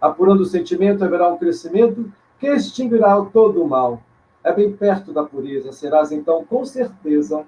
Apurando 0.00 0.40
o 0.40 0.46
sentimento, 0.46 1.04
haverá 1.04 1.28
um 1.28 1.36
crescimento 1.36 2.10
que 2.38 2.46
extinguirá 2.46 3.20
todo 3.26 3.62
o 3.62 3.68
mal. 3.68 4.02
É 4.42 4.52
bem 4.52 4.72
perto 4.72 5.12
da 5.12 5.22
pureza, 5.22 5.72
serás 5.72 6.12
então, 6.12 6.44
com 6.44 6.64
certeza, 6.64 7.44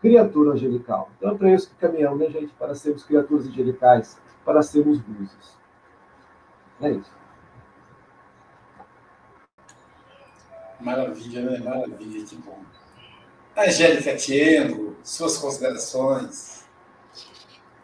criatura 0.00 0.52
angelical. 0.52 1.10
Então 1.18 1.32
é 1.32 1.34
para 1.34 1.52
isso 1.52 1.70
que 1.70 1.76
caminhamos, 1.76 2.18
né, 2.20 2.30
gente? 2.30 2.52
Para 2.54 2.74
sermos 2.74 3.04
criaturas 3.04 3.46
angelicais, 3.46 4.20
para 4.44 4.62
sermos 4.62 5.00
luzes. 5.06 5.58
É 6.80 6.90
isso. 6.90 7.19
Maravilha, 10.80 11.42
né? 11.42 11.58
Maravilha, 11.58 12.24
que 12.24 12.36
bom. 12.36 12.58
Angélica 13.56 14.16
Tiengo, 14.16 14.96
suas 15.02 15.36
considerações. 15.36 16.64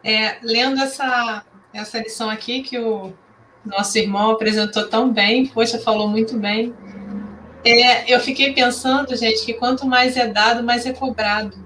É, 0.03 0.37
lendo 0.41 0.81
essa, 0.81 1.43
essa 1.73 1.99
lição 1.99 2.29
aqui 2.29 2.63
que 2.63 2.79
o 2.79 3.13
nosso 3.65 3.97
irmão 3.97 4.31
apresentou 4.31 4.87
tão 4.87 5.11
bem, 5.11 5.47
poxa, 5.47 5.79
falou 5.79 6.07
muito 6.07 6.37
bem. 6.37 6.73
É, 7.65 8.13
eu 8.13 8.19
fiquei 8.19 8.53
pensando, 8.53 9.15
gente, 9.15 9.45
que 9.45 9.53
quanto 9.53 9.85
mais 9.85 10.15
é 10.15 10.27
dado, 10.27 10.63
mais 10.63 10.85
é 10.85 10.93
cobrado. 10.93 11.57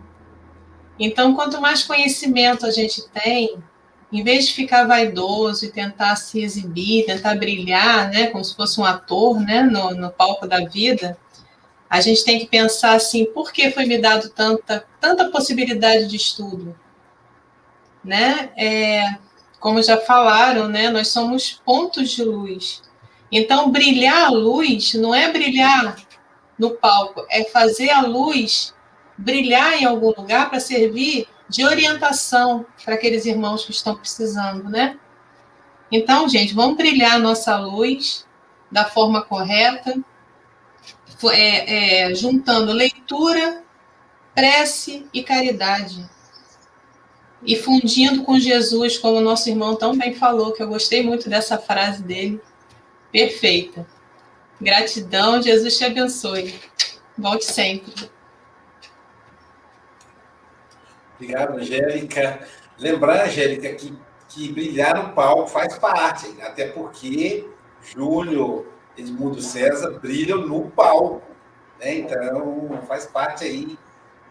Então, 0.99 1.35
quanto 1.35 1.61
mais 1.61 1.83
conhecimento 1.83 2.65
a 2.65 2.71
gente 2.71 3.07
tem, 3.09 3.61
em 4.11 4.23
vez 4.23 4.47
de 4.47 4.53
ficar 4.53 4.85
vaidoso 4.85 5.65
e 5.65 5.71
tentar 5.71 6.15
se 6.17 6.41
exibir, 6.41 7.05
tentar 7.05 7.35
brilhar, 7.35 8.09
né, 8.09 8.27
como 8.27 8.43
se 8.43 8.55
fosse 8.55 8.79
um 8.79 8.85
ator, 8.85 9.39
né, 9.39 9.63
no, 9.63 9.91
no 9.91 10.11
palco 10.11 10.45
da 10.45 10.65
vida, 10.65 11.17
a 11.89 12.01
gente 12.01 12.23
tem 12.23 12.39
que 12.39 12.47
pensar 12.47 12.93
assim: 12.93 13.25
por 13.25 13.51
que 13.51 13.71
foi 13.71 13.85
me 13.85 13.97
dado 13.97 14.29
tanta, 14.29 14.85
tanta 14.99 15.29
possibilidade 15.29 16.07
de 16.07 16.15
estudo? 16.15 16.75
Né? 18.03 18.49
É, 18.57 19.15
como 19.59 19.81
já 19.81 19.97
falaram, 19.97 20.67
né, 20.67 20.89
nós 20.89 21.09
somos 21.09 21.61
pontos 21.65 22.11
de 22.11 22.23
luz. 22.23 22.81
Então, 23.31 23.71
brilhar 23.71 24.25
a 24.25 24.29
luz 24.29 24.93
não 24.95 25.15
é 25.15 25.31
brilhar 25.31 25.95
no 26.57 26.71
palco, 26.71 27.25
é 27.29 27.45
fazer 27.45 27.89
a 27.89 28.01
luz 28.01 28.73
brilhar 29.17 29.73
em 29.73 29.85
algum 29.85 30.13
lugar 30.17 30.49
para 30.49 30.59
servir 30.59 31.27
de 31.51 31.65
orientação 31.65 32.65
para 32.83 32.95
aqueles 32.95 33.25
irmãos 33.25 33.65
que 33.65 33.71
estão 33.71 33.93
precisando, 33.93 34.69
né? 34.69 34.97
Então, 35.91 36.29
gente, 36.29 36.53
vamos 36.53 36.77
brilhar 36.77 37.15
a 37.15 37.19
nossa 37.19 37.57
luz 37.57 38.25
da 38.71 38.85
forma 38.85 39.21
correta, 39.21 39.99
é, 41.33 42.05
é, 42.05 42.15
juntando 42.15 42.71
leitura, 42.71 43.63
prece 44.33 45.05
e 45.13 45.21
caridade. 45.21 46.09
E 47.43 47.57
fundindo 47.57 48.23
com 48.23 48.39
Jesus, 48.39 48.97
como 48.97 49.17
o 49.17 49.21
nosso 49.21 49.49
irmão 49.49 49.75
tão 49.75 49.97
bem 49.97 50.15
falou, 50.15 50.53
que 50.53 50.63
eu 50.63 50.69
gostei 50.69 51.03
muito 51.03 51.29
dessa 51.29 51.57
frase 51.57 52.01
dele. 52.01 52.39
Perfeita. 53.11 53.85
Gratidão, 54.61 55.41
Jesus 55.41 55.77
te 55.77 55.83
abençoe. 55.83 56.55
Volte 57.17 57.43
sempre. 57.43 58.09
Obrigado, 61.21 61.59
Angélica. 61.59 62.39
Lembrar, 62.79 63.25
Angélica, 63.25 63.71
que, 63.75 63.95
que 64.27 64.51
brilhar 64.51 64.95
no 64.95 65.13
palco 65.13 65.47
faz 65.47 65.77
parte, 65.77 66.35
até 66.41 66.69
porque 66.69 67.47
Júlio, 67.83 68.65
Edmundo 68.97 69.39
César 69.39 69.99
brilham 70.01 70.47
no 70.47 70.71
palco. 70.71 71.21
Né? 71.79 71.99
Então, 71.99 72.81
faz 72.87 73.05
parte 73.05 73.43
aí. 73.43 73.77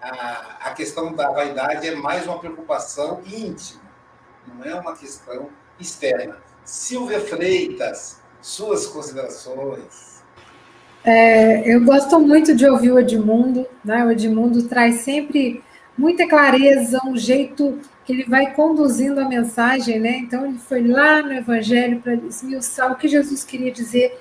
A, 0.02 0.70
a 0.70 0.74
questão 0.74 1.12
da 1.12 1.30
vaidade 1.30 1.86
é 1.86 1.94
mais 1.94 2.26
uma 2.26 2.40
preocupação 2.40 3.20
íntima, 3.24 3.82
não 4.48 4.64
é 4.64 4.74
uma 4.74 4.96
questão 4.96 5.48
externa. 5.78 6.38
Silvia 6.64 7.20
Freitas, 7.20 8.20
suas 8.40 8.86
considerações. 8.86 10.24
É, 11.04 11.72
eu 11.72 11.84
gosto 11.84 12.18
muito 12.18 12.56
de 12.56 12.68
ouvir 12.68 12.90
o 12.90 12.98
Edmundo, 12.98 13.64
né? 13.84 14.04
O 14.04 14.10
Edmundo 14.10 14.66
traz 14.68 15.02
sempre 15.02 15.62
muita 16.00 16.26
clareza, 16.26 16.98
um 17.06 17.14
jeito 17.14 17.78
que 18.06 18.12
ele 18.14 18.24
vai 18.24 18.54
conduzindo 18.54 19.20
a 19.20 19.28
mensagem, 19.28 20.00
né? 20.00 20.16
Então 20.16 20.46
ele 20.46 20.58
foi 20.58 20.82
lá 20.82 21.22
no 21.22 21.32
Evangelho 21.32 22.00
para 22.00 22.14
esmiuçar 22.14 22.90
o 22.90 22.96
que 22.96 23.06
Jesus 23.06 23.44
queria 23.44 23.70
dizer 23.70 24.18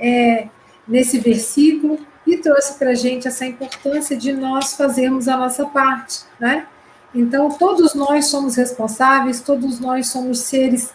é, 0.00 0.48
nesse 0.86 1.18
versículo 1.18 1.98
e 2.26 2.38
trouxe 2.38 2.78
para 2.78 2.90
a 2.90 2.94
gente 2.94 3.28
essa 3.28 3.44
importância 3.44 4.16
de 4.16 4.32
nós 4.32 4.74
fazermos 4.74 5.28
a 5.28 5.36
nossa 5.36 5.66
parte, 5.66 6.20
né? 6.40 6.66
Então 7.14 7.50
todos 7.50 7.94
nós 7.94 8.26
somos 8.26 8.56
responsáveis, 8.56 9.42
todos 9.42 9.78
nós 9.78 10.08
somos 10.08 10.40
seres 10.40 10.94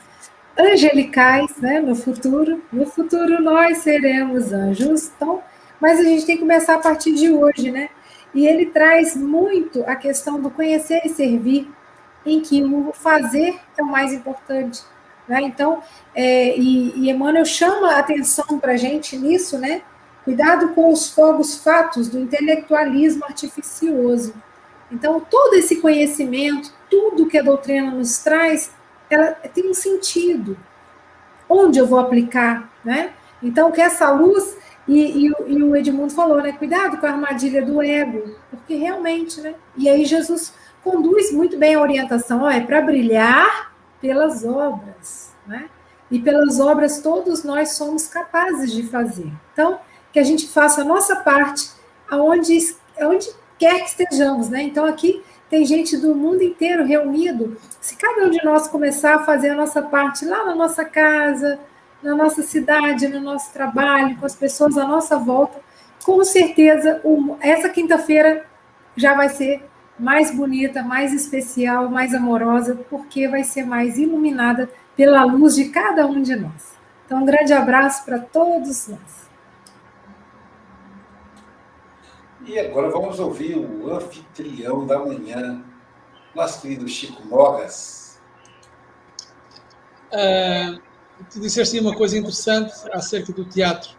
angelicais, 0.58 1.58
né? 1.58 1.80
No 1.80 1.96
futuro, 1.96 2.60
no 2.72 2.88
futuro 2.88 3.40
nós 3.40 3.80
seremos 3.80 4.52
anjos, 4.52 5.12
então, 5.16 5.42
mas 5.80 6.00
a 6.00 6.04
gente 6.04 6.26
tem 6.26 6.38
que 6.38 6.42
começar 6.42 6.76
a 6.76 6.80
partir 6.80 7.14
de 7.14 7.32
hoje, 7.32 7.72
né? 7.72 7.90
E 8.34 8.48
ele 8.48 8.68
traz 8.68 9.16
muito 9.16 9.84
a 9.86 9.96
questão 9.96 10.42
do 10.42 10.50
conhecer 10.50 11.02
e 11.06 11.10
servir, 11.10 11.70
em 12.26 12.42
que 12.42 12.64
o 12.64 12.92
fazer 12.94 13.60
é 13.78 13.84
o 13.84 13.86
mais 13.86 14.14
importante. 14.14 14.82
Né? 15.28 15.42
Então, 15.44 15.82
é, 16.16 16.58
e, 16.58 16.94
e 16.96 17.10
Emmanuel 17.10 17.46
chama 17.46 17.94
a 17.94 18.00
atenção 18.00 18.60
para 18.60 18.74
a 18.74 18.78
gente 18.78 19.18
nisso, 19.18 19.58
né? 19.58 19.82
Cuidado 20.24 20.70
com 20.70 20.92
os 20.92 21.10
fogos 21.10 21.62
fatos 21.62 22.08
do 22.08 22.18
intelectualismo 22.18 23.26
artificioso. 23.26 24.34
Então, 24.92 25.20
todo 25.20 25.56
esse 25.56 25.78
conhecimento, 25.78 26.74
tudo 26.90 27.28
que 27.28 27.38
a 27.38 27.42
doutrina 27.42 27.92
nos 27.92 28.20
traz, 28.20 28.72
ela 29.10 29.32
tem 29.54 29.70
um 29.70 29.74
sentido. 29.74 30.58
Onde 31.50 31.80
eu 31.80 31.86
vou 31.88 32.00
aplicar, 32.00 32.72
né? 32.86 33.12
Então, 33.42 33.72
que 33.72 33.82
essa 33.82 34.10
luz, 34.12 34.58
e, 34.88 35.28
e, 35.28 35.34
e 35.48 35.64
o 35.64 35.76
Edmundo 35.76 36.14
falou, 36.14 36.42
né? 36.42 36.52
Cuidado 36.54 36.98
com 36.98 37.06
a 37.06 37.12
armadilha 37.12 37.66
do 37.66 37.82
ego, 37.82 38.36
porque 38.50 38.76
realmente, 38.76 39.40
né? 39.42 39.56
E 39.78 39.90
aí 39.90 40.06
Jesus 40.06 40.54
conduz 40.84 41.32
muito 41.32 41.58
bem 41.58 41.76
a 41.76 41.82
orientação, 41.82 42.44
ó, 42.44 42.50
é 42.50 42.60
para 42.60 42.82
brilhar 42.82 43.74
pelas 44.02 44.44
obras, 44.44 45.34
né? 45.48 45.70
E 46.12 46.20
pelas 46.20 46.60
obras 46.60 47.02
todos 47.02 47.44
nós 47.44 47.72
somos 47.72 48.08
capazes 48.08 48.72
de 48.72 48.84
fazer. 48.84 49.32
Então, 49.54 49.80
que 50.12 50.20
a 50.20 50.24
gente 50.24 50.48
faça 50.48 50.82
a 50.82 50.86
nossa 50.86 51.16
parte 51.16 51.72
aonde, 52.10 52.58
aonde 53.00 53.30
quer 53.58 53.80
que 53.80 53.90
estejamos, 53.90 54.50
né? 54.50 54.62
Então, 54.62 54.86
aqui 54.86 55.24
tem 55.50 55.66
gente 55.66 55.96
do 55.96 56.14
mundo 56.14 56.44
inteiro 56.44 56.84
reunido. 56.84 57.58
Se 57.80 57.96
cada 57.96 58.26
um 58.26 58.30
de 58.30 58.44
nós 58.44 58.68
começar 58.68 59.16
a 59.16 59.24
fazer 59.24 59.52
a 59.52 59.56
nossa 59.56 59.82
parte 59.82 60.26
lá 60.26 60.46
na 60.46 60.56
nossa 60.56 60.84
casa, 60.84 61.60
na 62.04 62.14
nossa 62.14 62.44
cidade, 62.44 63.08
no 63.08 63.22
nosso 63.22 63.52
trabalho, 63.54 64.18
com 64.18 64.26
as 64.26 64.36
pessoas 64.36 64.78
à 64.78 64.86
nossa 64.86 65.18
volta, 65.18 65.60
com 66.04 66.24
certeza 66.24 67.02
essa 67.40 67.70
quinta-feira 67.70 68.46
já 68.96 69.16
vai 69.16 69.30
ser 69.30 69.64
mais 69.98 70.36
bonita, 70.36 70.84
mais 70.84 71.14
especial, 71.14 71.90
mais 71.90 72.14
amorosa, 72.14 72.76
porque 72.90 73.28
vai 73.28 73.44
ser 73.44 73.66
mais 73.66 73.98
iluminada 73.98 74.70
pela 74.96 75.24
luz 75.24 75.56
de 75.56 75.70
cada 75.70 76.06
um 76.06 76.22
de 76.22 76.36
nós. 76.36 76.74
Então, 77.06 77.22
um 77.22 77.26
grande 77.26 77.54
abraço 77.54 78.04
para 78.04 78.20
todos 78.20 78.88
nós. 78.88 79.24
E 82.46 82.60
agora 82.60 82.90
vamos 82.90 83.20
ouvir 83.20 83.56
o 83.56 83.94
anfitrião 83.94 84.86
da 84.86 85.00
manhã, 85.00 85.64
nosso 86.36 86.62
querido 86.62 86.88
Chico 86.88 87.26
Mogas. 87.26 88.22
Uh, 90.12 90.82
tu 91.32 91.40
disseste 91.40 91.80
uma 91.80 91.96
coisa 91.96 92.18
interessante 92.18 92.74
acerca 92.92 93.32
do 93.34 93.46
teatro. 93.46 93.92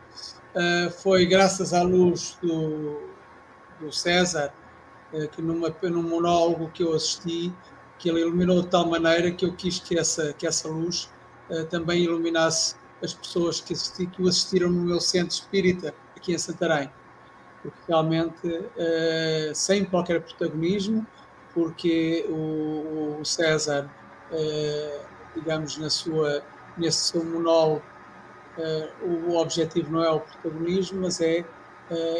Uh, 0.54 0.90
foi 0.90 1.26
graças 1.26 1.72
à 1.74 1.82
luz 1.82 2.38
do, 2.40 3.00
do 3.80 3.92
César 3.92 4.52
eh, 5.14 5.28
que 5.28 5.40
numa, 5.40 5.72
num 5.82 6.02
monólogo 6.02 6.70
que 6.70 6.82
eu 6.82 6.92
assisti, 6.92 7.52
que 7.98 8.10
ele 8.10 8.20
iluminou 8.20 8.62
de 8.62 8.68
tal 8.68 8.86
maneira 8.88 9.30
que 9.30 9.44
eu 9.44 9.52
quis 9.54 9.78
que 9.78 9.96
essa, 9.96 10.32
que 10.32 10.44
essa 10.44 10.68
luz 10.68 11.08
uh, 11.48 11.64
também 11.66 12.02
iluminasse 12.02 12.74
as 13.00 13.14
pessoas 13.14 13.60
que, 13.60 13.72
assisti, 13.72 14.06
que 14.08 14.20
o 14.20 14.28
assistiram 14.28 14.70
no 14.70 14.82
meu 14.82 15.00
centro 15.00 15.36
espírita, 15.36 15.94
aqui 16.16 16.34
em 16.34 16.38
Santarém. 16.38 16.90
Porque 17.62 17.78
realmente, 17.86 18.46
uh, 18.48 19.54
sem 19.54 19.84
qualquer 19.84 20.20
protagonismo, 20.20 21.06
porque 21.54 22.26
o, 22.28 23.20
o 23.20 23.24
César, 23.24 23.88
uh, 24.32 25.06
digamos, 25.36 25.78
na 25.78 25.90
sua, 25.90 26.42
nesse 26.76 27.12
seu 27.12 27.24
monólogo, 27.24 27.82
o 29.02 29.36
objetivo 29.36 29.90
não 29.90 30.04
é 30.04 30.10
o 30.10 30.20
protagonismo, 30.20 31.02
mas 31.02 31.20
é 31.20 31.44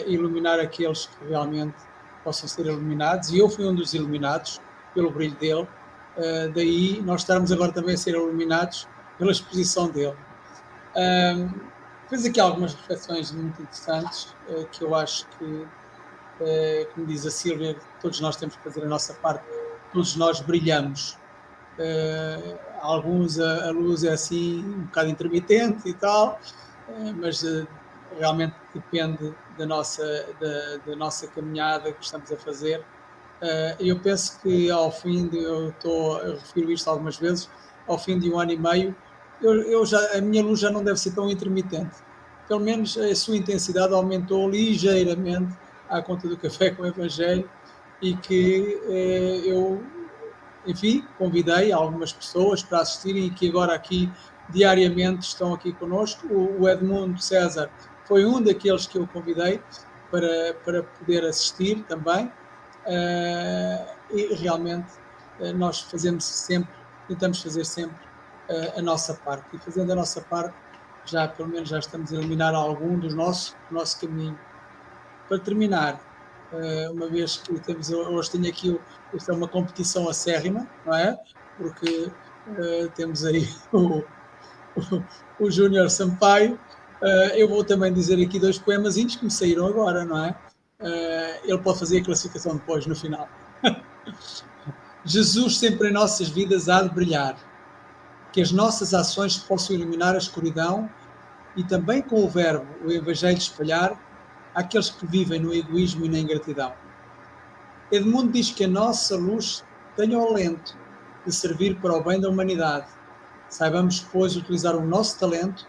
iluminar 0.07 0.59
aqueles 0.61 1.07
que 1.07 1.27
realmente 1.29 1.77
possam 2.25 2.49
ser 2.49 2.67
iluminados, 2.67 3.31
e 3.31 3.39
eu 3.39 3.49
fui 3.49 3.67
um 3.67 3.75
dos 3.75 3.93
iluminados 3.95 4.61
pelo 4.95 5.11
brilho 5.11 5.37
dele, 5.37 5.63
uh, 5.63 6.53
daí 6.55 7.03
nós 7.03 7.21
estarmos 7.21 7.53
agora 7.53 7.71
também 7.71 7.95
a 7.95 7.99
ser 7.99 8.15
iluminados 8.15 8.89
pela 9.19 9.31
exposição 9.31 9.89
dele. 9.91 10.17
Fez 12.09 12.25
aqui 12.25 12.41
algumas 12.41 12.75
reflexões 12.75 13.33
muito 13.33 13.61
interessantes, 13.61 14.35
uh, 14.49 14.67
que 14.73 14.83
eu 14.83 14.95
acho 14.95 15.27
que, 15.39 15.45
uh, 15.45 15.69
como 16.95 17.07
diz 17.07 17.27
a 17.27 17.31
Sílvia, 17.31 17.77
todos 18.01 18.21
nós 18.21 18.37
temos 18.37 18.57
que 18.57 18.63
fazer 18.63 18.83
a 18.85 18.89
nossa 18.89 19.15
parte, 19.15 19.45
todos 19.93 20.17
nós 20.17 20.41
brilhamos. 20.41 21.19
Alguns 22.81 23.41
a, 23.41 23.69
a, 23.69 23.71
luz 23.71 24.05
é 24.05 24.13
assim 24.13 24.65
um 24.65 24.83
bocado 24.83 25.09
intermitente 25.09 25.89
e 25.89 25.95
tal, 25.95 26.39
mas 27.17 27.45
realmente 28.19 28.55
depende 28.75 29.35
da 29.59 29.67
nossa, 29.67 30.27
da, 30.41 30.77
da, 30.87 30.97
nossa 30.97 31.27
caminhada 31.29 31.93
que 31.93 32.05
estamos 32.05 32.31
a 32.31 32.37
fazer. 32.37 32.81
Uh, 33.43 33.77
eu 33.81 33.99
penso 33.99 34.41
que 34.41 34.71
ao 34.71 34.91
fim 34.91 35.29
de, 35.29 35.43
eu 35.43 35.71
estou, 35.71 36.19
eu 36.21 36.35
refiro 36.35 36.73
isto 36.73 36.89
algumas 36.89 37.17
vezes, 37.17 37.51
ao 37.87 37.99
fim 37.99 38.19
de 38.19 38.31
um 38.31 38.39
ano 38.39 38.53
e 38.53 38.57
meio, 38.57 38.97
eu, 39.43 39.55
eu 39.63 39.85
já, 39.85 39.99
a 40.17 40.21
minha 40.21 40.43
luz 40.43 40.61
já 40.61 40.71
não 40.71 40.83
deve 40.83 40.99
ser 40.99 41.13
tão 41.13 41.29
intermitente. 41.31 41.97
Pelo 42.49 42.61
menos 42.61 42.97
a 42.97 43.15
sua 43.15 43.37
intensidade 43.37 43.93
aumentou 43.93 44.49
ligeiramente 44.49 45.55
à 45.89 46.01
conta 46.01 46.29
do 46.29 46.37
café 46.39 46.71
com 46.71 46.83
o 46.83 46.87
Evangelho 46.87 47.49
e 48.01 48.17
que 48.17 48.81
eh, 48.89 49.43
eu, 49.45 49.83
enfim, 50.67 51.07
convidei 51.19 51.73
algumas 51.73 52.13
pessoas 52.13 52.63
para 52.63 52.81
assistirem 52.81 53.27
e 53.27 53.31
que 53.31 53.49
agora 53.49 53.75
aqui 53.75 54.11
diariamente 54.49 55.27
estão 55.27 55.55
aqui 55.55 55.73
conosco. 55.73 56.27
O, 56.29 56.69
Edmundo 56.69 57.21
César 57.21 57.71
foi 58.05 58.25
um 58.25 58.43
daqueles 58.43 58.87
que 58.87 58.99
eu 58.99 59.07
convidei 59.07 59.61
para, 60.11 60.55
para 60.65 60.83
poder 60.83 61.25
assistir 61.25 61.83
também. 61.85 62.27
Uh, 62.87 64.15
e 64.15 64.35
realmente 64.35 64.93
uh, 65.41 65.53
nós 65.55 65.81
fazemos 65.81 66.25
sempre, 66.25 66.75
tentamos 67.09 67.43
fazer 67.43 67.65
sempre 67.65 67.97
uh, 68.49 68.79
a 68.79 68.83
nossa 68.83 69.15
parte. 69.15 69.45
E 69.55 69.59
fazendo 69.59 69.93
a 69.93 69.95
nossa 69.95 70.21
parte, 70.21 70.55
já 71.07 71.27
pelo 71.29 71.49
menos 71.49 71.69
já 71.69 71.79
estamos 71.79 72.13
a 72.13 72.17
eliminar 72.17 72.55
algum 72.55 72.99
dos 72.99 73.15
nossos, 73.15 73.57
do 73.69 73.75
nosso 73.75 74.01
caminho. 74.01 74.39
Para 75.29 75.39
terminar, 75.39 75.99
uma 76.93 77.09
vez 77.09 77.37
que 77.39 77.59
temos, 77.61 77.91
hoje 77.91 78.31
tenho 78.31 78.49
aqui, 78.49 78.81
isto 79.13 79.31
é 79.31 79.35
uma 79.35 79.49
competição 79.49 80.09
acérrima, 80.09 80.69
não 80.85 80.95
é? 80.95 81.19
Porque 81.57 82.11
temos 82.95 83.25
aí 83.25 83.49
o, 83.73 83.99
o, 83.99 85.05
o 85.41 85.51
Júnior 85.51 85.91
Sampaio, 85.91 86.59
Uh, 87.05 87.37
eu 87.37 87.47
vou 87.47 87.63
também 87.63 87.93
dizer 87.93 88.19
aqui 88.25 88.39
dois 88.39 88.59
poemas 88.59 88.95
que 88.95 89.25
me 89.25 89.31
saíram 89.31 89.67
agora, 89.67 90.07
não 90.07 90.25
é? 90.25 90.31
Uh, 90.81 91.41
ele 91.45 91.59
pode 91.59 91.79
fazer 91.79 92.01
a 92.01 92.05
classificação 92.05 92.57
depois, 92.57 92.87
no 92.87 92.97
final. 92.97 93.29
Jesus 95.05 95.59
sempre 95.59 95.91
em 95.91 95.93
nossas 95.93 96.31
vidas 96.31 96.67
há 96.67 96.83
de 96.83 96.89
brilhar, 96.89 97.37
que 98.33 98.41
as 98.41 98.51
nossas 98.51 98.95
ações 98.95 99.37
possam 99.37 99.77
iluminar 99.77 100.15
a 100.15 100.19
escuridão 100.19 100.89
e 101.55 101.63
também 101.63 102.01
com 102.01 102.25
o 102.25 102.29
verbo, 102.29 102.67
o 102.83 102.91
Evangelho 102.91 103.37
espalhar, 103.37 104.01
aqueles 104.55 104.91
que 104.91 105.07
vivem 105.07 105.41
no 105.41 105.53
egoísmo 105.53 106.05
e 106.07 106.09
na 106.09 106.19
ingratidão. 106.19 106.73
Edmundo 107.91 108.33
diz 108.33 108.51
que 108.51 108.65
a 108.65 108.69
nossa 108.69 109.17
luz 109.17 109.65
tenha 109.97 110.19
o 110.19 110.29
alento 110.29 110.77
de 111.27 111.33
servir 111.33 111.77
para 111.81 111.95
o 111.95 112.03
bem 112.03 112.21
da 112.21 112.29
humanidade. 112.29 112.87
Saibamos, 113.49 114.01
pois, 114.01 114.37
utilizar 114.37 114.77
o 114.77 114.85
nosso 114.85 115.19
talento 115.19 115.67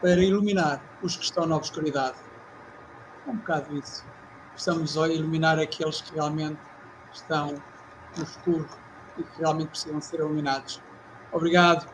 para 0.00 0.22
iluminar 0.22 0.82
os 1.02 1.16
que 1.16 1.24
estão 1.24 1.46
na 1.46 1.56
obscuridade. 1.56 2.16
É 3.26 3.30
um 3.30 3.36
bocado 3.36 3.76
isso. 3.76 4.04
Precisamos 4.52 4.94
iluminar 4.94 5.58
aqueles 5.58 6.00
que 6.00 6.14
realmente 6.14 6.58
estão 7.12 7.54
no 8.16 8.22
escuro 8.22 8.68
e 9.18 9.22
que 9.22 9.38
realmente 9.38 9.68
precisam 9.68 10.00
ser 10.00 10.20
iluminados. 10.20 10.80
Obrigado, 11.32 11.90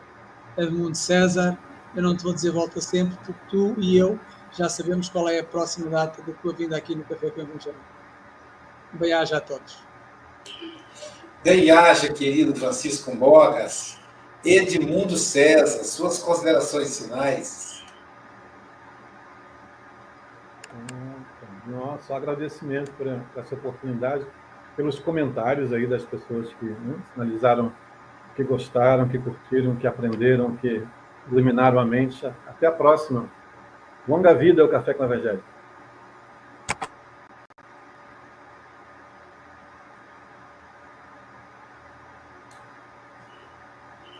Edmundo 0.57 0.95
César. 0.95 1.57
Eu 1.95 2.03
não 2.03 2.15
te 2.15 2.23
vou 2.23 2.33
dizer 2.33 2.51
volta 2.51 2.79
sempre, 2.81 3.17
porque 3.17 3.33
tu 3.49 3.75
e 3.79 3.97
eu 3.97 4.19
já 4.53 4.69
sabemos 4.69 5.09
qual 5.09 5.27
é 5.27 5.39
a 5.39 5.43
próxima 5.43 5.89
data 5.89 6.21
da 6.21 6.33
tua 6.33 6.53
vinda 6.53 6.77
aqui 6.77 6.95
no 6.95 7.03
Café 7.03 7.29
com 7.31 7.41
Evangelho. 7.41 7.75
Bem-aja 8.93 9.37
a 9.37 9.41
todos. 9.41 9.83
Bem-aja, 11.43 12.13
querido 12.13 12.55
Francisco 12.55 13.15
Bogas. 13.15 13.99
Edmundo 14.45 15.17
César, 15.17 15.83
suas 15.83 16.19
considerações 16.19 16.99
finais. 16.99 17.83
Nossa, 21.65 22.03
só 22.03 22.17
agradecimento 22.17 22.91
por, 22.91 23.07
por, 23.33 23.41
essa 23.41 23.55
oportunidade, 23.55 24.25
pelos 24.75 24.99
comentários 24.99 25.71
aí 25.71 25.87
das 25.87 26.03
pessoas 26.03 26.53
que 26.59 26.65
né, 26.65 26.95
sinalizaram 27.13 27.73
que 28.35 28.43
gostaram, 28.43 29.07
que 29.07 29.17
curtiram, 29.17 29.75
que 29.75 29.87
aprenderam, 29.87 30.55
que 30.57 30.85
iluminaram 31.31 31.79
a 31.79 31.85
mente. 31.85 32.25
Até 32.47 32.67
a 32.67 32.71
próxima. 32.71 33.29
Longa 34.05 34.33
vida 34.33 34.61
ao 34.61 34.67
Café 34.67 34.93
com 34.93 35.03
o 35.03 35.05
Evangelho. 35.05 35.43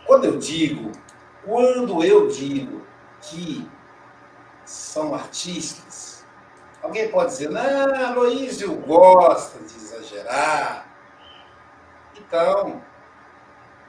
Quando 0.06 0.24
eu 0.24 0.38
digo, 0.38 0.90
quando 1.44 2.02
eu 2.02 2.28
digo 2.28 2.86
que 3.20 3.68
são 4.64 5.14
artistas, 5.14 6.24
alguém 6.82 7.10
pode 7.10 7.32
dizer, 7.32 7.50
não, 7.50 7.94
Aloysio 7.94 8.74
gosta 8.76 9.58
de 9.58 9.74
exagerar. 9.76 10.86
Então, 12.16 12.82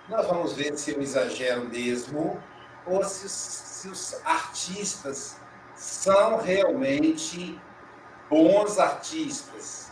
nós 0.09 0.27
vamos 0.27 0.53
ver 0.53 0.77
se 0.77 0.91
eu 0.91 1.01
exagero 1.01 1.69
mesmo 1.69 2.41
ou 2.85 3.01
se, 3.05 3.29
se 3.29 3.87
os 3.87 4.19
artistas 4.25 5.37
são 5.75 6.37
realmente 6.37 7.59
bons 8.29 8.79
artistas. 8.79 9.91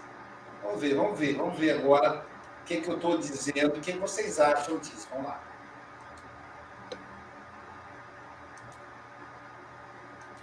Vamos 0.64 0.82
ver, 0.82 0.96
vamos 0.96 1.20
ver, 1.20 1.36
vamos 1.36 1.60
ver 1.60 1.72
agora 1.72 2.26
o 2.62 2.64
que, 2.66 2.82
que 2.82 2.90
eu 2.90 2.96
estou 2.96 3.18
dizendo, 3.18 3.78
o 3.78 3.82
que 3.82 3.92
vocês 3.94 4.40
acham 4.40 4.78
disso. 4.80 5.08
Vamos 5.12 5.28
lá. 5.28 5.42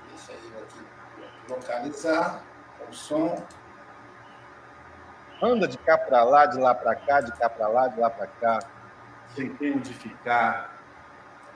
Deixa 0.08 0.32
eu 0.32 0.62
aqui 0.62 0.84
localizar 1.48 2.42
o 2.88 2.92
som. 2.92 3.42
Anda 5.42 5.66
de 5.66 5.78
cá 5.78 5.96
para 5.96 6.22
lá, 6.22 6.44
de 6.44 6.58
lá 6.58 6.74
para 6.74 6.94
cá, 6.94 7.22
de 7.22 7.32
cá 7.32 7.48
para 7.48 7.66
lá, 7.66 7.88
de 7.88 7.98
lá 7.98 8.10
para 8.10 8.26
cá. 8.26 8.58
Sem 9.34 9.54
ter 9.54 9.74
onde 9.74 9.94
ficar 9.94 10.79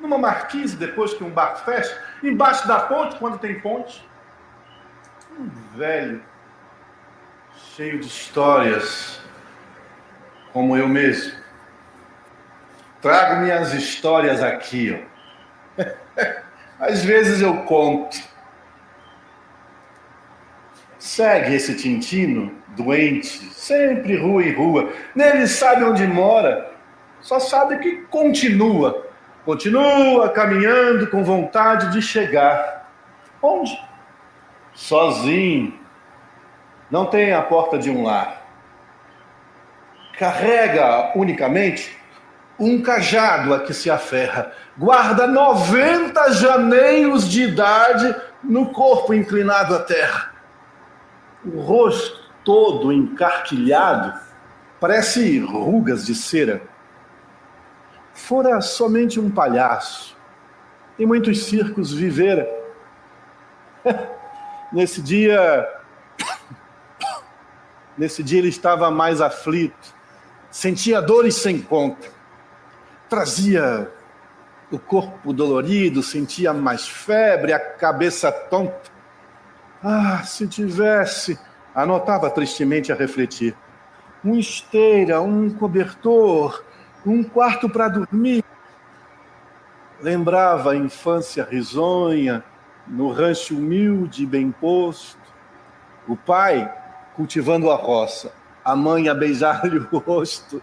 numa 0.01 0.19
marquise 0.19 0.77
depois 0.77 1.15
que 1.15 1.25
um 1.25 1.31
bar 1.31 1.65
fecha, 1.65 1.99
embaixo 2.23 2.67
da 2.67 2.81
ponte, 2.81 3.17
quando 3.17 3.39
tem 3.39 3.61
ponte. 3.61 4.07
Um 5.39 5.49
velho, 5.77 6.23
cheio 7.75 7.99
de 7.99 8.07
histórias, 8.07 9.21
como 10.53 10.77
eu 10.77 10.89
mesmo. 10.89 11.33
Trago 13.01 13.43
minhas 13.43 13.73
histórias 13.75 14.43
aqui, 14.43 15.07
ó. 15.79 15.83
Às 16.79 17.05
vezes 17.05 17.41
eu 17.41 17.63
conto. 17.65 18.17
Segue 20.99 21.55
esse 21.55 21.77
Tintino, 21.77 22.57
doente, 22.69 23.29
sempre 23.53 24.17
rua 24.17 24.43
em 24.43 24.55
rua. 24.55 24.91
Nele 25.15 25.47
sabe 25.47 25.85
onde 25.85 26.07
mora, 26.07 26.73
só 27.21 27.39
sabe 27.39 27.79
que 27.79 27.97
continua 28.07 29.04
Continua 29.45 30.31
caminhando 30.31 31.07
com 31.09 31.23
vontade 31.23 31.93
de 31.93 32.01
chegar. 32.01 32.89
Onde? 33.43 33.79
Sozinho. 34.73 35.79
Não 36.91 37.05
tem 37.07 37.35
a 37.35 37.43
porta 37.43 37.77
de 37.77 37.91
um 37.91 38.05
lar. 38.05 38.43
Carrega 40.19 41.13
unicamente 41.15 41.95
um 42.59 42.81
cajado 42.81 43.53
a 43.53 43.61
que 43.61 43.75
se 43.75 43.91
aferra. 43.91 44.53
Guarda 44.79 45.27
90 45.27 46.33
janeiros 46.33 47.29
de 47.29 47.43
idade 47.43 48.17
no 48.43 48.73
corpo 48.73 49.13
inclinado 49.13 49.75
à 49.75 49.81
terra. 49.81 50.33
O 51.45 51.61
rosto 51.61 52.31
todo 52.43 52.93
encarquilhado 52.93 54.19
parece 54.81 55.39
rugas 55.39 56.07
de 56.07 56.15
cera 56.15 56.63
fora 58.15 58.61
somente 58.61 59.21
um 59.21 59.31
palhaço. 59.31 60.17
Em 60.99 61.05
muitos 61.05 61.45
circos 61.45 61.93
vivera. 61.93 62.49
nesse 64.73 65.03
dia, 65.03 65.69
nesse 67.99 68.23
dia 68.23 68.39
ele 68.39 68.49
estava 68.49 68.91
mais 68.91 69.21
aflito, 69.21 69.95
sentia 70.51 71.03
dores 71.03 71.37
sem 71.37 71.61
conta, 71.61 72.09
trazia 73.09 73.91
o 74.71 74.79
corpo 74.79 75.33
dolorido, 75.33 76.03
sentia 76.03 76.53
mais 76.53 76.89
febre, 76.89 77.53
a 77.53 77.59
cabeça 77.59 78.33
tonta. 78.33 78.93
Ah, 79.83 80.23
se 80.25 80.47
tivesse, 80.49 81.39
anotava 81.75 82.31
tristemente 82.31 82.91
a 82.91 82.95
refletir, 82.95 83.55
uma 84.25 84.39
esteira, 84.39 85.21
um 85.21 85.51
cobertor, 85.51 86.65
um 87.11 87.23
quarto 87.23 87.69
para 87.69 87.89
dormir. 87.89 88.45
Lembrava 90.01 90.73
a 90.73 90.77
infância 90.77 91.47
risonha, 91.49 92.45
no 92.87 93.11
rancho 93.11 93.57
humilde 93.57 94.23
e 94.23 94.27
bem 94.27 94.51
posto, 94.51 95.19
o 96.07 96.17
pai 96.17 96.71
cultivando 97.15 97.71
a 97.71 97.77
roça, 97.77 98.33
a 98.65 98.75
mãe 98.75 99.09
a 99.09 99.15
beijar-lhe 99.15 99.87
o 99.91 99.99
rosto, 99.99 100.63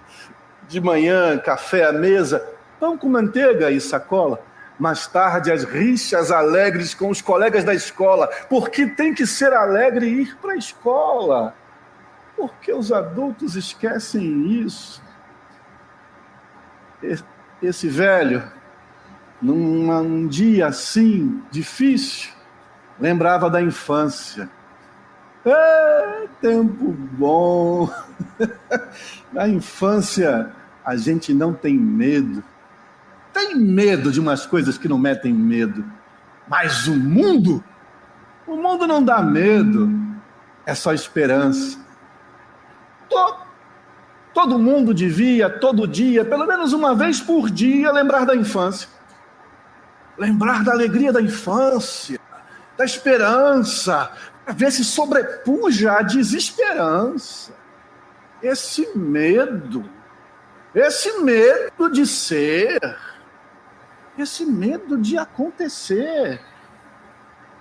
de 0.68 0.80
manhã, 0.80 1.38
café 1.38 1.86
à 1.86 1.92
mesa, 1.92 2.46
pão 2.80 2.98
com 2.98 3.10
manteiga 3.10 3.72
e 3.72 3.82
sacola. 3.82 4.42
Mais 4.80 5.06
tarde, 5.06 5.52
as 5.52 5.64
rixas 5.64 6.32
alegres 6.32 6.94
com 6.94 7.10
os 7.10 7.22
colegas 7.22 7.64
da 7.64 7.74
escola, 7.74 8.28
porque 8.50 8.88
tem 8.88 9.14
que 9.14 9.28
ser 9.28 9.54
alegre 9.54 10.08
ir 10.08 10.38
para 10.38 10.54
a 10.54 10.58
escola. 10.58 11.54
Porque 12.36 12.74
os 12.74 12.92
adultos 12.92 13.56
esquecem 13.56 14.64
isso 14.64 15.02
esse 17.62 17.88
velho, 17.88 18.44
num 19.42 20.28
dia 20.28 20.68
assim, 20.68 21.42
difícil, 21.52 22.32
lembrava 23.00 23.50
da 23.50 23.62
infância. 23.62 24.50
É, 25.44 26.28
tempo 26.40 26.92
bom! 26.92 27.90
Na 29.34 29.48
infância, 29.48 30.52
a 30.86 30.96
gente 30.96 31.34
não 31.34 31.54
tem 31.54 31.76
medo. 31.76 32.44
Tem 33.34 33.56
medo 33.56 34.12
de 34.12 34.20
umas 34.20 34.46
coisas 34.46 34.78
que 34.78 34.88
não 34.88 34.98
metem 34.98 35.34
medo. 35.34 35.84
Mas 36.48 36.88
o 36.88 36.96
mundo, 36.96 37.64
o 38.46 38.56
mundo 38.56 38.86
não 38.86 39.04
dá 39.04 39.22
medo. 39.22 39.90
É 40.66 40.76
só 40.76 40.94
esperança. 40.94 41.80
Todo 44.34 44.58
mundo 44.58 44.94
devia, 44.94 45.50
todo 45.50 45.88
dia, 45.88 46.24
pelo 46.24 46.46
menos 46.46 46.72
uma 46.72 46.96
vez 46.96 47.20
por 47.20 47.50
dia, 47.50 47.92
lembrar 47.92 48.26
da 48.26 48.36
infância. 48.36 48.88
Lembrar 50.18 50.64
da 50.64 50.72
alegria 50.72 51.12
da 51.12 51.22
infância, 51.22 52.20
da 52.78 52.86
esperança, 52.86 54.12
para 54.46 54.54
ver 54.54 54.72
se 54.72 54.86
sobrepuja 54.86 55.94
a 55.94 56.02
desesperança. 56.02 57.54
Esse 58.42 58.98
medo, 58.98 59.88
esse 60.74 61.20
medo 61.20 61.92
de 61.92 62.08
ser, 62.08 62.80
esse 64.18 64.46
medo 64.46 64.98
de 64.98 65.18
acontecer. 65.18 66.42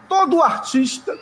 Todo 0.09 0.43
artista 0.43 1.17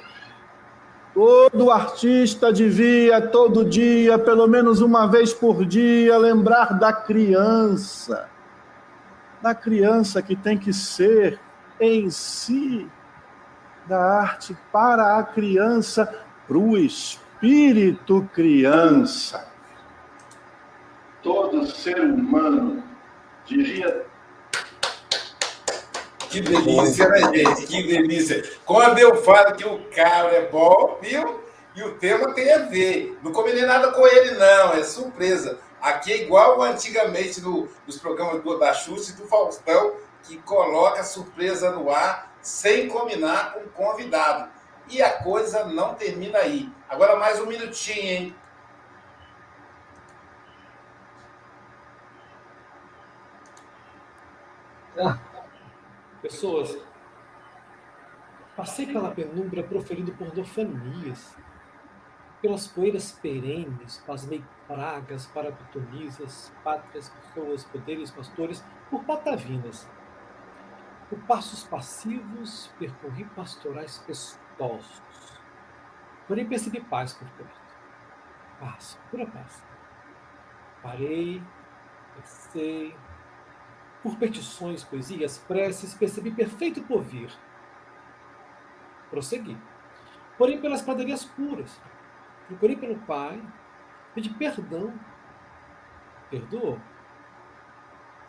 Todo 1.19 1.73
artista 1.73 2.53
devia, 2.53 3.21
todo 3.21 3.65
dia, 3.65 4.17
pelo 4.17 4.47
menos 4.47 4.81
uma 4.81 5.09
vez 5.09 5.35
por 5.35 5.67
dia, 5.67 6.17
lembrar 6.17 6.79
da 6.79 6.93
criança. 6.93 8.29
Da 9.43 9.53
criança 9.53 10.23
que 10.23 10.37
tem 10.37 10.57
que 10.57 10.73
ser 10.73 11.41
em 11.81 12.09
si, 12.09 12.89
da 13.89 13.99
arte 13.99 14.57
para 14.71 15.19
a 15.19 15.25
criança, 15.25 16.07
para 16.47 16.57
o 16.57 16.79
espírito 16.79 18.31
criança. 18.33 19.45
ser 21.67 21.99
humano, 21.99 22.81
diria. 23.45 24.08
Que 26.31 26.41
delícia, 26.41 27.09
né, 27.09 27.21
gente? 27.35 27.67
Que 27.67 27.83
delícia. 27.83 28.43
Quando 28.65 28.99
eu 28.99 29.23
falo 29.23 29.55
que 29.55 29.67
o 29.67 29.79
cara 29.91 30.29
é 30.33 30.49
bom, 30.49 30.99
viu? 31.01 31.43
E 31.75 31.83
o 31.83 31.95
tema 31.95 32.35
tem 32.35 32.53
a 32.53 32.59
ver. 32.59 33.19
Não 33.23 33.33
combinei 33.33 33.65
nada 33.65 33.93
com 33.93 34.07
ele, 34.07 34.33
não. 34.33 34.75
É 34.75 34.83
surpresa. 34.85 35.59
Aqui 35.81 36.13
é 36.13 36.23
igual 36.23 36.61
antigamente 36.61 37.41
no, 37.41 37.69
nos 37.87 37.99
programas 37.99 38.43
do, 38.43 38.59
da 38.59 38.75
Xuxa 38.75 39.13
e 39.13 39.15
do 39.15 39.27
Faustão, 39.27 39.95
que 40.25 40.37
coloca 40.39 41.03
surpresa 41.05 41.71
no 41.71 41.91
ar 41.91 42.35
sem 42.43 42.89
combinar 42.89 43.55
com 43.55 43.61
o 43.61 43.69
convidado. 43.69 44.51
E 44.91 45.01
a 45.03 45.11
coisa 45.23 45.65
não 45.65 45.95
termina 45.95 46.39
aí. 46.39 46.69
Agora 46.89 47.17
mais 47.17 47.41
um 47.41 47.47
minutinho, 47.47 48.03
hein? 48.03 48.37
Pessoas, 56.21 56.77
passei 58.57 58.87
pela 58.87 59.13
penumbra 59.13 59.63
proferido 59.63 60.13
por 60.15 60.33
dofanias, 60.33 61.37
pelas 62.43 62.67
poeiras 62.67 63.13
perenes, 63.13 63.99
pasmei 64.07 64.45
pragas, 64.67 65.27
parapitonisas, 65.27 66.53
pátrias, 66.65 67.09
pessoas, 67.09 67.65
poderes, 67.65 68.11
pastores, 68.11 68.65
por 68.91 69.05
patavinas. 69.05 69.89
Por 71.09 71.19
passos 71.21 71.65
passivos, 71.65 72.71
percorri 72.79 73.25
pastorais 73.25 73.99
pestosos. 73.99 75.41
Porém 76.27 76.47
percebi 76.47 76.81
paz 76.81 77.15
por 77.15 77.29
perto. 77.31 77.61
Paz, 78.61 79.01
pura 79.11 79.27
paz. 79.27 79.65
Parei, 80.83 81.43
pensei, 82.15 82.95
por 84.09 84.17
petições, 84.17 84.83
poesias, 84.83 85.37
preces, 85.37 85.93
percebi 85.93 86.31
perfeito 86.31 86.83
porvir. 86.83 87.31
Prossegui. 89.11 89.57
Porém, 90.39 90.61
pelas 90.61 90.81
padarias 90.81 91.27
puras. 91.27 91.79
Procurei 92.47 92.77
pelo 92.77 92.99
Pai, 93.01 93.43
pedi 94.15 94.31
perdão. 94.31 94.95
Perdoou. 96.31 96.81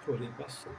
Porém, 0.05 0.31
passou. 0.33 0.73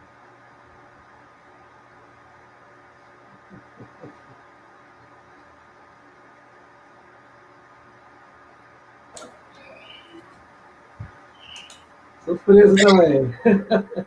Surpresa 12.22 12.74
também. 12.76 13.34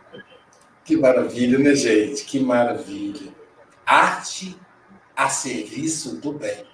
Que 0.84 0.98
maravilha, 0.98 1.58
né, 1.58 1.76
gente? 1.76 2.26
Que 2.26 2.40
maravilha. 2.40 3.34
Arte 3.86 4.58
a 5.16 5.30
serviço 5.30 6.18
do 6.18 6.34
bem. 6.34 6.66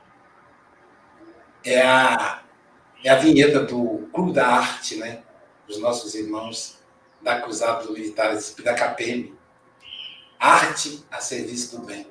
É 1.64 1.82
a, 1.82 2.42
é 3.04 3.10
a 3.10 3.16
vinheta 3.16 3.64
do 3.64 4.10
Clube 4.14 4.34
da 4.34 4.48
Arte, 4.48 4.96
né? 4.96 5.22
Dos 5.68 5.80
nossos 5.80 6.16
irmãos 6.16 6.80
da 7.22 7.42
Cruzada 7.42 7.84
dos 7.84 7.92
Militares 7.92 8.56
da 8.64 8.74
KPM. 8.74 9.38
Arte 10.40 11.04
a 11.12 11.20
serviço 11.20 11.78
do 11.78 11.86
bem. 11.86 12.08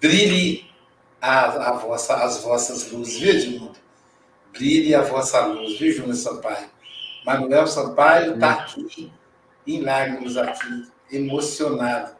Brilhe 0.00 0.70
a, 1.20 1.70
a 1.70 1.72
vossa, 1.72 2.14
as 2.24 2.42
vossas 2.42 2.90
luzes, 2.90 3.18
viu, 3.18 3.34
Edmundo? 3.34 3.78
Brilhe 4.52 4.94
a 4.94 5.02
vossa 5.02 5.44
luz, 5.44 5.78
viu, 5.78 5.92
Júnior 5.92 6.14
Sampaio? 6.14 6.70
Manuel 7.26 7.66
Sampaio 7.66 8.34
está 8.34 8.52
aqui, 8.52 9.12
em 9.66 9.82
lágrimas 9.82 10.36
aqui, 10.36 10.88
emocionado. 11.10 12.16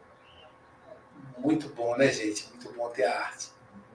Muito 1.37 1.69
bom, 1.69 1.95
né, 1.95 2.11
gente? 2.11 2.47
Muito 2.49 2.71
bom 2.73 2.89
ter 2.89 3.05
a 3.05 3.17
arte. 3.17 3.47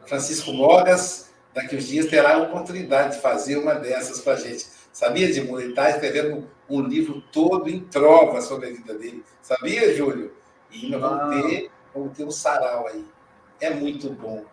Francisco 0.07 0.53
Mogas, 0.53 1.30
daqui 1.53 1.76
uns 1.76 1.86
dias, 1.86 2.07
terá 2.07 2.34
a 2.34 2.38
oportunidade 2.38 3.16
de 3.16 3.22
fazer 3.22 3.57
uma 3.57 3.74
dessas 3.74 4.20
para 4.20 4.34
a 4.34 4.36
gente. 4.36 4.66
Sabia, 4.92 5.28
Edmundo? 5.28 5.61
Ele 5.61 5.70
está 5.70 5.90
escrevendo 5.90 6.49
um 6.68 6.80
livro 6.80 7.20
todo 7.32 7.68
em 7.68 7.80
trova 7.80 8.40
sobre 8.40 8.68
a 8.68 8.72
vida 8.72 8.95
dele. 8.95 9.24
Sabia, 9.42 9.95
Júlio? 9.95 10.32
E 10.70 10.88
nós 10.88 11.01
vamos 11.01 11.42
ter, 11.42 11.70
vamos 11.95 12.16
ter 12.16 12.24
um 12.24 12.30
sarau 12.30 12.86
aí. 12.86 13.05
É 13.61 13.70
muito 13.70 14.11
bom. 14.11 14.45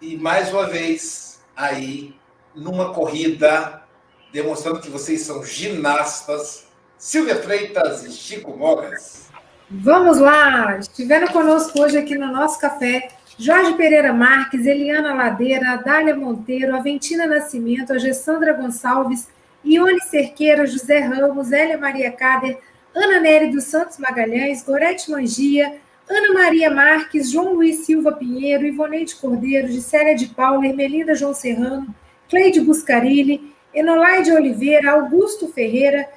E 0.00 0.16
mais 0.16 0.52
uma 0.52 0.66
vez, 0.66 1.40
aí, 1.56 2.16
numa 2.54 2.92
corrida, 2.92 3.84
demonstrando 4.32 4.80
que 4.80 4.90
vocês 4.90 5.22
são 5.22 5.44
ginastas, 5.44 6.66
Silvia 7.02 7.34
Freitas 7.34 8.04
e 8.04 8.12
Chico 8.12 8.56
Mogas. 8.56 9.28
Vamos 9.68 10.18
lá! 10.18 10.78
Estiveram 10.78 11.26
conosco 11.26 11.82
hoje 11.82 11.98
aqui 11.98 12.16
no 12.16 12.28
nosso 12.28 12.60
café 12.60 13.08
Jorge 13.36 13.74
Pereira 13.74 14.12
Marques, 14.12 14.64
Eliana 14.64 15.12
Ladeira, 15.12 15.82
Dália 15.84 16.14
Monteiro, 16.14 16.76
Aventina 16.76 17.26
Nascimento, 17.26 17.92
a 17.92 17.98
Gessandra 17.98 18.52
Gonçalves, 18.52 19.28
Ione 19.64 20.00
Cerqueira, 20.00 20.64
José 20.64 21.00
Ramos, 21.00 21.50
Hélia 21.50 21.76
Maria 21.76 22.12
Cader, 22.12 22.56
Ana 22.94 23.18
Nery 23.18 23.50
dos 23.50 23.64
Santos 23.64 23.98
Magalhães, 23.98 24.62
Gorete 24.62 25.10
Mangia, 25.10 25.80
Ana 26.08 26.32
Maria 26.32 26.70
Marques, 26.70 27.32
João 27.32 27.54
Luiz 27.54 27.84
Silva 27.84 28.12
Pinheiro, 28.12 28.64
Ivoneide 28.64 29.16
Cordeiro, 29.16 29.66
Gisélia 29.66 30.14
de 30.14 30.26
Paula, 30.26 30.68
Ermelinda 30.68 31.16
João 31.16 31.34
Serrano, 31.34 31.92
Cleide 32.30 32.60
Buscarilli, 32.60 33.52
Enolaide 33.74 34.30
Oliveira, 34.30 34.92
Augusto 34.92 35.48
Ferreira, 35.48 36.08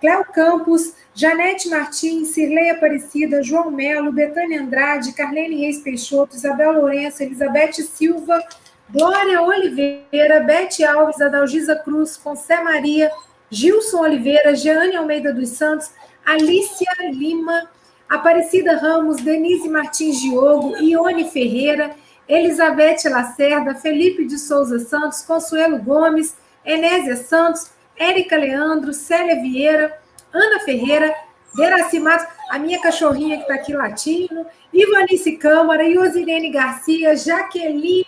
Cléo 0.00 0.24
Campos, 0.32 0.94
Janete 1.14 1.68
Martins, 1.68 2.28
Cirlei 2.28 2.70
Aparecida, 2.70 3.42
João 3.42 3.70
Melo, 3.70 4.12
Betânia 4.12 4.62
Andrade, 4.62 5.12
Carlene 5.12 5.60
Reis 5.60 5.80
Peixoto, 5.80 6.36
Isabel 6.36 6.72
Lourenço, 6.72 7.22
Elizabeth 7.22 7.72
Silva, 7.72 8.42
Glória 8.90 9.42
Oliveira, 9.42 10.40
Bete 10.40 10.84
Alves, 10.84 11.20
Adalgisa 11.20 11.76
Cruz, 11.76 12.16
Concé 12.16 12.62
Maria, 12.62 13.10
Gilson 13.50 14.00
Oliveira, 14.00 14.54
Jeane 14.54 14.96
Almeida 14.96 15.32
dos 15.32 15.50
Santos, 15.50 15.90
Alicia 16.24 16.92
Lima, 17.10 17.68
Aparecida 18.08 18.76
Ramos, 18.76 19.16
Denise 19.18 19.68
Martins 19.68 20.20
Diogo, 20.20 20.76
Ione 20.76 21.28
Ferreira, 21.28 21.90
Elizabeth 22.28 23.04
Lacerda, 23.06 23.74
Felipe 23.74 24.24
de 24.24 24.38
Souza 24.38 24.78
Santos, 24.78 25.22
Consuelo 25.22 25.78
Gomes, 25.78 26.36
Enésia 26.64 27.16
Santos, 27.16 27.70
Érica 27.98 28.36
Leandro, 28.36 28.92
Célia 28.92 29.40
Vieira, 29.40 29.98
Ana 30.32 30.60
Ferreira, 30.60 31.14
Deraci 31.54 31.98
Matos, 31.98 32.26
a 32.50 32.58
minha 32.58 32.80
cachorrinha 32.80 33.36
que 33.36 33.42
está 33.42 33.54
aqui 33.54 33.72
latindo, 33.72 34.46
Ivanice 34.72 35.36
Câmara, 35.36 35.84
Iosirene 35.84 36.50
Garcia, 36.50 37.16
Jaqueline 37.16 38.04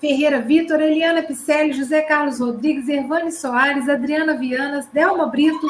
Ferreira 0.00 0.40
Vitor, 0.40 0.80
Eliana 0.80 1.22
Picelli, 1.22 1.72
José 1.72 2.02
Carlos 2.02 2.40
Rodrigues, 2.40 2.88
Ervane 2.88 3.30
Soares, 3.30 3.88
Adriana 3.88 4.34
Vianas, 4.34 4.86
Delma 4.92 5.26
Brito, 5.26 5.66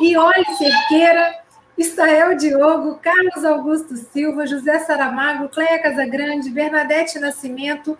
Iole 0.00 0.44
Cerqueira, 0.58 1.42
Estael 1.78 2.36
Diogo, 2.36 2.98
Carlos 3.02 3.44
Augusto 3.44 3.96
Silva, 3.96 4.46
José 4.46 4.78
Saramago, 4.80 5.48
Cleia 5.48 5.80
Casagrande, 5.80 6.50
Bernadette 6.50 7.18
Nascimento, 7.18 7.96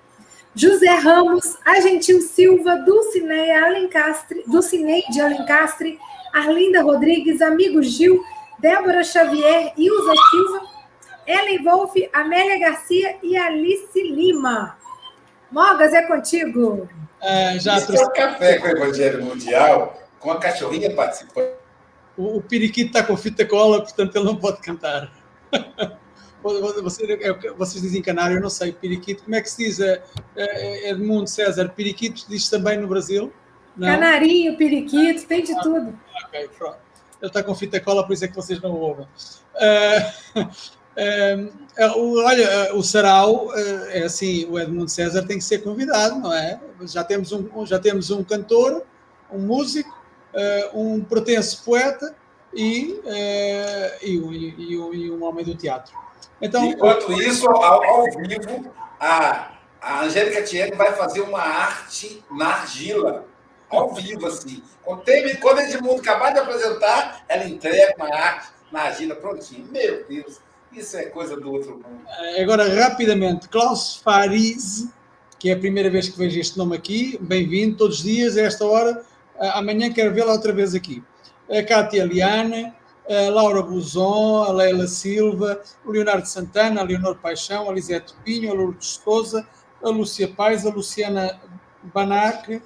José 0.54 0.94
Ramos, 0.96 1.56
Agentil 1.64 2.20
Silva, 2.20 2.76
Dulcineia 2.76 3.64
Alencastre, 3.64 4.44
Dulcineide 4.46 5.20
Alencastre, 5.20 5.98
Arlinda 6.32 6.82
Rodrigues, 6.82 7.40
Amigo 7.40 7.82
Gil, 7.82 8.22
Débora 8.58 9.02
Xavier, 9.02 9.72
Ilza 9.76 10.12
Silva, 10.30 10.60
Ellen 11.26 11.64
Wolff, 11.64 12.08
Amélia 12.12 12.58
Garcia 12.58 13.16
e 13.22 13.36
Alice 13.36 14.02
Lima. 14.02 14.76
Mogas, 15.50 15.94
é 15.94 16.02
contigo. 16.02 16.88
É, 17.20 17.58
já 17.58 17.78
Isso 17.78 17.86
trouxe... 17.86 18.04
é 18.04 18.06
o 18.06 18.10
café 18.10 18.58
com 18.58 18.66
o 18.66 18.70
Evangelho 18.70 19.24
Mundial, 19.24 20.02
com 20.18 20.30
a 20.30 20.38
cachorrinha 20.38 20.94
participando. 20.94 21.52
O, 22.16 22.38
o 22.38 22.42
periquito 22.42 22.88
está 22.88 23.02
com 23.02 23.16
fita 23.16 23.46
cola, 23.46 23.80
portanto 23.80 24.16
ele 24.16 24.24
não 24.24 24.36
pode 24.36 24.60
cantar. 24.60 25.10
É 27.20 27.50
vocês 27.52 27.82
dizem 27.82 28.02
canário, 28.02 28.36
eu 28.36 28.40
não 28.40 28.50
sei, 28.50 28.72
periquito. 28.72 29.24
Como 29.24 29.34
é 29.34 29.40
que 29.40 29.50
se 29.50 29.64
diz? 29.64 29.80
É, 29.80 30.02
é, 30.36 30.90
Edmundo 30.90 31.28
César, 31.28 31.68
periquito 31.70 32.24
diz 32.28 32.48
também 32.48 32.78
no 32.78 32.88
Brasil? 32.88 33.32
Não? 33.76 33.88
Canarinho, 33.88 34.56
periquito, 34.56 35.26
tem 35.26 35.42
de 35.42 35.58
tudo. 35.60 35.98
Ok, 36.26 36.48
pronto. 36.58 36.78
Ele 37.20 37.28
está 37.28 37.42
com 37.42 37.54
fita 37.54 37.80
cola, 37.80 38.04
por 38.04 38.12
isso 38.12 38.24
é 38.24 38.28
que 38.28 38.34
vocês 38.34 38.60
não 38.60 38.72
ouvem. 38.72 39.06
Uh, 40.92 41.46
uh, 41.46 42.18
olha, 42.18 42.74
o 42.74 42.82
Sarau, 42.82 43.46
uh, 43.46 43.52
é 43.88 44.02
assim, 44.02 44.44
o 44.44 44.58
Edmundo 44.58 44.90
César 44.90 45.22
tem 45.22 45.38
que 45.38 45.44
ser 45.44 45.62
convidado, 45.62 46.18
não 46.18 46.32
é? 46.32 46.60
Já 46.82 47.02
temos 47.02 47.32
um, 47.32 47.64
já 47.64 47.78
temos 47.78 48.10
um 48.10 48.22
cantor, 48.22 48.84
um 49.30 49.38
músico, 49.38 49.90
um 50.74 51.02
pretenso 51.02 51.64
poeta 51.64 52.14
e, 52.52 53.00
e, 54.02 54.16
e, 54.58 54.74
e 54.74 55.10
um 55.10 55.24
homem 55.24 55.44
do 55.44 55.54
teatro. 55.54 55.94
Então, 56.42 56.64
Enquanto 56.64 57.12
isso, 57.12 57.48
ao, 57.48 57.84
ao 57.84 58.04
vivo, 58.18 58.74
a, 58.98 59.52
a 59.80 60.02
Angélica 60.02 60.42
Thierry 60.42 60.76
vai 60.76 60.92
fazer 60.92 61.20
uma 61.20 61.40
arte 61.40 62.22
na 62.30 62.48
argila. 62.48 63.24
ao 63.70 63.94
vivo, 63.94 64.26
assim. 64.26 64.62
Quando, 64.82 65.02
tem, 65.02 65.36
quando 65.36 65.60
Edmundo 65.60 66.00
acabar 66.00 66.32
de 66.32 66.40
apresentar, 66.40 67.24
ela 67.28 67.44
entrega 67.44 67.94
uma 67.96 68.12
arte 68.12 68.48
na 68.72 68.82
agenda 68.82 69.14
prontinho. 69.14 69.66
Meu 69.70 70.04
Deus, 70.08 70.40
isso 70.72 70.96
é 70.96 71.04
coisa 71.04 71.36
do 71.36 71.52
outro 71.52 71.74
mundo. 71.74 72.02
Agora, 72.40 72.68
rapidamente, 72.68 73.48
Klaus 73.48 73.96
Faris, 73.96 74.88
que 75.38 75.50
é 75.50 75.52
a 75.52 75.58
primeira 75.58 75.88
vez 75.88 76.08
que 76.08 76.18
vejo 76.18 76.40
este 76.40 76.58
nome 76.58 76.76
aqui, 76.76 77.16
bem-vindo 77.20 77.76
todos 77.76 77.98
os 77.98 78.02
dias, 78.02 78.36
a 78.36 78.42
esta 78.42 78.64
hora. 78.64 79.04
Amanhã 79.38 79.92
quero 79.92 80.12
vê-la 80.12 80.32
outra 80.32 80.52
vez 80.52 80.74
aqui. 80.74 81.02
A 81.48 81.62
Cátia 81.62 82.04
Liana, 82.04 82.74
a 83.12 83.30
Laura 83.30 83.62
Buzon, 83.62 84.44
a 84.44 84.52
Leila 84.52 84.86
Silva, 84.86 85.60
o 85.84 85.90
Leonardo 85.90 86.26
Santana, 86.26 86.80
a 86.80 86.84
Leonor 86.84 87.16
Paixão, 87.18 87.68
a 87.68 87.72
Lisete 87.72 88.14
Pinho, 88.24 88.50
a 88.50 88.54
Lourdes 88.54 89.00
Souza, 89.04 89.46
a 89.82 89.88
Lúcia 89.88 90.28
Pais, 90.28 90.64
a 90.64 90.70
Luciana 90.70 91.38
Banac, 91.92 92.62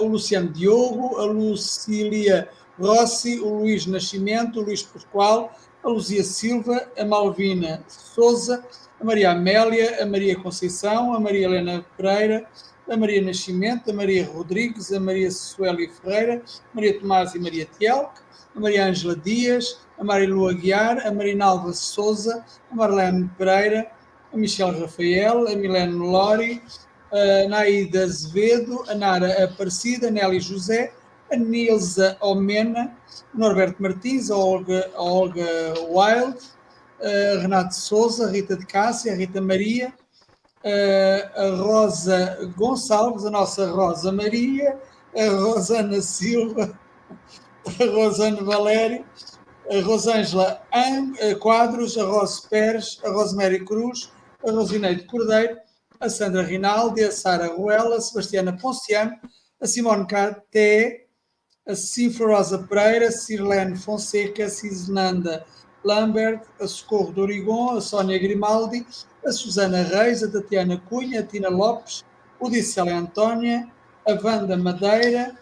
o 0.00 0.06
Luciano 0.06 0.48
Diogo, 0.48 1.18
a 1.18 1.24
Lucília 1.24 2.48
Rossi, 2.78 3.38
o 3.40 3.60
Luís 3.60 3.86
Nascimento, 3.86 4.60
o 4.60 4.64
Luís 4.64 4.82
Pascoal, 4.82 5.52
a 5.82 5.88
Luzia 5.88 6.24
Silva, 6.24 6.88
a 6.98 7.04
Malvina 7.04 7.84
Souza, 7.86 8.64
a 9.00 9.04
Maria 9.04 9.30
Amélia, 9.30 10.02
a 10.02 10.06
Maria 10.06 10.38
Conceição, 10.38 11.14
a 11.14 11.20
Maria 11.20 11.46
Helena 11.46 11.84
Pereira, 11.96 12.46
a 12.90 12.96
Maria 12.96 13.22
Nascimento, 13.22 13.90
a 13.90 13.94
Maria 13.94 14.26
Rodrigues, 14.26 14.92
a 14.92 14.98
Maria 14.98 15.30
Sueli 15.30 15.88
Ferreira, 15.88 16.42
Maria 16.74 16.98
Tomás 16.98 17.34
e 17.34 17.38
Maria 17.38 17.66
Tielque, 17.78 18.20
a 18.54 18.58
Maria 18.58 18.86
Ângela 18.86 19.14
Dias, 19.14 19.78
a 19.96 20.02
Maria 20.02 20.28
Lua 20.28 20.50
Aguiar, 20.50 21.06
a 21.06 21.12
Marinalva 21.12 21.72
Souza, 21.72 22.44
a 22.70 22.74
Marlene 22.74 23.30
Pereira, 23.38 23.88
a 24.32 24.36
Michelle 24.36 24.80
Rafael, 24.80 25.46
a 25.46 25.54
Milene 25.54 25.92
Lori, 25.92 26.60
a 27.12 27.48
Naida 27.48 28.02
Azevedo, 28.02 28.84
a 28.88 28.94
Nara 28.94 29.44
Aparecida, 29.44 30.08
a 30.08 30.10
Nelly 30.10 30.40
José, 30.40 30.90
a 31.30 31.36
Nilza 31.36 32.16
Omena, 32.20 32.92
o 33.32 33.38
Norberto 33.38 33.80
Martins, 33.80 34.32
a 34.32 34.36
Olga, 34.36 34.90
a 34.96 35.02
Olga 35.02 35.74
Wild, 35.88 36.38
a 37.00 37.40
Renato 37.40 37.72
Souza, 37.72 38.26
a 38.26 38.30
Rita 38.30 38.56
de 38.56 38.66
Cássia, 38.66 39.12
a 39.12 39.16
Rita 39.16 39.40
Maria, 39.40 39.94
a 40.64 41.48
Rosa 41.56 42.52
Gonçalves, 42.56 43.24
a 43.24 43.30
nossa 43.30 43.70
Rosa 43.70 44.12
Maria, 44.12 44.78
a 45.16 45.28
Rosana 45.28 46.00
Silva, 46.00 46.78
a 47.66 47.84
Rosana 47.84 48.42
Valério, 48.42 49.04
a 49.70 49.80
Rosângela 49.80 50.62
Quadros, 51.40 51.96
a 51.96 52.04
Rose 52.04 52.48
Pérez, 52.48 53.00
a 53.04 53.10
Rosemary 53.10 53.64
Cruz, 53.64 54.12
a 54.46 54.50
Rosineide 54.50 55.04
Cordeiro, 55.04 55.56
a 55.98 56.08
Sandra 56.08 56.42
Rinaldi, 56.42 57.04
a 57.04 57.12
Sara 57.12 57.48
Ruela, 57.48 57.96
a 57.96 58.00
Sebastiana 58.00 58.56
Ponciano, 58.56 59.18
a 59.60 59.66
Simone 59.66 60.06
Caté, 60.06 61.06
a 61.66 61.74
Cifra 61.74 62.26
Rosa 62.26 62.58
Pereira, 62.58 63.08
a 63.08 63.12
Sirlene 63.12 63.76
Fonseca, 63.76 64.44
a 64.44 64.48
Cisnanda 64.48 65.44
Lambert, 65.84 66.42
a 66.60 66.66
Socorro 66.66 67.12
do 67.12 67.22
Origon, 67.22 67.76
a 67.76 67.80
Sónia 67.80 68.18
Grimaldi, 68.18 68.86
a 69.24 69.32
Susana 69.32 69.82
Reis, 69.82 70.22
a 70.22 70.30
Tatiana 70.30 70.80
Cunha, 70.88 71.20
a 71.20 71.22
Tina 71.22 71.48
Lopes, 71.48 72.04
o 72.38 72.48
Dicélia 72.48 72.96
Antónia, 72.96 73.68
a 74.06 74.12
Wanda 74.12 74.56
Madeira, 74.56 75.36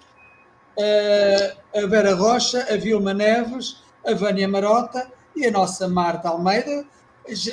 a 1.74 1.86
Vera 1.86 2.14
Rocha, 2.14 2.66
a 2.70 2.76
Vilma 2.76 3.12
Neves, 3.12 3.82
a 4.06 4.14
Vânia 4.14 4.48
Marota 4.48 5.10
e 5.34 5.46
a 5.46 5.50
nossa 5.50 5.88
Marta 5.88 6.28
Almeida. 6.28 6.84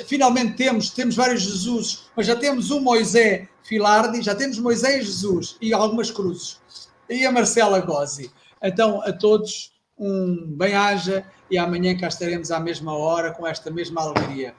Finalmente 0.06 0.56
temos, 0.56 0.90
temos 0.90 1.14
vários 1.14 1.42
Jesus, 1.42 2.08
mas 2.16 2.26
já 2.26 2.34
temos 2.34 2.70
o 2.70 2.80
Moisés 2.80 3.46
Filardi, 3.62 4.22
já 4.22 4.34
temos 4.34 4.58
Moisés 4.58 5.04
Jesus 5.04 5.56
e 5.60 5.74
algumas 5.74 6.10
cruzes. 6.10 6.60
E 7.08 7.26
a 7.26 7.32
Marcela 7.32 7.80
Gozzi. 7.80 8.30
Então, 8.62 9.02
a 9.02 9.12
todos, 9.12 9.72
um 9.98 10.54
bem-aja 10.56 11.26
e 11.50 11.58
amanhã 11.58 11.96
cá 11.96 12.08
estaremos 12.08 12.50
à 12.50 12.58
mesma 12.58 12.96
hora 12.96 13.32
com 13.32 13.46
esta 13.46 13.70
mesma 13.70 14.02
alegria. 14.02 14.54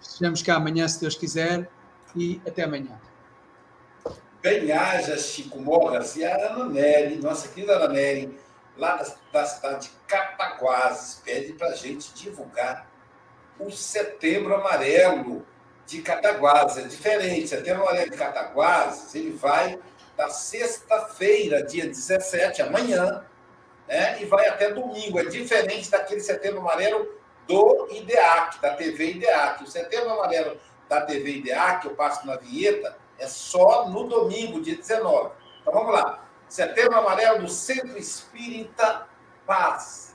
Estejamos 0.00 0.42
cá 0.42 0.56
amanhã, 0.56 0.86
se 0.86 1.00
Deus 1.00 1.14
quiser, 1.14 1.68
e 2.14 2.40
até 2.46 2.64
amanhã. 2.64 2.98
Bem-aja, 4.40 5.16
Chico 5.18 5.60
Morras 5.60 6.16
e 6.16 6.24
a 6.24 6.52
Ana 6.52 6.66
Nery, 6.66 7.16
nossa 7.16 7.48
querida 7.48 7.74
Ana 7.76 7.88
Nery, 7.88 8.38
lá 8.76 8.96
da, 8.96 9.06
da 9.32 9.46
cidade 9.46 9.88
de 9.88 9.92
Cataguases, 10.06 11.20
pede 11.24 11.52
para 11.54 11.68
a 11.68 11.74
gente 11.74 12.12
divulgar 12.14 12.88
o 13.58 13.70
Setembro 13.70 14.54
Amarelo 14.54 15.44
de 15.86 16.02
Cataguases. 16.02 16.84
É 16.84 16.88
diferente, 16.88 17.48
Setembro 17.48 17.82
Amarelo 17.82 18.10
de 18.10 18.16
Cataguases, 18.16 19.14
ele 19.14 19.32
vai 19.32 19.78
da 20.16 20.28
sexta-feira, 20.28 21.64
dia 21.64 21.86
17, 21.86 22.62
amanhã, 22.62 23.24
né, 23.88 24.20
e 24.20 24.26
vai 24.26 24.46
até 24.46 24.70
domingo. 24.70 25.18
É 25.18 25.24
diferente 25.24 25.90
daquele 25.90 26.20
Setembro 26.20 26.60
Amarelo 26.60 27.08
do 27.46 27.88
IDEAC, 27.90 28.60
da 28.60 28.74
TV 28.74 29.12
IDEAC. 29.12 29.64
O 29.64 29.66
Setembro 29.66 30.10
Amarelo 30.10 30.60
da 30.88 31.00
TV 31.00 31.36
IDEAC, 31.36 31.86
eu 31.86 31.94
passo 31.94 32.26
na 32.26 32.36
vinheta, 32.36 32.96
é 33.18 33.26
só 33.26 33.88
no 33.88 34.04
domingo, 34.04 34.60
dia 34.60 34.76
19. 34.76 35.30
Então 35.62 35.72
vamos 35.72 35.92
lá. 35.92 36.24
Setembro 36.48 36.98
Amarelo 36.98 37.40
do 37.40 37.48
Centro 37.48 37.98
Espírita 37.98 39.06
Paz, 39.46 40.14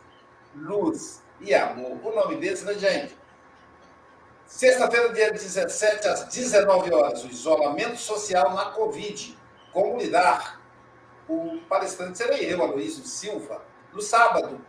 Luz 0.56 1.22
e 1.42 1.54
Amor. 1.54 1.98
O 2.04 2.16
nome 2.16 2.38
desse, 2.38 2.64
né, 2.64 2.76
gente? 2.76 3.18
Sexta-feira, 4.46 5.12
dia 5.12 5.32
17, 5.32 6.08
às 6.08 6.26
19 6.26 6.94
horas, 6.94 7.24
o 7.24 7.28
isolamento 7.28 7.98
social 7.98 8.54
na 8.54 8.66
Covid. 8.66 9.36
Como 9.72 9.98
lidar? 9.98 10.63
O 11.28 11.60
palestrante 11.70 12.18
serei 12.18 12.52
eu, 12.52 12.62
Aloysio 12.62 13.06
Silva. 13.06 13.64
No 13.94 14.02
sábado, 14.02 14.60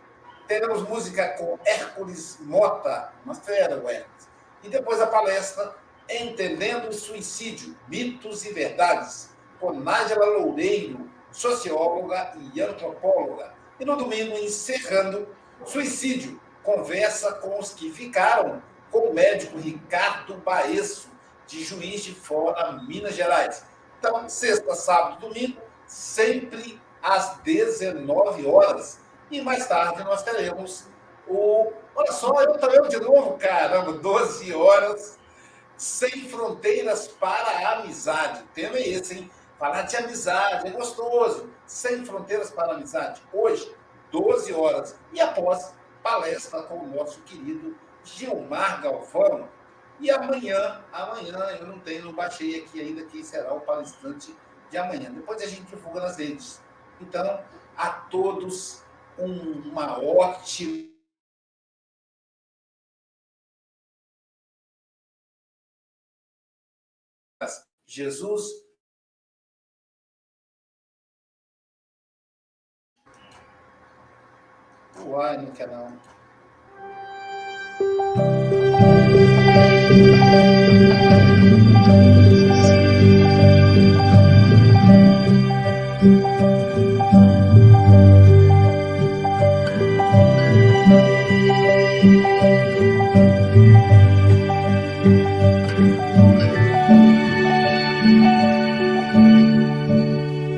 teremos 0.47 0.87
música 0.87 1.29
com 1.37 1.59
Hércules 1.65 2.37
Mota, 2.41 3.11
uma 3.23 3.35
fera, 3.35 3.77
o 3.77 3.89
Hércules. 3.89 4.29
E 4.63 4.69
depois 4.69 5.01
a 5.01 5.07
palestra 5.07 5.75
Entendendo 6.07 6.89
o 6.89 6.93
Suicídio, 6.93 7.75
Mitos 7.87 8.45
e 8.45 8.53
Verdades, 8.53 9.29
com 9.59 9.73
Nájila 9.73 10.25
Loureiro, 10.25 11.09
socióloga 11.31 12.37
e 12.53 12.61
antropóloga. 12.61 13.53
E 13.79 13.85
no 13.85 13.95
domingo, 13.97 14.37
encerrando, 14.37 15.27
Suicídio, 15.65 16.39
conversa 16.61 17.33
com 17.33 17.57
os 17.59 17.73
que 17.73 17.91
ficaram 17.91 18.61
com 18.91 19.09
o 19.09 19.13
médico 19.13 19.57
Ricardo 19.57 20.35
Baesso, 20.35 21.09
de 21.47 21.63
Juiz 21.63 22.03
de 22.03 22.13
Fora, 22.13 22.73
Minas 22.83 23.15
Gerais. 23.15 23.65
Então, 23.97 24.29
sexta, 24.29 24.75
sábado, 24.75 25.27
domingo, 25.27 25.59
sempre 25.87 26.81
às 27.01 27.37
19 27.39 28.47
horas. 28.47 28.99
E 29.29 29.41
mais 29.41 29.67
tarde 29.67 30.03
nós 30.03 30.23
teremos 30.23 30.85
o. 31.27 31.71
Olha 31.95 32.11
só, 32.11 32.41
eu 32.41 32.55
estou 32.55 32.69
eu 32.71 32.87
de 32.87 32.99
novo, 32.99 33.37
caramba, 33.37 33.93
12 33.93 34.53
horas 34.53 35.17
sem 35.77 36.27
fronteiras 36.29 37.07
para 37.07 37.49
a 37.49 37.79
amizade. 37.79 38.43
O 38.43 38.47
tema 38.47 38.77
é 38.77 38.89
esse, 38.89 39.17
hein? 39.17 39.31
Falar 39.57 39.83
de 39.83 39.95
amizade, 39.95 40.67
é 40.67 40.71
gostoso. 40.71 41.49
Sem 41.65 42.05
fronteiras 42.05 42.51
para 42.51 42.73
a 42.73 42.75
amizade. 42.75 43.21
Hoje, 43.33 43.73
12 44.11 44.53
horas. 44.53 44.97
E 45.13 45.21
após, 45.21 45.73
palestra 46.03 46.63
com 46.63 46.77
o 46.79 46.87
nosso 46.87 47.21
querido 47.21 47.75
Gilmar 48.03 48.81
Galvão. 48.81 49.49
E 49.99 50.11
amanhã, 50.11 50.83
amanhã, 50.91 51.37
eu 51.59 51.67
não 51.67 51.79
tenho, 51.79 52.05
não 52.05 52.13
baixei 52.13 52.59
aqui 52.59 52.81
ainda 52.81 53.05
quem 53.05 53.23
será 53.23 53.53
o 53.53 53.61
palestrante 53.61 54.35
de 54.75 54.77
amanhã. 54.77 55.09
Depois 55.11 55.41
a 55.41 55.47
gente 55.47 55.63
divulga 55.63 56.01
nas 56.01 56.17
redes. 56.17 56.61
Então, 56.99 57.43
a 57.77 57.91
todos 57.91 58.83
um, 59.17 59.69
uma 59.69 59.97
ótima 59.97 60.93
Jesus 67.85 68.65
Uai, 74.97 75.37
não 75.37 75.51
quer 75.53 75.67
não. 75.69 76.14